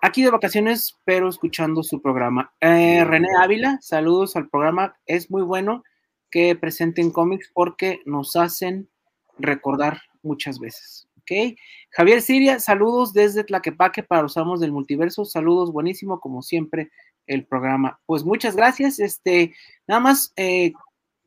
Aquí 0.00 0.24
de 0.24 0.32
vacaciones, 0.32 0.98
pero 1.04 1.28
escuchando 1.28 1.84
su 1.84 2.02
programa. 2.02 2.52
Eh, 2.58 3.04
René 3.04 3.28
Ávila, 3.40 3.78
saludos 3.80 4.34
al 4.34 4.48
programa, 4.48 4.96
es 5.06 5.30
muy 5.30 5.42
bueno 5.42 5.84
que 6.32 6.56
presenten 6.56 7.10
cómics 7.10 7.50
porque 7.54 8.00
nos 8.06 8.34
hacen 8.34 8.88
recordar 9.38 10.00
muchas 10.22 10.58
veces. 10.58 11.06
¿ok? 11.18 11.56
Javier 11.90 12.22
Siria, 12.22 12.58
saludos 12.58 13.12
desde 13.12 13.44
Tlaquepaque 13.44 14.02
para 14.02 14.22
los 14.22 14.36
amos 14.36 14.58
del 14.58 14.72
multiverso. 14.72 15.24
Saludos, 15.24 15.70
buenísimo, 15.70 16.18
como 16.18 16.42
siempre, 16.42 16.90
el 17.26 17.44
programa. 17.46 18.00
Pues 18.06 18.24
muchas 18.24 18.56
gracias. 18.56 18.98
Este, 18.98 19.54
nada 19.86 20.00
más, 20.00 20.32
eh, 20.36 20.72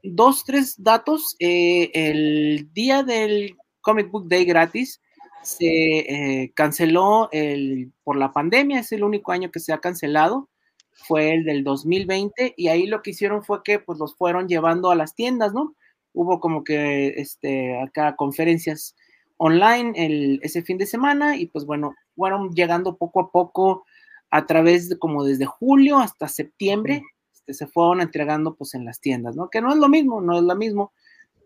dos, 0.03 0.43
tres 0.43 0.81
datos. 0.81 1.35
Eh, 1.39 1.91
el 1.93 2.73
día 2.73 3.03
del 3.03 3.55
Comic 3.81 4.09
Book 4.09 4.27
Day 4.27 4.43
gratis 4.43 5.01
se 5.43 5.67
eh, 5.67 6.51
canceló 6.55 7.29
el, 7.31 7.91
por 8.03 8.17
la 8.17 8.33
pandemia, 8.33 8.79
es 8.79 8.91
el 8.91 9.03
único 9.03 9.31
año 9.31 9.51
que 9.51 9.59
se 9.59 9.71
ha 9.71 9.77
cancelado 9.77 10.49
fue 10.95 11.33
el 11.33 11.43
del 11.43 11.63
2020 11.63 12.53
y 12.57 12.67
ahí 12.69 12.87
lo 12.87 13.01
que 13.01 13.11
hicieron 13.11 13.43
fue 13.43 13.63
que 13.63 13.79
pues 13.79 13.99
los 13.99 14.15
fueron 14.15 14.47
llevando 14.47 14.89
a 14.89 14.95
las 14.95 15.13
tiendas, 15.13 15.53
¿no? 15.53 15.75
Hubo 16.13 16.39
como 16.39 16.63
que 16.63 17.09
este, 17.17 17.79
acá 17.79 18.15
conferencias 18.15 18.95
online 19.37 19.93
el, 19.95 20.39
ese 20.41 20.61
fin 20.63 20.77
de 20.77 20.85
semana 20.85 21.35
y 21.35 21.47
pues 21.47 21.65
bueno, 21.65 21.93
fueron 22.15 22.51
llegando 22.51 22.95
poco 22.95 23.19
a 23.19 23.31
poco 23.31 23.85
a 24.31 24.45
través 24.45 24.89
de 24.89 24.97
como 24.97 25.23
desde 25.23 25.45
julio 25.45 25.99
hasta 25.99 26.27
septiembre, 26.27 27.03
este, 27.33 27.53
se 27.53 27.67
fueron 27.67 28.01
entregando 28.01 28.55
pues 28.55 28.73
en 28.73 28.85
las 28.85 28.99
tiendas, 28.99 29.35
¿no? 29.35 29.49
Que 29.49 29.61
no 29.61 29.71
es 29.71 29.77
lo 29.77 29.89
mismo, 29.89 30.21
no 30.21 30.37
es 30.37 30.43
lo 30.43 30.55
mismo, 30.55 30.93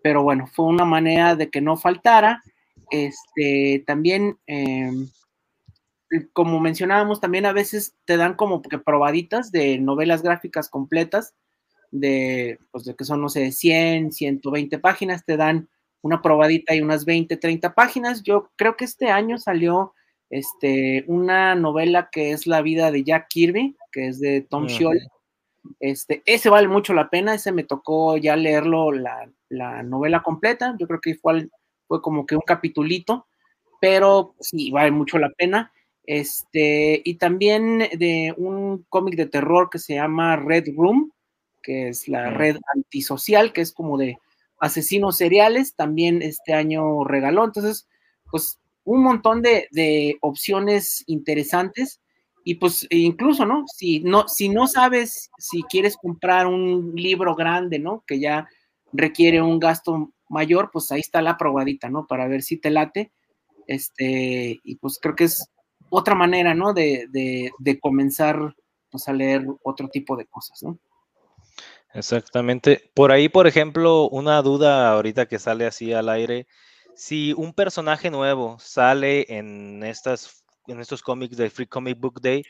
pero 0.03 0.23
bueno, 0.23 0.47
fue 0.47 0.65
una 0.65 0.85
manera 0.85 1.35
de 1.35 1.49
que 1.49 1.61
no 1.61 1.75
faltara. 1.75 2.41
Este, 2.91 3.83
también 3.85 4.37
eh, 4.47 4.91
como 6.33 6.59
mencionábamos, 6.59 7.21
también 7.21 7.45
a 7.45 7.53
veces 7.53 7.95
te 8.05 8.17
dan 8.17 8.35
como 8.35 8.61
que 8.61 8.79
probaditas 8.79 9.51
de 9.51 9.77
novelas 9.77 10.21
gráficas 10.21 10.69
completas, 10.69 11.35
de, 11.91 12.59
pues 12.71 12.85
de 12.85 12.95
que 12.95 13.03
son, 13.03 13.21
no 13.21 13.29
sé, 13.29 13.51
100, 13.51 14.11
120 14.11 14.79
páginas, 14.79 15.25
te 15.25 15.37
dan 15.37 15.69
una 16.01 16.21
probadita 16.21 16.75
y 16.75 16.81
unas 16.81 17.05
20, 17.05 17.37
30 17.37 17.73
páginas. 17.73 18.23
Yo 18.23 18.51
creo 18.55 18.75
que 18.75 18.85
este 18.85 19.09
año 19.09 19.37
salió 19.37 19.93
este, 20.29 21.03
una 21.07 21.55
novela 21.55 22.09
que 22.11 22.31
es 22.31 22.47
La 22.47 22.61
vida 22.61 22.91
de 22.91 23.03
Jack 23.03 23.27
Kirby, 23.29 23.75
que 23.91 24.07
es 24.07 24.19
de 24.19 24.41
Tom 24.41 24.65
uh 24.65 24.93
Este, 25.79 26.21
ese 26.25 26.49
vale 26.49 26.67
mucho 26.67 26.93
la 26.93 27.09
pena, 27.09 27.33
ese 27.33 27.51
me 27.51 27.63
tocó 27.63 28.17
ya 28.17 28.35
leerlo, 28.35 28.91
la, 28.91 29.29
la 29.49 29.83
novela 29.83 30.21
completa, 30.23 30.75
yo 30.79 30.87
creo 30.87 31.01
que 31.01 31.15
fue, 31.15 31.49
fue 31.87 32.01
como 32.01 32.25
que 32.25 32.35
un 32.35 32.41
capitulito, 32.45 33.27
pero 33.81 34.35
sí, 34.39 34.71
vale 34.71 34.91
mucho 34.91 35.17
la 35.17 35.29
pena. 35.29 35.71
Este, 36.11 37.03
y 37.05 37.17
también 37.17 37.77
de 37.77 38.33
un 38.35 38.83
cómic 38.89 39.15
de 39.15 39.27
terror 39.27 39.69
que 39.69 39.77
se 39.77 39.93
llama 39.93 40.37
Red 40.37 40.69
Room, 40.75 41.13
que 41.61 41.89
es 41.89 42.07
la 42.07 42.31
red 42.31 42.57
antisocial, 42.73 43.53
que 43.53 43.61
es 43.61 43.71
como 43.71 43.95
de 43.95 44.17
asesinos 44.59 45.17
seriales, 45.17 45.75
también 45.75 46.23
este 46.23 46.55
año 46.55 47.03
regaló. 47.03 47.45
Entonces, 47.45 47.87
pues 48.31 48.59
un 48.85 49.03
montón 49.03 49.43
de, 49.43 50.17
opciones 50.21 51.03
interesantes. 51.05 52.01
Y 52.43 52.55
pues 52.55 52.87
incluso, 52.89 53.45
¿no? 53.45 53.65
Si 53.67 53.99
no, 53.99 54.27
si 54.27 54.49
no 54.49 54.65
sabes 54.65 55.29
si 55.37 55.61
quieres 55.61 55.95
comprar 55.95 56.47
un 56.47 56.95
libro 56.95 57.35
grande, 57.35 57.77
¿no? 57.77 58.03
Que 58.07 58.19
ya 58.19 58.49
requiere 58.91 59.43
un 59.43 59.59
gasto 59.59 60.11
mayor, 60.27 60.71
pues 60.73 60.91
ahí 60.91 61.01
está 61.01 61.21
la 61.21 61.37
probadita, 61.37 61.87
¿no? 61.87 62.07
Para 62.07 62.27
ver 62.27 62.41
si 62.41 62.57
te 62.57 62.71
late. 62.71 63.11
Este, 63.67 64.59
y 64.63 64.75
pues 64.77 64.97
creo 64.99 65.15
que 65.15 65.25
es 65.25 65.51
otra 65.89 66.15
manera, 66.15 66.53
¿no? 66.53 66.73
De, 66.73 67.07
de, 67.11 67.79
comenzar 67.79 68.55
pues, 68.89 69.07
a 69.07 69.13
leer 69.13 69.45
otro 69.63 69.87
tipo 69.89 70.15
de 70.15 70.25
cosas, 70.25 70.61
¿no? 70.63 70.79
Exactamente. 71.93 72.91
Por 72.93 73.11
ahí, 73.11 73.29
por 73.29 73.47
ejemplo, 73.47 74.07
una 74.09 74.41
duda 74.41 74.91
ahorita 74.91 75.27
que 75.27 75.39
sale 75.39 75.65
así 75.65 75.91
al 75.91 76.09
aire, 76.09 76.47
si 76.95 77.33
un 77.33 77.53
personaje 77.53 78.11
nuevo 78.11 78.57
sale 78.59 79.25
en 79.29 79.83
estas 79.83 80.43
en 80.67 80.79
estos 80.79 81.01
cómics 81.01 81.35
de 81.35 81.49
Free 81.49 81.65
Comic 81.65 81.99
Book 81.99 82.21
Day 82.21 82.43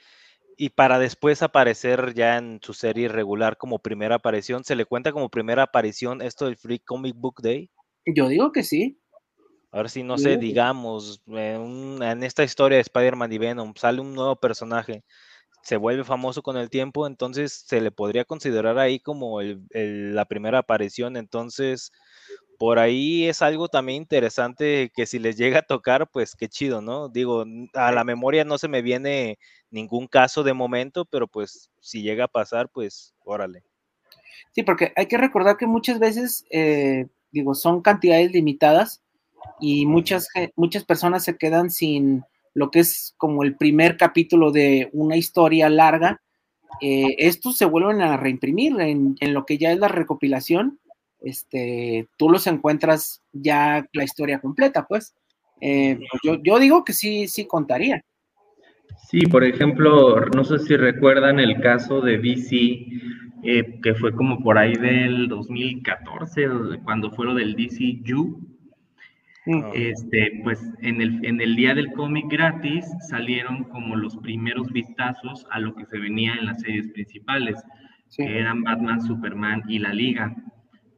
y 0.57 0.69
para 0.69 0.99
después 0.99 1.41
aparecer 1.41 2.13
ya 2.13 2.37
en 2.37 2.59
su 2.61 2.73
serie 2.73 3.07
regular 3.07 3.57
como 3.57 3.79
primera 3.79 4.15
aparición, 4.15 4.63
¿se 4.65 4.75
le 4.75 4.85
cuenta 4.85 5.13
como 5.13 5.29
primera 5.29 5.63
aparición 5.63 6.21
esto 6.21 6.45
del 6.45 6.57
Free 6.57 6.79
Comic 6.79 7.15
Book 7.15 7.41
Day? 7.41 7.69
Yo 8.05 8.27
digo 8.27 8.51
que 8.51 8.63
sí. 8.63 8.99
A 9.71 9.77
ver 9.77 9.89
si, 9.89 10.03
no 10.03 10.17
sé, 10.17 10.37
digamos, 10.37 11.21
en, 11.27 12.23
esta 12.23 12.43
historia 12.43 12.77
de 12.77 12.81
Spider-Man 12.81 13.31
y 13.31 13.37
Venom 13.37 13.73
sale 13.75 14.01
un 14.01 14.13
nuevo 14.15 14.35
personaje. 14.35 15.03
se 15.63 15.77
vuelve 15.77 16.03
famoso 16.03 16.41
con 16.41 16.57
el 16.57 16.69
tiempo, 16.69 17.05
entonces 17.05 17.65
se 17.67 17.81
le 17.81 17.91
podría 17.91 18.25
considerar 18.25 18.79
ahí 18.79 18.99
como 18.99 19.41
la 19.41 20.25
primera 20.25 20.59
aparición, 20.59 21.17
entonces 21.17 21.91
por 22.59 22.77
ahí 22.79 23.25
es 23.25 23.41
algo 23.41 23.69
también 23.69 24.01
interesante 24.01 24.91
que 24.93 25.05
si 25.05 25.17
les 25.17 25.37
llega 25.37 25.59
a 25.59 25.63
tocar, 25.63 26.09
pues 26.11 26.35
qué 26.35 26.49
chido, 26.49 26.81
¿no? 26.81 27.07
Digo, 27.07 27.45
a 27.73 27.91
la 27.93 28.03
memoria 28.03 28.43
no 28.43 28.57
se 28.57 28.67
me 28.67 28.81
viene 28.81 29.39
ningún 29.71 30.07
caso 30.07 30.43
de 30.43 30.53
momento, 30.53 31.05
pero 31.05 31.27
pues 31.27 31.71
si 31.79 32.01
llega 32.01 32.25
a 32.25 32.27
pasar, 32.27 32.69
pues 32.69 33.13
órale. 33.23 33.63
Sí, 34.51 34.63
porque 34.63 34.91
hay 34.97 35.05
que 35.05 35.17
recordar 35.17 35.55
que 35.55 35.67
muchas 35.67 35.99
veces, 35.99 36.45
eh, 36.51 37.07
digo, 37.31 37.55
son 37.55 37.81
cantidades 37.81 38.31
limitadas 38.31 39.03
y 39.59 39.85
muchas, 39.85 40.27
muchas 40.55 40.85
personas 40.85 41.23
se 41.23 41.37
quedan 41.37 41.69
sin 41.69 42.23
lo 42.53 42.71
que 42.71 42.79
es 42.79 43.13
como 43.17 43.43
el 43.43 43.55
primer 43.55 43.97
capítulo 43.97 44.51
de 44.51 44.89
una 44.93 45.15
historia 45.15 45.69
larga. 45.69 46.21
Eh, 46.81 47.15
estos 47.19 47.57
se 47.57 47.65
vuelven 47.65 48.01
a 48.01 48.17
reimprimir 48.17 48.79
en, 48.79 49.15
en 49.19 49.33
lo 49.33 49.45
que 49.45 49.57
ya 49.57 49.71
es 49.71 49.79
la 49.79 49.87
recopilación 49.87 50.79
este, 51.21 52.07
tú 52.17 52.29
los 52.29 52.47
encuentras 52.47 53.21
ya 53.33 53.85
la 53.93 54.03
historia 54.03 54.39
completa, 54.39 54.85
pues. 54.87 55.13
Eh, 55.61 55.97
pues 55.97 56.21
yo, 56.23 56.41
yo, 56.41 56.59
digo 56.59 56.83
que 56.83 56.93
sí, 56.93 57.27
sí 57.27 57.45
contaría. 57.45 58.03
Sí, 59.09 59.21
por 59.25 59.43
ejemplo, 59.43 60.21
no 60.27 60.43
sé 60.43 60.59
si 60.59 60.77
recuerdan 60.77 61.39
el 61.39 61.59
caso 61.59 61.99
de 62.01 62.17
DC, 62.17 62.55
eh, 63.43 63.79
que 63.81 63.95
fue 63.95 64.13
como 64.13 64.39
por 64.39 64.57
ahí 64.57 64.73
del 64.73 65.27
2014, 65.27 66.47
cuando 66.83 67.11
fue 67.11 67.25
lo 67.25 67.33
del 67.33 67.55
DC 67.55 67.99
Mm. 69.49 69.63
Este, 69.73 70.41
pues 70.43 70.61
en 70.81 71.01
el, 71.01 71.25
en 71.25 71.41
el 71.41 71.55
día 71.55 71.73
del 71.73 71.91
cómic 71.93 72.25
gratis 72.29 72.85
salieron 73.09 73.63
como 73.65 73.95
los 73.95 74.15
primeros 74.17 74.71
vistazos 74.71 75.45
a 75.49 75.59
lo 75.59 75.73
que 75.75 75.85
se 75.85 75.97
venía 75.97 76.35
en 76.35 76.45
las 76.45 76.61
series 76.61 76.87
principales, 76.89 77.55
que 78.15 78.39
eran 78.39 78.63
Batman, 78.63 79.01
Superman 79.01 79.63
y 79.67 79.79
la 79.79 79.93
Liga 79.93 80.35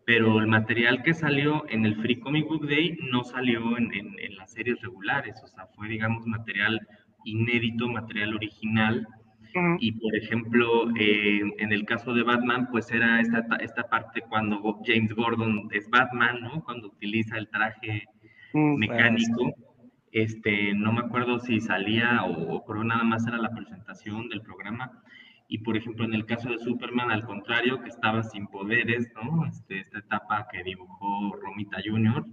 pero 0.05 0.39
el 0.39 0.47
material 0.47 1.03
que 1.03 1.13
salió 1.13 1.63
en 1.69 1.85
el 1.85 1.95
Free 1.95 2.19
Comic 2.19 2.45
Book 2.45 2.67
Day 2.67 2.97
no 3.11 3.23
salió 3.23 3.77
en, 3.77 3.93
en, 3.93 4.35
las 4.35 4.51
series 4.51 4.81
regulares, 4.81 5.39
o 5.41 5.47
sea, 5.47 5.67
fue, 5.75 5.87
digamos, 5.87 6.25
material 6.25 6.79
inédito, 7.23 7.87
material 7.87 8.35
original. 8.35 9.07
Y, 9.79 9.93
por 9.93 10.15
ejemplo, 10.15 10.89
eh, 10.97 11.41
en 11.59 11.71
el 11.71 11.85
caso 11.85 12.13
de 12.13 12.23
Batman, 12.23 12.67
pues 12.71 12.91
era 12.91 13.21
esta, 13.21 13.45
esta 13.61 13.83
parte 13.83 14.21
cuando 14.27 14.61
James 14.85 15.13
Gordon 15.13 15.69
es 15.71 15.89
Batman, 15.89 16.41
¿no? 16.41 16.61
Cuando 16.63 16.87
utiliza 16.87 17.37
el 17.37 17.49
traje 17.49 18.05
mecánico. 18.53 19.53
Este, 20.11 20.73
no 20.73 20.91
me 20.91 20.99
acuerdo 20.99 21.39
si 21.39 21.61
salía 21.61 22.23
o, 22.23 22.55
o 22.55 22.65
creo 22.65 22.83
nada 22.83 23.03
más 23.03 23.25
era 23.25 23.37
la 23.37 23.51
presentación 23.51 24.27
del 24.27 24.41
programa, 24.41 25.01
y 25.53 25.57
por 25.57 25.75
ejemplo, 25.75 26.05
en 26.05 26.13
el 26.13 26.25
caso 26.25 26.49
de 26.49 26.59
Superman, 26.59 27.11
al 27.11 27.25
contrario, 27.25 27.81
que 27.81 27.89
estaba 27.89 28.23
sin 28.23 28.47
poderes, 28.47 29.11
¿no? 29.15 29.45
Este, 29.45 29.79
esta 29.79 29.99
etapa 29.99 30.47
que 30.49 30.63
dibujó 30.63 31.35
Romita 31.41 31.77
Jr., 31.85 32.25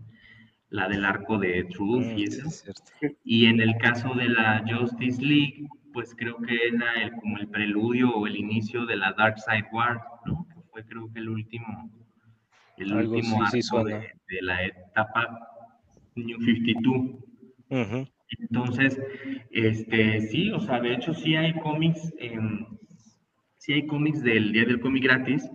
la 0.70 0.88
del 0.88 1.04
arco 1.04 1.36
de 1.36 1.64
Truth 1.64 2.16
y 2.16 2.26
mm, 2.26 2.28
eso. 2.28 2.72
y 3.24 3.46
en 3.46 3.60
el 3.60 3.76
caso 3.78 4.14
de 4.14 4.28
la 4.28 4.62
Justice 4.68 5.20
League, 5.20 5.66
pues 5.92 6.14
creo 6.16 6.36
que 6.36 6.68
era 6.68 7.02
el, 7.02 7.10
como 7.10 7.38
el 7.38 7.48
preludio 7.48 8.14
o 8.14 8.28
el 8.28 8.36
inicio 8.36 8.86
de 8.86 8.94
la 8.94 9.12
Dark 9.14 9.40
Side 9.40 9.66
War, 9.72 10.00
¿no? 10.24 10.46
Que 10.54 10.60
fue 10.70 10.84
creo 10.84 11.12
que 11.12 11.18
el 11.18 11.28
último, 11.28 11.90
el 12.76 12.92
último 12.92 13.42
arco 13.42 13.82
de, 13.82 14.12
la 14.42 14.64
etapa 14.64 15.40
New 16.26 16.40
52. 16.40 17.24
Entonces, 18.40 19.00
este, 19.50 20.20
sí, 20.22 20.50
o 20.52 20.60
sea, 20.60 20.80
de 20.80 20.94
hecho 20.94 21.14
sí 21.14 21.34
hay 21.34 21.54
cómics 21.60 22.12
en 22.18 22.66
sí 23.58 23.74
hay 23.74 23.86
cómics 23.86 24.22
del 24.22 24.52
Día 24.52 24.64
del 24.64 24.80
Cómic 24.80 25.04
gratis 25.04 25.48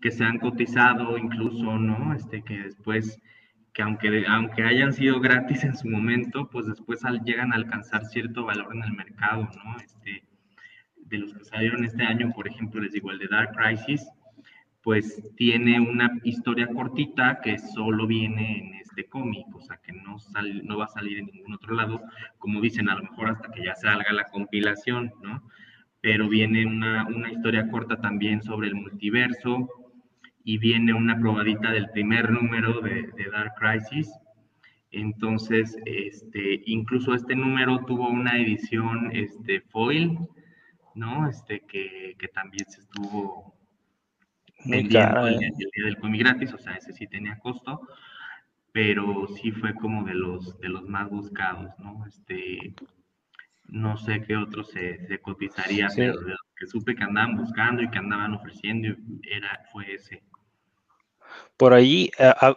que 0.00 0.10
se 0.10 0.24
han 0.24 0.38
cotizado 0.38 1.18
incluso, 1.18 1.78
¿no? 1.78 2.14
Este, 2.14 2.42
que 2.42 2.58
después, 2.58 3.20
que 3.72 3.82
aunque, 3.82 4.24
aunque 4.28 4.62
hayan 4.62 4.92
sido 4.92 5.20
gratis 5.20 5.64
en 5.64 5.76
su 5.76 5.88
momento, 5.88 6.48
pues 6.50 6.66
después 6.66 7.00
llegan 7.24 7.52
a 7.52 7.56
alcanzar 7.56 8.04
cierto 8.04 8.44
valor 8.44 8.74
en 8.74 8.84
el 8.84 8.92
mercado, 8.92 9.48
¿no? 9.56 9.76
Este, 9.80 10.22
de 10.96 11.18
los 11.18 11.34
que 11.34 11.44
salieron 11.44 11.84
este 11.84 12.04
año, 12.04 12.32
por 12.34 12.46
ejemplo, 12.46 12.80
les 12.80 12.92
digo, 12.92 13.10
el 13.10 13.18
de 13.18 13.28
Dark 13.28 13.56
Crisis, 13.56 14.06
pues 14.82 15.20
tiene 15.36 15.80
una 15.80 16.20
historia 16.22 16.68
cortita 16.68 17.40
que 17.42 17.58
solo 17.58 18.06
viene 18.06 18.58
en 18.58 18.74
este 18.96 19.08
cómic, 19.10 19.46
o 19.54 19.60
sea, 19.60 19.76
que 19.76 19.92
no, 19.92 20.16
no 20.64 20.78
va 20.78 20.86
a 20.86 20.88
salir 20.88 21.18
en 21.18 21.26
ningún 21.26 21.54
otro 21.54 21.74
lado, 21.74 22.00
como 22.38 22.60
dicen, 22.60 22.88
a 22.88 22.94
lo 22.94 23.02
mejor 23.02 23.28
hasta 23.28 23.50
que 23.50 23.64
ya 23.64 23.74
salga 23.74 24.10
la 24.12 24.24
compilación, 24.24 25.12
¿no? 25.22 25.42
pero 26.00 26.28
viene 26.28 26.64
una, 26.64 27.06
una 27.06 27.30
historia 27.30 27.68
corta 27.68 28.00
también 28.00 28.42
sobre 28.42 28.68
el 28.68 28.74
multiverso 28.74 29.68
y 30.44 30.56
viene 30.56 30.94
una 30.94 31.18
probadita 31.18 31.72
del 31.72 31.90
primer 31.90 32.30
número 32.30 32.80
de, 32.80 33.10
de 33.16 33.30
Dark 33.30 33.54
Crisis. 33.58 34.10
Entonces, 34.92 35.76
este, 35.84 36.62
incluso 36.66 37.12
este 37.12 37.34
número 37.34 37.84
tuvo 37.86 38.08
una 38.08 38.38
edición 38.38 39.10
este, 39.12 39.60
foil, 39.62 40.16
¿no? 40.94 41.28
Este, 41.28 41.60
que, 41.66 42.14
que 42.18 42.28
también 42.28 42.64
se 42.70 42.80
estuvo 42.80 43.54
vendiendo 44.64 45.26
el, 45.26 45.34
el, 45.34 45.40
día 45.40 45.84
del 45.84 45.98
cómic 45.98 46.20
gratis, 46.20 46.52
o 46.54 46.58
sea, 46.58 46.74
ese 46.74 46.92
sí 46.92 47.06
tenía 47.08 47.36
costo, 47.38 47.80
pero 48.76 49.26
sí 49.28 49.52
fue 49.52 49.74
como 49.74 50.04
de 50.04 50.12
los, 50.12 50.60
de 50.60 50.68
los 50.68 50.86
más 50.86 51.08
buscados, 51.08 51.72
¿no? 51.78 52.04
Este, 52.06 52.74
no 53.64 53.96
sé 53.96 54.22
qué 54.26 54.36
otro 54.36 54.64
se, 54.64 55.06
se 55.06 55.18
cotizaría, 55.18 55.88
pero 55.96 56.20
de 56.20 56.32
los 56.32 56.40
que 56.54 56.66
supe 56.66 56.94
que 56.94 57.02
andaban 57.02 57.38
buscando 57.38 57.82
y 57.82 57.88
que 57.88 57.96
andaban 57.96 58.34
ofreciendo, 58.34 58.94
era, 59.22 59.62
fue 59.72 59.94
ese. 59.94 60.22
Por 61.56 61.72
ahí, 61.72 62.10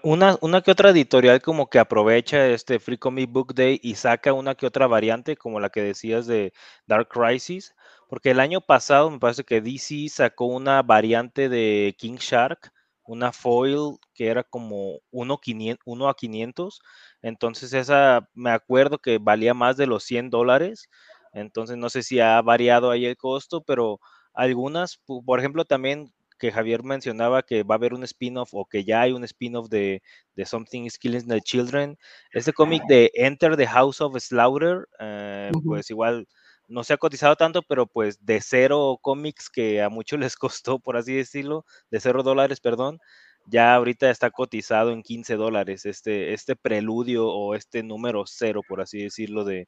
una, 0.04 0.38
una 0.42 0.62
que 0.62 0.72
otra 0.72 0.90
editorial 0.90 1.42
como 1.42 1.70
que 1.70 1.80
aprovecha 1.80 2.48
este 2.48 2.82
Free 2.82 2.98
Comic 2.98 3.32
Book 3.32 3.56
Day 3.56 3.80
y 3.82 3.96
saca 3.96 4.34
una 4.34 4.56
que 4.56 4.68
otra 4.68 4.88
variante, 4.88 5.38
como 5.38 5.62
la 5.62 5.70
que 5.70 5.84
decías 5.84 6.28
de 6.28 6.52
Dark 6.86 7.08
Crisis, 7.08 7.74
porque 8.10 8.32
el 8.32 8.42
año 8.42 8.60
pasado 8.60 9.10
me 9.10 9.20
parece 9.20 9.46
que 9.46 9.62
DC 9.62 10.10
sacó 10.10 10.48
una 10.48 10.82
variante 10.82 11.48
de 11.48 11.96
King 11.98 12.18
Shark, 12.20 12.74
una 13.10 13.32
foil 13.32 13.98
que 14.14 14.28
era 14.28 14.44
como 14.44 15.00
1, 15.10 15.40
1 15.86 16.10
a 16.10 16.14
500, 16.14 16.80
entonces 17.24 17.74
esa 17.74 18.30
me 18.36 18.52
acuerdo 18.52 19.00
que 19.00 19.18
valía 19.18 19.56
más 19.56 19.78
de 19.78 19.88
los 19.88 20.04
100 20.04 20.30
dólares. 20.30 20.90
Entonces 21.34 21.78
no 21.78 21.90
sé 21.90 22.04
si 22.04 22.20
ha 22.20 22.42
variado 22.42 22.92
ahí 22.92 23.06
el 23.06 23.18
costo, 23.18 23.62
pero 23.62 24.00
algunas, 24.34 25.02
por 25.26 25.40
ejemplo, 25.40 25.66
también 25.66 26.14
que 26.38 26.52
Javier 26.52 26.84
mencionaba 26.84 27.42
que 27.44 27.64
va 27.64 27.76
a 27.76 27.78
haber 27.78 27.94
un 27.94 28.04
spin-off 28.04 28.52
o 28.54 28.66
que 28.66 28.84
ya 28.84 29.02
hay 29.02 29.12
un 29.12 29.24
spin-off 29.24 29.70
de, 29.70 30.02
de, 30.36 30.46
Something 30.46 30.84
is 30.84 30.98
Killing 30.98 31.28
the 31.28 31.42
Children. 31.42 31.98
Este 32.32 32.54
cómic 32.54 32.84
de 32.88 33.12
Enter 33.16 33.58
the 33.58 33.68
House 33.68 34.02
of 34.02 34.16
Slaughter, 34.20 34.88
eh, 35.00 35.52
pues 35.66 35.90
igual 35.90 36.28
no 36.70 36.84
se 36.84 36.94
ha 36.94 36.98
cotizado 36.98 37.36
tanto, 37.36 37.62
pero 37.64 37.88
pues 37.88 38.24
de 38.26 38.42
cero 38.42 39.00
cómics 39.02 39.50
que 39.50 39.82
a 39.82 39.90
muchos 39.90 40.20
les 40.20 40.36
costó, 40.38 40.80
por 40.80 40.98
así 40.98 41.14
decirlo, 41.14 41.66
de 41.92 42.00
cero 42.00 42.24
dólares, 42.24 42.62
perdón, 42.62 43.00
ya 43.48 43.76
ahorita 43.76 44.10
está 44.10 44.32
cotizado 44.32 44.92
en 44.92 45.02
15 45.04 45.36
dólares 45.36 45.86
este, 45.86 46.34
este 46.34 46.56
preludio 46.56 47.28
o 47.28 47.56
este 47.56 47.84
número 47.84 48.24
cero, 48.28 48.62
por 48.68 48.82
así 48.82 49.02
decirlo, 49.04 49.44
de, 49.44 49.68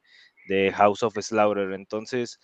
House 0.74 1.02
of 1.02 1.14
Slaughter. 1.20 1.72
Entonces, 1.72 2.38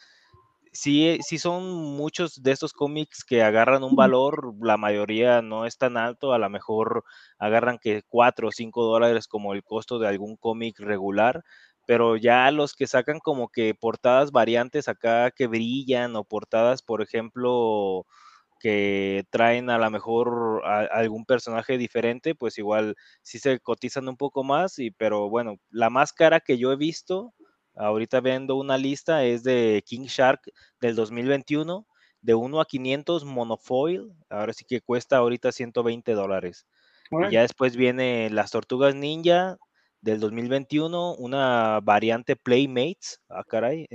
sí, 0.73 1.19
sí 1.23 1.39
son 1.39 1.65
muchos 1.97 2.43
de 2.43 2.53
estos 2.53 2.73
cómics 2.73 3.25
que 3.25 3.43
agarran 3.43 3.85
un 3.85 3.97
valor, 3.97 4.55
la 4.61 4.77
mayoría 4.77 5.43
no 5.43 5.67
es 5.67 5.79
tan 5.79 5.97
alto, 5.97 6.33
a 6.33 6.39
lo 6.39 6.49
mejor 6.51 7.05
agarran 7.39 7.79
que 7.79 8.03
4 8.09 8.49
o 8.49 8.53
5 8.53 8.85
dólares 8.85 9.27
como 9.29 9.55
el 9.55 9.65
costo 9.65 9.99
de 9.99 10.09
algún 10.09 10.37
cómic 10.37 10.79
regular, 10.81 11.45
pero 11.89 12.19
ya 12.19 12.51
los 12.51 12.75
que 12.75 12.87
sacan 12.87 13.19
como 13.19 13.49
que 13.49 13.75
portadas 13.75 14.31
variantes 14.31 14.89
acá 14.89 15.31
que 15.31 15.47
brillan 15.47 16.17
o 16.17 16.25
portadas, 16.25 16.83
por 16.83 17.01
ejemplo, 17.01 18.05
que 18.61 19.25
traen 19.31 19.71
a 19.71 19.79
lo 19.79 19.91
mejor 19.91 20.61
algún 20.67 21.25
personaje 21.25 21.79
diferente, 21.79 22.35
pues 22.35 22.59
igual 22.59 22.95
sí 23.23 23.39
se 23.39 23.59
cotizan 23.61 24.07
un 24.07 24.19
poco 24.19 24.45
más, 24.45 24.79
y, 24.79 24.91
pero 24.91 25.31
bueno, 25.31 25.55
la 25.71 25.89
más 25.89 26.13
cara 26.13 26.41
que 26.41 26.59
yo 26.59 26.73
he 26.73 26.77
visto, 26.77 27.33
ahorita 27.75 28.21
viendo 28.21 28.57
una 28.57 28.77
lista, 28.77 29.25
es 29.25 29.43
de 29.43 29.83
King 29.87 30.09
Shark 30.09 30.43
del 30.83 30.95
2021, 30.95 31.87
de 32.21 32.35
1 32.35 32.61
a 32.61 32.67
500 32.67 33.25
monofoil, 33.25 34.13
ahora 34.29 34.53
sí 34.53 34.67
que 34.69 34.83
cuesta 34.83 35.17
ahorita 35.17 35.53
120 35.53 36.13
dólares. 36.13 36.67
Y 37.19 37.31
ya 37.31 37.41
después 37.41 37.77
viene 37.77 38.29
las 38.29 38.51
tortugas 38.51 38.95
ninja 38.95 39.57
del 40.01 40.21
2021, 40.21 41.15
una 41.15 41.81
variante 41.81 42.37
Playmates, 42.37 43.21
ah 43.29 43.45
caray, 43.45 43.87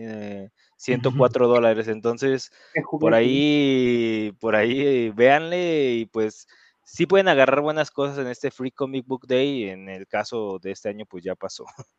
104 0.78 1.46
eh, 1.46 1.48
dólares. 1.48 1.88
Entonces, 1.88 2.52
por 3.00 3.14
ahí, 3.14 4.34
por 4.40 4.56
ahí, 4.56 5.10
véanle 5.12 5.94
y 5.94 6.06
pues 6.06 6.48
sí 6.84 7.06
pueden 7.06 7.28
agarrar 7.28 7.62
buenas 7.62 7.92
cosas 7.92 8.18
en 8.18 8.28
este 8.28 8.52
Free 8.52 8.72
Comic 8.72 9.06
Book 9.06 9.28
Day. 9.28 9.70
En 9.70 9.90
el 9.90 10.08
caso 10.08 10.60
de 10.62 10.72
este 10.72 10.90
año, 10.90 11.06
pues 11.06 11.24
ya 11.24 11.36
pasó. 11.36 11.66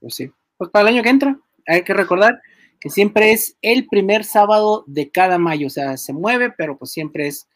Pues 0.00 0.14
sí. 0.14 0.30
Pues 0.56 0.70
para 0.70 0.88
el 0.88 0.94
año 0.94 1.02
que 1.02 1.08
entra, 1.08 1.40
hay 1.66 1.82
que 1.82 1.92
recordar 1.92 2.40
que 2.80 2.88
siempre 2.88 3.32
es 3.32 3.56
el 3.62 3.88
primer 3.88 4.24
sábado 4.24 4.84
de 4.86 5.10
cada 5.10 5.38
mayo, 5.38 5.66
o 5.66 5.70
sea, 5.70 5.96
se 5.96 6.12
mueve, 6.12 6.52
pero 6.56 6.78
pues 6.78 6.92
siempre 6.92 7.26
es 7.26 7.48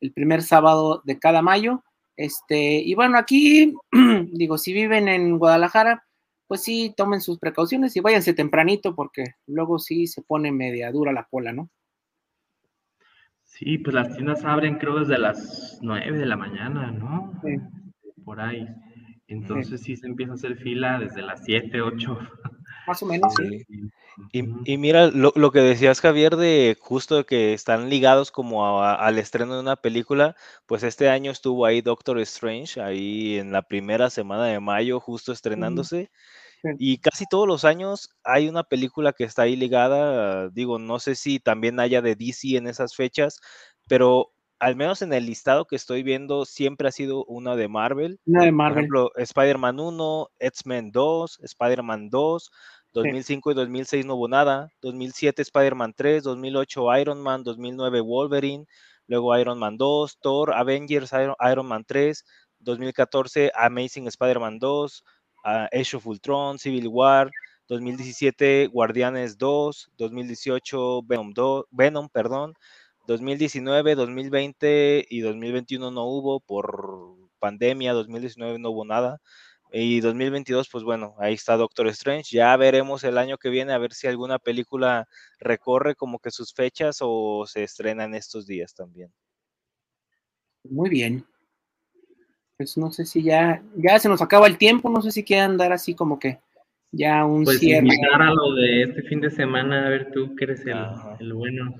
el 0.00 0.12
primer 0.12 0.42
sábado 0.42 1.02
de 1.04 1.18
cada 1.18 1.42
mayo. 1.42 1.82
Este, 2.18 2.80
y 2.80 2.96
bueno, 2.96 3.16
aquí, 3.16 3.76
digo, 4.32 4.58
si 4.58 4.72
viven 4.72 5.06
en 5.06 5.38
Guadalajara, 5.38 6.04
pues 6.48 6.62
sí, 6.64 6.92
tomen 6.96 7.20
sus 7.20 7.38
precauciones 7.38 7.94
y 7.94 8.00
váyanse 8.00 8.34
tempranito 8.34 8.96
porque 8.96 9.36
luego 9.46 9.78
sí 9.78 10.08
se 10.08 10.22
pone 10.22 10.50
media 10.50 10.90
dura 10.90 11.12
la 11.12 11.28
cola, 11.30 11.52
¿no? 11.52 11.70
Sí, 13.44 13.78
pues 13.78 13.94
las 13.94 14.12
tiendas 14.16 14.44
abren 14.44 14.78
creo 14.78 14.98
desde 14.98 15.16
las 15.16 15.78
9 15.80 16.18
de 16.18 16.26
la 16.26 16.36
mañana, 16.36 16.90
¿no? 16.90 17.40
Sí. 17.44 17.54
Por 18.24 18.40
ahí. 18.40 18.66
Entonces 19.28 19.80
sí. 19.80 19.96
se 19.96 20.08
empieza 20.08 20.32
a 20.32 20.34
hacer 20.34 20.56
fila 20.56 20.98
desde 20.98 21.22
las 21.22 21.44
7, 21.44 21.80
8. 21.80 22.18
Más 22.88 23.00
o 23.00 23.06
menos, 23.06 23.32
sí. 23.36 23.64
Y, 24.32 24.76
mira, 24.78 25.06
lo, 25.08 25.52
que 25.52 25.60
decías, 25.60 26.00
Javier, 26.00 26.36
de 26.36 26.76
justo 26.80 27.24
que 27.24 27.52
están 27.52 27.88
ligados 27.88 28.30
como 28.30 28.82
al 28.82 29.18
estreno 29.18 29.54
de 29.54 29.60
una 29.60 29.76
película, 29.76 30.36
pues 30.66 30.82
este 30.82 31.08
año 31.08 31.30
estuvo 31.30 31.64
ahí 31.64 31.80
Doctor 31.80 32.18
Strange, 32.20 32.80
ahí 32.80 33.38
en 33.38 33.52
la 33.52 33.62
primera 33.62 34.10
semana 34.10 34.46
de 34.46 34.60
mayo, 34.60 35.00
justo 35.00 35.32
estrenándose. 35.32 36.10
Y 36.78 36.98
casi 36.98 37.24
todos 37.30 37.46
los 37.46 37.64
años 37.64 38.10
hay 38.24 38.48
una 38.48 38.64
película 38.64 39.12
que 39.12 39.24
está 39.24 39.42
ahí 39.42 39.54
ligada, 39.54 40.48
digo, 40.50 40.78
no 40.78 40.98
sé 40.98 41.14
si 41.14 41.38
también 41.38 41.78
haya 41.78 42.02
de 42.02 42.16
DC 42.16 42.56
en 42.56 42.66
esas 42.66 42.96
fechas, 42.96 43.40
pero 43.86 44.32
al 44.58 44.76
menos 44.76 45.02
en 45.02 45.12
el 45.12 45.26
listado 45.26 45.66
que 45.66 45.76
estoy 45.76 46.02
viendo, 46.02 46.44
siempre 46.44 46.88
ha 46.88 46.92
sido 46.92 47.24
una 47.26 47.54
de 47.56 47.68
Marvel. 47.68 48.18
Una 48.26 48.44
de 48.44 48.52
Marvel. 48.52 48.74
Por 48.74 48.78
ejemplo, 48.78 49.12
Spider-Man 49.16 49.80
1, 49.80 50.30
X-Men 50.40 50.90
2, 50.90 51.40
Spider-Man 51.42 52.10
2, 52.10 52.50
2005 52.98 53.52
y 53.52 53.54
2006 53.54 54.06
no 54.06 54.14
hubo 54.16 54.28
nada, 54.28 54.70
2007 54.82 55.42
Spider-Man 55.42 55.94
3, 55.94 56.22
2008 56.24 56.96
Iron 56.98 57.22
Man, 57.22 57.44
2009 57.44 58.00
Wolverine, 58.00 58.66
luego 59.06 59.36
Iron 59.38 59.58
Man 59.58 59.76
2, 59.76 60.18
Thor, 60.20 60.52
Avengers, 60.52 61.12
Iron, 61.12 61.66
Man 61.66 61.84
3, 61.84 62.24
2014 62.58 63.52
Amazing 63.54 64.08
Spider-Man 64.08 64.58
2, 64.58 65.04
uh, 65.44 65.66
Age 65.72 65.96
of 65.96 66.06
Ultron, 66.06 66.58
Civil 66.58 66.88
War, 66.88 67.30
2017 67.68 68.68
Guardianes 68.68 69.38
2, 69.38 69.90
2018 69.96 71.02
Venom 71.06 71.32
2, 71.32 71.66
Venom, 71.70 72.08
perdón, 72.08 72.54
2019, 73.06 73.94
2020 73.94 75.06
y 75.08 75.20
2021 75.20 75.90
no 75.90 76.04
hubo 76.04 76.40
por 76.40 77.16
pandemia, 77.38 77.92
2019 77.92 78.58
no 78.58 78.70
hubo 78.70 78.84
nada. 78.84 79.20
Y 79.70 80.00
2022, 80.00 80.68
pues 80.70 80.82
bueno, 80.82 81.14
ahí 81.18 81.34
está 81.34 81.56
Doctor 81.56 81.88
Strange. 81.88 82.36
Ya 82.36 82.56
veremos 82.56 83.04
el 83.04 83.18
año 83.18 83.36
que 83.36 83.50
viene 83.50 83.72
a 83.72 83.78
ver 83.78 83.92
si 83.92 84.06
alguna 84.06 84.38
película 84.38 85.06
recorre 85.38 85.94
como 85.94 86.18
que 86.18 86.30
sus 86.30 86.54
fechas 86.54 86.98
o 87.00 87.44
se 87.46 87.64
estrena 87.64 88.04
en 88.04 88.14
estos 88.14 88.46
días 88.46 88.74
también. 88.74 89.12
Muy 90.64 90.88
bien. 90.88 91.24
Pues 92.56 92.76
no 92.76 92.90
sé 92.90 93.04
si 93.04 93.22
ya, 93.22 93.62
ya 93.76 93.98
se 93.98 94.08
nos 94.08 94.22
acaba 94.22 94.46
el 94.46 94.58
tiempo, 94.58 94.90
no 94.90 95.02
sé 95.02 95.12
si 95.12 95.22
quieran 95.22 95.56
dar 95.56 95.72
así 95.72 95.94
como 95.94 96.18
que 96.18 96.40
ya 96.90 97.24
un 97.24 97.44
pues 97.44 97.60
cierre. 97.60 97.86
Invitar 97.86 98.22
a 98.22 98.32
lo 98.32 98.54
de 98.54 98.82
este 98.82 99.02
fin 99.02 99.20
de 99.20 99.30
semana, 99.30 99.86
a 99.86 99.90
ver 99.90 100.10
tú 100.12 100.34
que 100.34 100.44
eres 100.44 100.66
el, 100.66 100.78
el 101.20 101.34
bueno. 101.34 101.74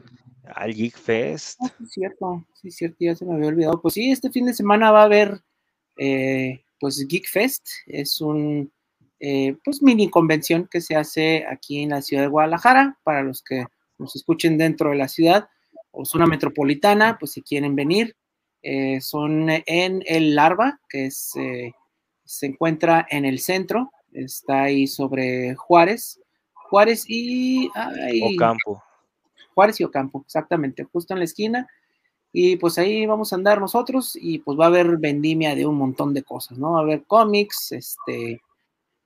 Al 0.54 0.72
Geek 0.72 0.96
Fest. 0.96 1.58
Ah, 1.62 1.72
sí, 1.78 1.86
cierto, 1.86 2.46
sí, 2.54 2.70
cierto, 2.70 2.96
ya 3.00 3.14
se 3.14 3.24
me 3.24 3.34
había 3.34 3.48
olvidado. 3.48 3.80
Pues 3.80 3.94
sí, 3.94 4.10
este 4.10 4.30
fin 4.30 4.46
de 4.46 4.54
semana 4.54 4.90
va 4.92 5.02
a 5.02 5.06
haber 5.06 5.40
eh, 5.96 6.62
pues 6.80 7.06
Geek 7.06 7.28
Fest, 7.28 7.66
es 7.86 8.20
un 8.20 8.72
eh, 9.20 9.56
pues 9.64 9.82
mini 9.82 10.08
convención 10.08 10.68
que 10.70 10.80
se 10.80 10.96
hace 10.96 11.44
aquí 11.46 11.82
en 11.82 11.90
la 11.90 12.02
ciudad 12.02 12.22
de 12.22 12.28
Guadalajara, 12.28 12.98
para 13.02 13.22
los 13.22 13.42
que 13.42 13.66
nos 13.98 14.14
escuchen 14.14 14.58
dentro 14.58 14.90
de 14.90 14.96
la 14.96 15.08
ciudad 15.08 15.48
o 15.90 16.04
zona 16.04 16.26
metropolitana, 16.26 17.18
pues 17.18 17.32
si 17.32 17.42
quieren 17.42 17.74
venir, 17.74 18.16
eh, 18.62 19.00
son 19.00 19.48
en 19.48 20.02
el 20.06 20.34
Larva, 20.34 20.80
que 20.88 21.06
es, 21.06 21.32
se 22.24 22.46
encuentra 22.46 23.06
en 23.10 23.24
el 23.24 23.40
centro, 23.40 23.90
está 24.12 24.64
ahí 24.64 24.86
sobre 24.86 25.54
Juárez, 25.54 26.20
Juárez 26.52 27.04
y... 27.08 27.70
Ocampo. 28.34 28.82
Juárez 29.54 29.80
y 29.80 29.84
Ocampo, 29.84 30.22
exactamente, 30.24 30.84
justo 30.84 31.14
en 31.14 31.18
la 31.18 31.24
esquina. 31.24 31.66
Y 32.32 32.56
pues 32.56 32.78
ahí 32.78 33.06
vamos 33.06 33.32
a 33.32 33.36
andar 33.36 33.60
nosotros 33.60 34.16
y 34.20 34.38
pues 34.40 34.58
va 34.58 34.64
a 34.64 34.68
haber 34.68 34.98
vendimia 34.98 35.54
de 35.54 35.66
un 35.66 35.76
montón 35.76 36.12
de 36.12 36.22
cosas, 36.22 36.58
¿no? 36.58 36.72
Va 36.72 36.80
a 36.80 36.82
haber 36.82 37.04
cómics, 37.04 37.72
este, 37.72 38.42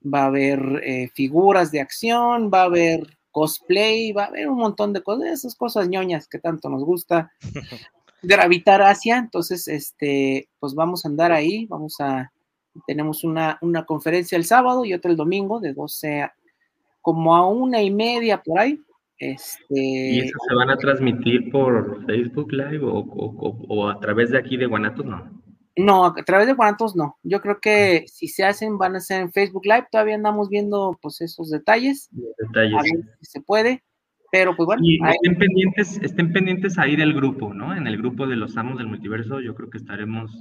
va 0.03 0.23
a 0.23 0.27
haber 0.27 0.83
eh, 0.85 1.09
figuras 1.15 1.71
de 1.71 1.81
acción, 1.81 2.51
va 2.53 2.63
a 2.63 2.67
haber 2.67 3.19
cosplay, 3.31 4.13
va 4.13 4.25
a 4.25 4.27
haber 4.27 4.49
un 4.49 4.59
montón 4.59 4.93
de 4.93 5.03
cosas, 5.03 5.29
esas 5.29 5.55
cosas 5.55 5.89
ñoñas 5.89 6.27
que 6.29 6.39
tanto 6.39 6.69
nos 6.69 6.85
gusta 6.85 7.33
gravitar 8.23 8.83
hacia. 8.83 9.19
Entonces, 9.19 9.69
este, 9.69 10.49
pues 10.59 10.75
vamos 10.75 11.05
a 11.05 11.09
andar 11.09 11.33
ahí, 11.33 11.67
vamos 11.67 12.01
a, 12.01 12.33
tenemos 12.87 13.25
una, 13.25 13.59
una 13.63 13.85
conferencia 13.85 14.37
el 14.37 14.45
sábado 14.45 14.85
y 14.85 14.95
otra 14.95 15.11
el 15.11 15.17
domingo 15.17 15.61
de 15.61 15.75
12 15.75 16.31
como 17.01 17.35
a 17.35 17.47
una 17.47 17.83
y 17.83 17.91
media 17.91 18.43
por 18.43 18.59
ahí. 18.59 18.81
Este, 19.23 19.79
¿Y 19.79 20.19
eso 20.19 20.37
se 20.49 20.55
van 20.57 20.71
a 20.71 20.77
transmitir 20.77 21.49
por 21.53 22.05
Facebook 22.07 22.53
Live 22.53 22.81
o, 22.83 23.89
a 23.89 24.01
través 24.01 24.31
de 24.31 24.39
aquí 24.39 24.57
de 24.57 24.67
Guanatos? 24.67 25.07
No. 25.07 25.41
No, 25.77 26.07
a 26.07 26.25
través 26.25 26.49
de 26.49 26.55
Guanatos 26.55 26.97
no. 26.97 27.19
Yo 27.23 27.41
creo 27.41 27.61
que 27.61 28.05
si 28.09 28.27
se 28.27 28.45
hacen, 28.45 28.79
van 28.79 28.97
a 28.97 29.01
ser 29.01 29.23
en 29.23 29.33
Facebook 29.33 29.65
Live. 29.65 29.87
Todavía 29.93 30.17
andamos 30.17 30.49
viendo 30.49 30.99
pues 31.01 31.21
esos 31.21 31.51
detalles. 31.51 32.11
Detalles. 32.11 32.75
A 32.75 32.83
ver 32.83 33.17
si 33.21 33.27
se 33.27 33.41
puede. 33.41 33.85
Pero 34.33 34.57
pues 34.57 34.67
bueno. 34.67 34.83
Y 34.85 34.99
estén, 35.09 35.39
pendientes, 35.39 36.01
estén 36.03 36.33
pendientes 36.33 36.77
ahí 36.77 36.97
del 36.97 37.15
grupo, 37.15 37.55
¿no? 37.55 37.77
En 37.77 37.87
el 37.87 37.99
grupo 37.99 38.27
de 38.27 38.35
los 38.35 38.57
amos 38.57 38.77
del 38.77 38.89
multiverso, 38.89 39.41
yo 39.41 39.55
creo 39.55 39.71
que 39.71 39.79
estaremos 39.79 40.33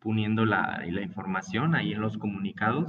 poniendo 0.00 0.46
la, 0.46 0.82
la 0.90 1.02
información 1.02 1.74
ahí 1.74 1.92
en 1.92 2.00
los 2.00 2.16
comunicados. 2.16 2.88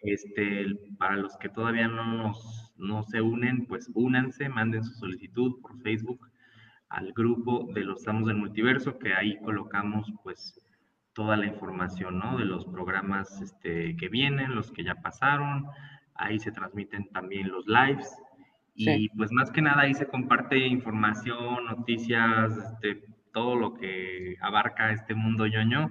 Este, 0.00 0.66
para 0.98 1.16
los 1.16 1.36
que 1.38 1.48
todavía 1.48 1.86
no, 1.86 2.04
nos, 2.04 2.67
no 2.78 3.02
se 3.02 3.20
unen, 3.20 3.66
pues 3.66 3.90
únanse, 3.94 4.48
manden 4.48 4.84
su 4.84 4.94
solicitud 4.94 5.60
por 5.60 5.78
Facebook 5.80 6.28
al 6.88 7.12
grupo 7.12 7.68
de 7.74 7.82
los 7.82 8.06
Amos 8.08 8.28
del 8.28 8.36
Multiverso, 8.36 8.98
que 8.98 9.12
ahí 9.14 9.38
colocamos 9.40 10.10
pues 10.22 10.60
toda 11.12 11.36
la 11.36 11.46
información, 11.46 12.18
¿no? 12.18 12.38
De 12.38 12.44
los 12.44 12.64
programas 12.66 13.40
este, 13.42 13.96
que 13.96 14.08
vienen, 14.08 14.54
los 14.54 14.70
que 14.70 14.84
ya 14.84 14.94
pasaron, 14.94 15.66
ahí 16.14 16.38
se 16.38 16.52
transmiten 16.52 17.08
también 17.10 17.48
los 17.48 17.66
lives 17.66 18.16
y 18.74 19.08
pues 19.10 19.32
más 19.32 19.50
que 19.50 19.60
nada 19.60 19.82
ahí 19.82 19.94
se 19.94 20.06
comparte 20.06 20.56
información, 20.56 21.64
noticias, 21.64 22.56
este, 22.56 23.02
todo 23.32 23.56
lo 23.56 23.74
que 23.74 24.36
abarca 24.40 24.92
este 24.92 25.14
mundo 25.14 25.48
ñoño 25.48 25.90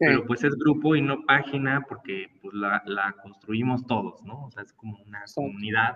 pero 0.00 0.24
pues 0.26 0.42
es 0.44 0.54
grupo 0.56 0.96
y 0.96 1.02
no 1.02 1.26
página 1.26 1.84
porque 1.86 2.28
pues 2.40 2.54
la, 2.54 2.82
la, 2.86 3.14
construimos 3.22 3.86
todos, 3.86 4.22
¿no? 4.24 4.46
O 4.46 4.50
sea, 4.50 4.62
es 4.62 4.72
como 4.72 4.96
una 5.02 5.22
comunidad, 5.34 5.94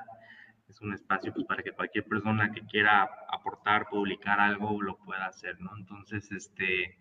es 0.74 0.80
un 0.80 0.92
espacio 0.92 1.32
pues 1.32 1.46
para 1.46 1.62
que 1.62 1.72
cualquier 1.72 2.04
persona 2.04 2.50
que 2.52 2.62
quiera 2.62 3.08
aportar, 3.30 3.86
publicar 3.88 4.40
algo 4.40 4.82
lo 4.82 4.96
pueda 4.98 5.26
hacer, 5.26 5.60
¿no? 5.60 5.70
Entonces, 5.78 6.30
este, 6.32 6.98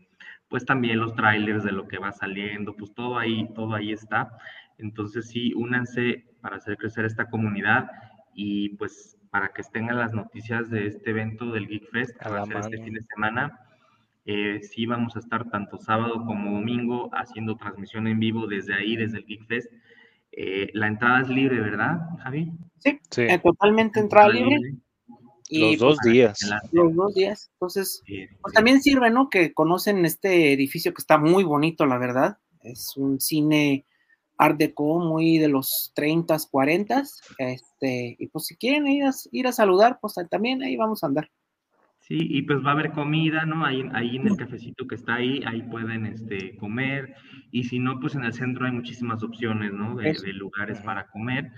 pues 0.47 0.63
también 0.65 0.99
los 0.99 1.15
trailers 1.15 1.63
de 1.63 1.71
lo 1.71 1.87
que 1.87 1.97
va 1.97 2.11
saliendo, 2.11 2.75
pues 2.75 2.93
todo 2.93 3.17
ahí, 3.17 3.49
todo 3.55 3.73
ahí 3.73 3.91
está. 3.91 4.29
Entonces 4.77 5.27
sí, 5.27 5.53
únanse 5.55 6.25
para 6.41 6.57
hacer 6.57 6.77
crecer 6.77 7.05
esta 7.05 7.29
comunidad 7.29 7.89
y 8.35 8.69
pues 8.77 9.17
para 9.31 9.49
que 9.49 9.61
estén 9.61 9.87
las 9.87 10.13
noticias 10.13 10.69
de 10.69 10.87
este 10.87 11.09
evento 11.09 11.51
del 11.51 11.67
Geek 11.67 11.89
Fest 11.89 12.15
que 12.19 12.29
va 12.29 12.41
a 12.41 12.45
ser 12.45 12.57
este 12.57 12.83
fin 12.83 12.93
de 12.93 13.01
semana 13.01 13.59
eh, 14.25 14.61
sí 14.61 14.85
vamos 14.85 15.15
a 15.15 15.19
estar 15.19 15.49
tanto 15.49 15.77
sábado 15.77 16.23
como 16.25 16.53
domingo 16.53 17.09
haciendo 17.13 17.57
transmisión 17.57 18.07
en 18.07 18.19
vivo 18.19 18.47
desde 18.47 18.73
ahí, 18.73 18.95
desde 18.95 19.17
el 19.17 19.25
Geek 19.25 19.45
Fest. 19.47 19.71
Eh, 20.35 20.69
la 20.73 20.87
entrada 20.87 21.21
es 21.21 21.29
libre, 21.29 21.59
¿verdad, 21.59 21.99
Javi? 22.23 22.51
Sí, 22.79 22.99
sí. 23.11 23.21
Eh, 23.21 23.39
totalmente 23.43 23.99
entrada 23.99 24.29
libre. 24.29 24.57
Y, 25.47 25.71
los 25.71 25.79
dos 25.79 25.97
pues, 26.01 26.13
días. 26.13 26.39
Los 26.71 26.95
dos 26.95 27.13
días. 27.13 27.51
Entonces, 27.53 28.01
pues 28.41 28.53
también 28.53 28.81
sirve, 28.81 29.11
¿no? 29.11 29.29
Que 29.29 29.53
conocen 29.53 30.05
este 30.05 30.51
edificio 30.51 30.93
que 30.93 31.01
está 31.01 31.19
muy 31.19 31.43
bonito, 31.43 31.85
la 31.85 31.99
verdad. 31.99 32.37
Es 32.61 32.97
un 32.97 33.19
cine 33.19 33.85
art 34.37 34.57
deco 34.57 34.99
muy 34.99 35.37
de 35.37 35.49
los 35.49 35.91
30, 35.93 36.35
40. 36.49 37.03
Este, 37.37 38.15
y 38.17 38.27
pues 38.27 38.45
si 38.45 38.55
quieren 38.55 38.87
ir 38.87 39.03
a, 39.03 39.11
ir 39.31 39.47
a 39.47 39.51
saludar, 39.51 39.99
pues 40.01 40.15
también 40.31 40.63
ahí 40.63 40.75
vamos 40.75 41.03
a 41.03 41.07
andar. 41.07 41.29
Sí, 42.03 42.17
y 42.19 42.41
pues 42.41 42.59
va 42.65 42.71
a 42.71 42.73
haber 42.73 42.91
comida, 42.91 43.45
¿no? 43.45 43.65
Ahí, 43.65 43.89
ahí 43.93 44.17
en 44.17 44.27
el 44.27 44.35
cafecito 44.35 44.85
que 44.87 44.95
está 44.95 45.15
ahí, 45.15 45.41
ahí 45.45 45.61
pueden 45.61 46.05
este, 46.05 46.57
comer. 46.57 47.15
Y 47.49 47.63
si 47.63 47.79
no, 47.79 47.97
pues 48.01 48.15
en 48.15 48.25
el 48.25 48.33
centro 48.33 48.65
hay 48.65 48.73
muchísimas 48.73 49.23
opciones, 49.23 49.71
¿no? 49.71 49.95
De, 49.95 50.13
lugares 50.33 50.81
para 50.81 51.07
comer. 51.07 51.51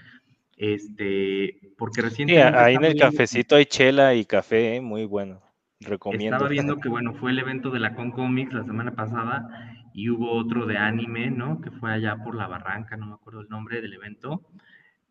Este, 0.56 1.74
porque 1.80 2.04
recientemente. 2.04 2.60
Sí, 2.60 2.64
ahí 2.64 2.76
en 2.76 2.86
el 2.86 2.96
cafecito 2.96 3.56
hay 3.56 3.66
chela 3.66 4.14
y 4.14 4.24
café, 4.24 4.76
¿eh? 4.76 4.82
muy 4.82 5.06
bueno. 5.06 5.42
Recomiendo. 5.80 6.36
Estaba 6.36 6.50
viendo 6.50 6.78
que, 6.78 6.90
bueno, 6.90 7.16
fue 7.16 7.32
el 7.32 7.40
evento 7.40 7.72
de 7.72 7.80
la 7.80 7.96
Con 7.96 8.12
Comics 8.12 8.54
la 8.54 8.64
semana 8.66 8.92
pasada 8.92 9.50
y 9.96 10.12
hubo 10.12 10.32
otro 10.32 10.68
de 10.68 10.78
anime, 10.78 11.32
¿no? 11.32 11.60
Que 11.60 11.72
fue 11.72 11.92
allá 11.92 12.18
por 12.24 12.36
la 12.36 12.46
barranca, 12.46 12.98
no 12.98 13.08
me 13.08 13.14
acuerdo 13.16 13.42
el 13.42 13.50
nombre 13.50 13.82
del 13.82 13.94
evento 13.94 14.44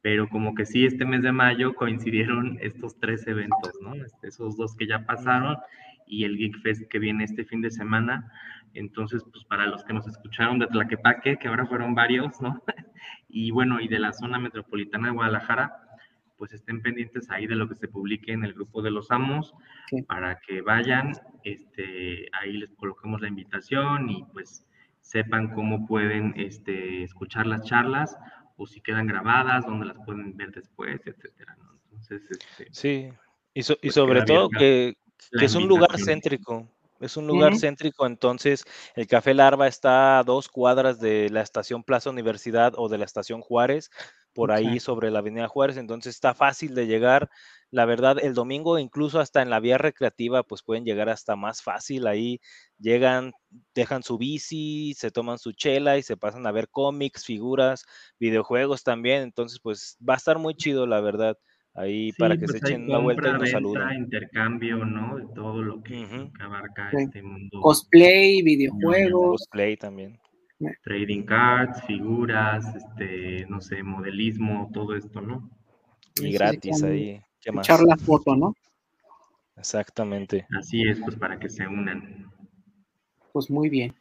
pero 0.04 0.28
como 0.28 0.54
que 0.54 0.66
sí, 0.66 0.84
este 0.84 1.06
mes 1.06 1.22
de 1.22 1.32
mayo 1.32 1.74
coincidieron 1.74 2.58
estos 2.60 3.00
tres 3.00 3.26
eventos, 3.26 3.72
¿no? 3.80 3.94
Este, 3.94 4.28
esos 4.28 4.54
dos 4.54 4.76
que 4.76 4.86
ya 4.86 5.06
pasaron 5.06 5.56
y 6.06 6.24
el 6.24 6.36
Geek 6.36 6.60
Fest 6.60 6.82
que 6.90 6.98
viene 6.98 7.24
este 7.24 7.46
fin 7.46 7.62
de 7.62 7.70
semana. 7.70 8.30
Entonces, 8.74 9.24
pues 9.32 9.46
para 9.46 9.64
los 9.64 9.82
que 9.82 9.94
nos 9.94 10.06
escucharon 10.06 10.58
de 10.58 10.66
Tlaquepaque, 10.66 11.38
que 11.38 11.48
ahora 11.48 11.64
fueron 11.64 11.94
varios, 11.94 12.38
¿no? 12.42 12.62
Y 13.30 13.50
bueno, 13.50 13.80
y 13.80 13.88
de 13.88 13.98
la 13.98 14.12
zona 14.12 14.38
metropolitana 14.38 15.08
de 15.08 15.14
Guadalajara, 15.14 15.72
pues 16.36 16.52
estén 16.52 16.82
pendientes 16.82 17.30
ahí 17.30 17.46
de 17.46 17.56
lo 17.56 17.66
que 17.66 17.74
se 17.74 17.88
publique 17.88 18.30
en 18.30 18.44
el 18.44 18.52
grupo 18.52 18.82
de 18.82 18.90
los 18.90 19.10
amos 19.10 19.54
para 20.06 20.38
que 20.40 20.60
vayan, 20.60 21.12
este, 21.44 22.28
ahí 22.38 22.58
les 22.58 22.74
coloquemos 22.74 23.22
la 23.22 23.28
invitación 23.28 24.10
y 24.10 24.24
pues 24.34 24.66
sepan 25.00 25.54
cómo 25.54 25.86
pueden 25.86 26.34
este, 26.36 27.02
escuchar 27.02 27.46
las 27.46 27.64
charlas 27.64 28.18
o 28.56 28.66
si 28.66 28.80
quedan 28.80 29.06
grabadas, 29.06 29.66
dónde 29.66 29.86
las 29.86 29.96
pueden 30.04 30.36
ver 30.36 30.52
después, 30.52 31.00
etcétera. 31.04 31.56
Entonces, 31.84 32.30
este, 32.30 32.68
sí, 32.70 33.08
y, 33.54 33.60
y 33.60 33.74
pues, 33.74 33.94
sobre 33.94 34.22
todo 34.22 34.48
que, 34.48 34.96
que 35.38 35.44
es 35.44 35.54
un 35.54 35.66
lugar 35.68 35.98
céntrico. 35.98 36.68
Es 37.00 37.16
un 37.16 37.26
lugar 37.26 37.54
céntrico, 37.56 38.06
entonces 38.06 38.64
el 38.94 39.06
Café 39.06 39.34
Larva 39.34 39.66
está 39.66 40.18
a 40.18 40.22
dos 40.22 40.48
cuadras 40.48 41.00
de 41.00 41.28
la 41.28 41.42
estación 41.42 41.82
Plaza 41.82 42.08
Universidad 42.08 42.72
o 42.76 42.88
de 42.88 42.98
la 42.98 43.04
estación 43.04 43.40
Juárez, 43.42 43.90
por 44.34 44.52
ahí 44.52 44.80
sobre 44.80 45.10
la 45.10 45.20
Avenida 45.20 45.48
Juárez, 45.48 45.76
entonces 45.76 46.14
está 46.14 46.34
fácil 46.34 46.74
de 46.74 46.86
llegar. 46.86 47.30
La 47.70 47.84
verdad, 47.86 48.18
el 48.22 48.34
domingo 48.34 48.78
incluso 48.78 49.20
hasta 49.20 49.42
en 49.42 49.50
la 49.50 49.60
vía 49.60 49.78
recreativa, 49.78 50.42
pues 50.42 50.62
pueden 50.62 50.84
llegar 50.84 51.08
hasta 51.08 51.36
más 51.36 51.62
fácil. 51.62 52.06
Ahí 52.06 52.40
llegan, 52.78 53.32
dejan 53.74 54.02
su 54.02 54.18
bici, 54.18 54.94
se 54.94 55.10
toman 55.10 55.38
su 55.38 55.52
chela 55.52 55.96
y 55.98 56.02
se 56.02 56.16
pasan 56.16 56.46
a 56.46 56.52
ver 56.52 56.68
cómics, 56.68 57.24
figuras, 57.24 57.84
videojuegos 58.18 58.82
también. 58.82 59.22
Entonces, 59.22 59.60
pues 59.62 59.96
va 60.06 60.14
a 60.14 60.18
estar 60.18 60.38
muy 60.38 60.54
chido, 60.54 60.86
la 60.86 61.00
verdad 61.00 61.38
ahí 61.74 62.12
para 62.12 62.36
que 62.36 62.46
se 62.46 62.58
pues, 62.58 62.70
echen 62.70 62.84
una 62.84 62.98
vuelta 62.98 63.28
y 63.28 63.32
nos 63.32 63.50
saluden. 63.50 64.04
intercambio, 64.04 64.84
¿no? 64.84 65.16
De 65.16 65.26
todo 65.34 65.62
lo 65.62 65.82
que, 65.82 66.06
abarca 66.40 66.90
este 66.92 67.22
mundo. 67.22 67.60
Cosplay, 67.60 68.42
videojuegos. 68.42 69.40
Cosplay 69.40 69.76
también. 69.76 70.18
Trading 70.82 71.22
cards, 71.24 71.82
figuras, 71.84 72.64
este, 72.74 73.46
no 73.48 73.60
sé, 73.60 73.82
modelismo, 73.82 74.70
todo 74.72 74.94
esto, 74.94 75.20
¿no? 75.20 75.50
Y 76.20 76.32
gratis 76.32 76.82
ahí. 76.82 77.20
¿Qué 77.40 77.52
más? 77.52 77.66
Echar 77.66 77.82
la 77.82 77.96
foto, 77.96 78.36
¿no? 78.36 78.54
Exactamente. 79.56 80.46
Así 80.58 80.82
es, 80.82 81.00
pues 81.00 81.16
para 81.16 81.38
que 81.38 81.48
se 81.48 81.66
unan. 81.66 82.30
Pues 83.32 83.50
muy 83.50 83.68
bien. 83.68 83.94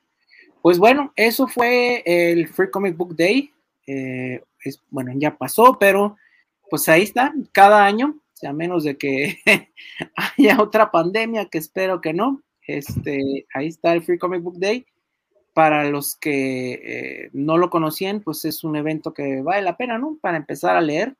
Pues 0.61 0.77
bueno, 0.77 1.11
eso 1.15 1.47
fue 1.47 2.03
el 2.05 2.47
Free 2.47 2.69
Comic 2.69 2.95
Book 2.95 3.15
Day. 3.15 3.51
Eh, 3.85 4.41
es, 4.63 4.81
bueno, 4.89 5.11
ya 5.15 5.37
pasó, 5.37 5.77
pero 5.79 6.15
pues 6.69 6.87
ahí 6.89 7.03
está, 7.03 7.33
cada 7.51 7.85
año, 7.85 8.19
a 8.41 8.53
menos 8.53 8.83
de 8.83 8.97
que 8.97 9.39
haya 10.37 10.61
otra 10.61 10.89
pandemia, 10.89 11.47
que 11.47 11.57
espero 11.57 12.01
que 12.01 12.13
no, 12.13 12.41
este, 12.65 13.45
ahí 13.53 13.67
está 13.67 13.93
el 13.93 14.03
Free 14.03 14.17
Comic 14.17 14.41
Book 14.41 14.57
Day. 14.57 14.85
Para 15.53 15.85
los 15.85 16.15
que 16.15 16.73
eh, 16.73 17.29
no 17.33 17.57
lo 17.57 17.69
conocían, 17.69 18.21
pues 18.21 18.43
es 18.45 18.63
un 18.63 18.75
evento 18.75 19.13
que 19.13 19.41
vale 19.41 19.61
la 19.61 19.77
pena, 19.77 19.97
¿no? 19.97 20.17
Para 20.21 20.37
empezar 20.37 20.75
a 20.75 20.81
leer. 20.81 21.15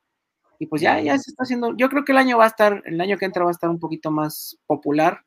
Y 0.59 0.67
pues 0.67 0.81
ya, 0.81 0.99
ya 1.01 1.17
se 1.17 1.31
está 1.31 1.43
haciendo, 1.43 1.75
yo 1.75 1.89
creo 1.89 2.05
que 2.05 2.13
el 2.13 2.17
año 2.17 2.37
va 2.37 2.45
a 2.45 2.47
estar, 2.47 2.81
el 2.85 3.01
año 3.01 3.17
que 3.17 3.25
entra 3.25 3.43
va 3.43 3.49
a 3.49 3.51
estar 3.51 3.69
un 3.69 3.79
poquito 3.79 4.11
más 4.11 4.57
popular, 4.65 5.21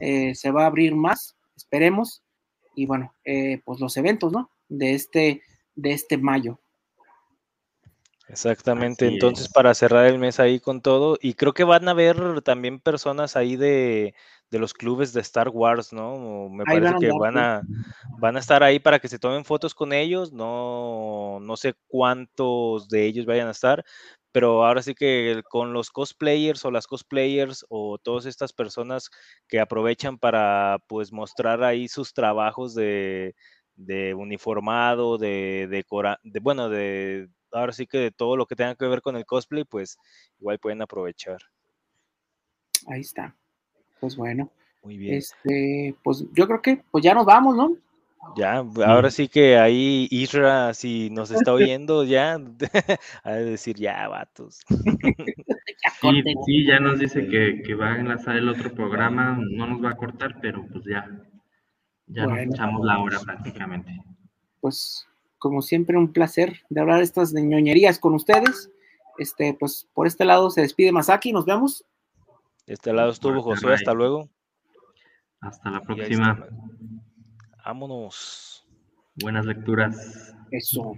eh, 0.00 0.34
se 0.34 0.50
va 0.50 0.64
a 0.64 0.66
abrir 0.66 0.94
más, 0.94 1.36
esperemos. 1.56 2.22
Y 2.74 2.86
bueno, 2.86 3.14
eh, 3.24 3.60
pues 3.64 3.80
los 3.80 3.96
eventos, 3.96 4.32
¿no? 4.32 4.50
De 4.68 4.94
este, 4.94 5.42
de 5.74 5.92
este 5.92 6.18
mayo. 6.18 6.58
Exactamente, 8.28 9.06
entonces 9.06 9.48
para 9.48 9.74
cerrar 9.74 10.06
el 10.06 10.18
mes 10.18 10.40
ahí 10.40 10.58
con 10.58 10.80
todo, 10.80 11.18
y 11.20 11.34
creo 11.34 11.52
que 11.52 11.64
van 11.64 11.86
a 11.86 11.90
haber 11.90 12.40
también 12.40 12.80
personas 12.80 13.36
ahí 13.36 13.56
de, 13.56 14.14
los 14.58 14.74
clubes 14.74 15.12
de 15.12 15.20
Star 15.20 15.48
Wars, 15.48 15.92
¿no? 15.92 16.48
Me 16.48 16.64
parece 16.64 16.94
que 17.00 17.10
van 17.18 17.38
a, 17.38 17.62
van 18.18 18.36
a 18.36 18.40
estar 18.40 18.62
ahí 18.62 18.78
para 18.78 18.98
que 18.98 19.08
se 19.08 19.18
tomen 19.18 19.44
fotos 19.44 19.74
con 19.74 19.92
ellos, 19.92 20.32
no, 20.32 21.38
no 21.40 21.56
sé 21.56 21.74
cuántos 21.86 22.88
de 22.88 23.06
ellos 23.06 23.26
vayan 23.26 23.48
a 23.48 23.52
estar, 23.52 23.84
pero 24.32 24.64
ahora 24.64 24.82
sí 24.82 24.94
que 24.94 25.42
con 25.48 25.72
los 25.72 25.90
cosplayers 25.90 26.64
o 26.64 26.70
las 26.70 26.86
cosplayers 26.86 27.66
o 27.68 27.98
todas 27.98 28.26
estas 28.26 28.52
personas 28.52 29.10
que 29.46 29.60
aprovechan 29.60 30.18
para 30.18 30.78
pues 30.88 31.12
mostrar 31.12 31.62
ahí 31.62 31.88
sus 31.88 32.14
trabajos 32.14 32.74
de, 32.74 33.34
de 33.74 34.14
uniformado, 34.14 35.18
de, 35.18 35.66
de, 35.70 35.84
de 36.22 36.40
bueno, 36.40 36.68
de 36.68 37.28
ahora 37.52 37.72
sí 37.72 37.86
que 37.86 37.98
de 37.98 38.10
todo 38.10 38.36
lo 38.36 38.46
que 38.46 38.56
tenga 38.56 38.74
que 38.74 38.86
ver 38.86 39.02
con 39.02 39.16
el 39.16 39.26
cosplay, 39.26 39.64
pues 39.64 39.98
igual 40.38 40.58
pueden 40.58 40.82
aprovechar. 40.82 41.38
Ahí 42.86 43.00
está. 43.00 43.36
Pues 44.02 44.16
bueno. 44.16 44.50
Muy 44.82 44.96
bien. 44.96 45.14
Este, 45.14 45.94
pues 46.02 46.24
yo 46.32 46.48
creo 46.48 46.60
que 46.60 46.82
pues 46.90 47.04
ya 47.04 47.14
nos 47.14 47.24
vamos, 47.24 47.56
¿no? 47.56 47.76
Ya, 48.36 48.64
ahora 48.84 49.12
sí 49.12 49.28
que 49.28 49.56
ahí 49.56 50.08
Isra, 50.10 50.74
si 50.74 51.08
nos 51.10 51.30
está 51.30 51.52
oyendo, 51.52 52.02
ya, 52.02 52.40
a 53.22 53.32
decir, 53.32 53.76
ya, 53.76 54.08
vatos. 54.08 54.60
Sí, 56.00 56.22
sí, 56.46 56.66
ya 56.66 56.80
nos 56.80 56.98
dice 56.98 57.28
que, 57.28 57.62
que, 57.64 57.74
va 57.74 57.92
a 57.92 58.00
enlazar 58.00 58.36
el 58.36 58.48
otro 58.48 58.72
programa, 58.74 59.38
no 59.40 59.68
nos 59.68 59.84
va 59.84 59.90
a 59.90 59.96
cortar, 59.96 60.36
pero 60.40 60.66
pues 60.72 60.84
ya, 60.84 61.08
ya 62.06 62.26
nos 62.26 62.38
echamos 62.38 62.84
la 62.84 62.98
hora 62.98 63.20
prácticamente. 63.20 64.02
Pues 64.60 65.06
como 65.38 65.62
siempre, 65.62 65.96
un 65.96 66.12
placer 66.12 66.62
de 66.70 66.80
hablar 66.80 67.02
estas 67.02 67.32
de 67.32 67.42
ñoñerías 67.42 68.00
con 68.00 68.14
ustedes. 68.14 68.70
Este, 69.18 69.54
pues 69.58 69.88
por 69.94 70.08
este 70.08 70.24
lado 70.24 70.50
se 70.50 70.62
despide 70.62 70.90
Masaki, 70.90 71.32
nos 71.32 71.44
vemos. 71.44 71.84
Este 72.66 72.92
lado 72.92 73.10
estuvo 73.10 73.42
José, 73.42 73.72
hasta 73.72 73.92
luego. 73.92 74.28
Hasta 75.40 75.70
la 75.70 75.80
próxima. 75.80 76.46
Vámonos. 77.64 78.66
Buenas 79.16 79.44
lecturas. 79.46 80.34
Eso. 80.50 80.94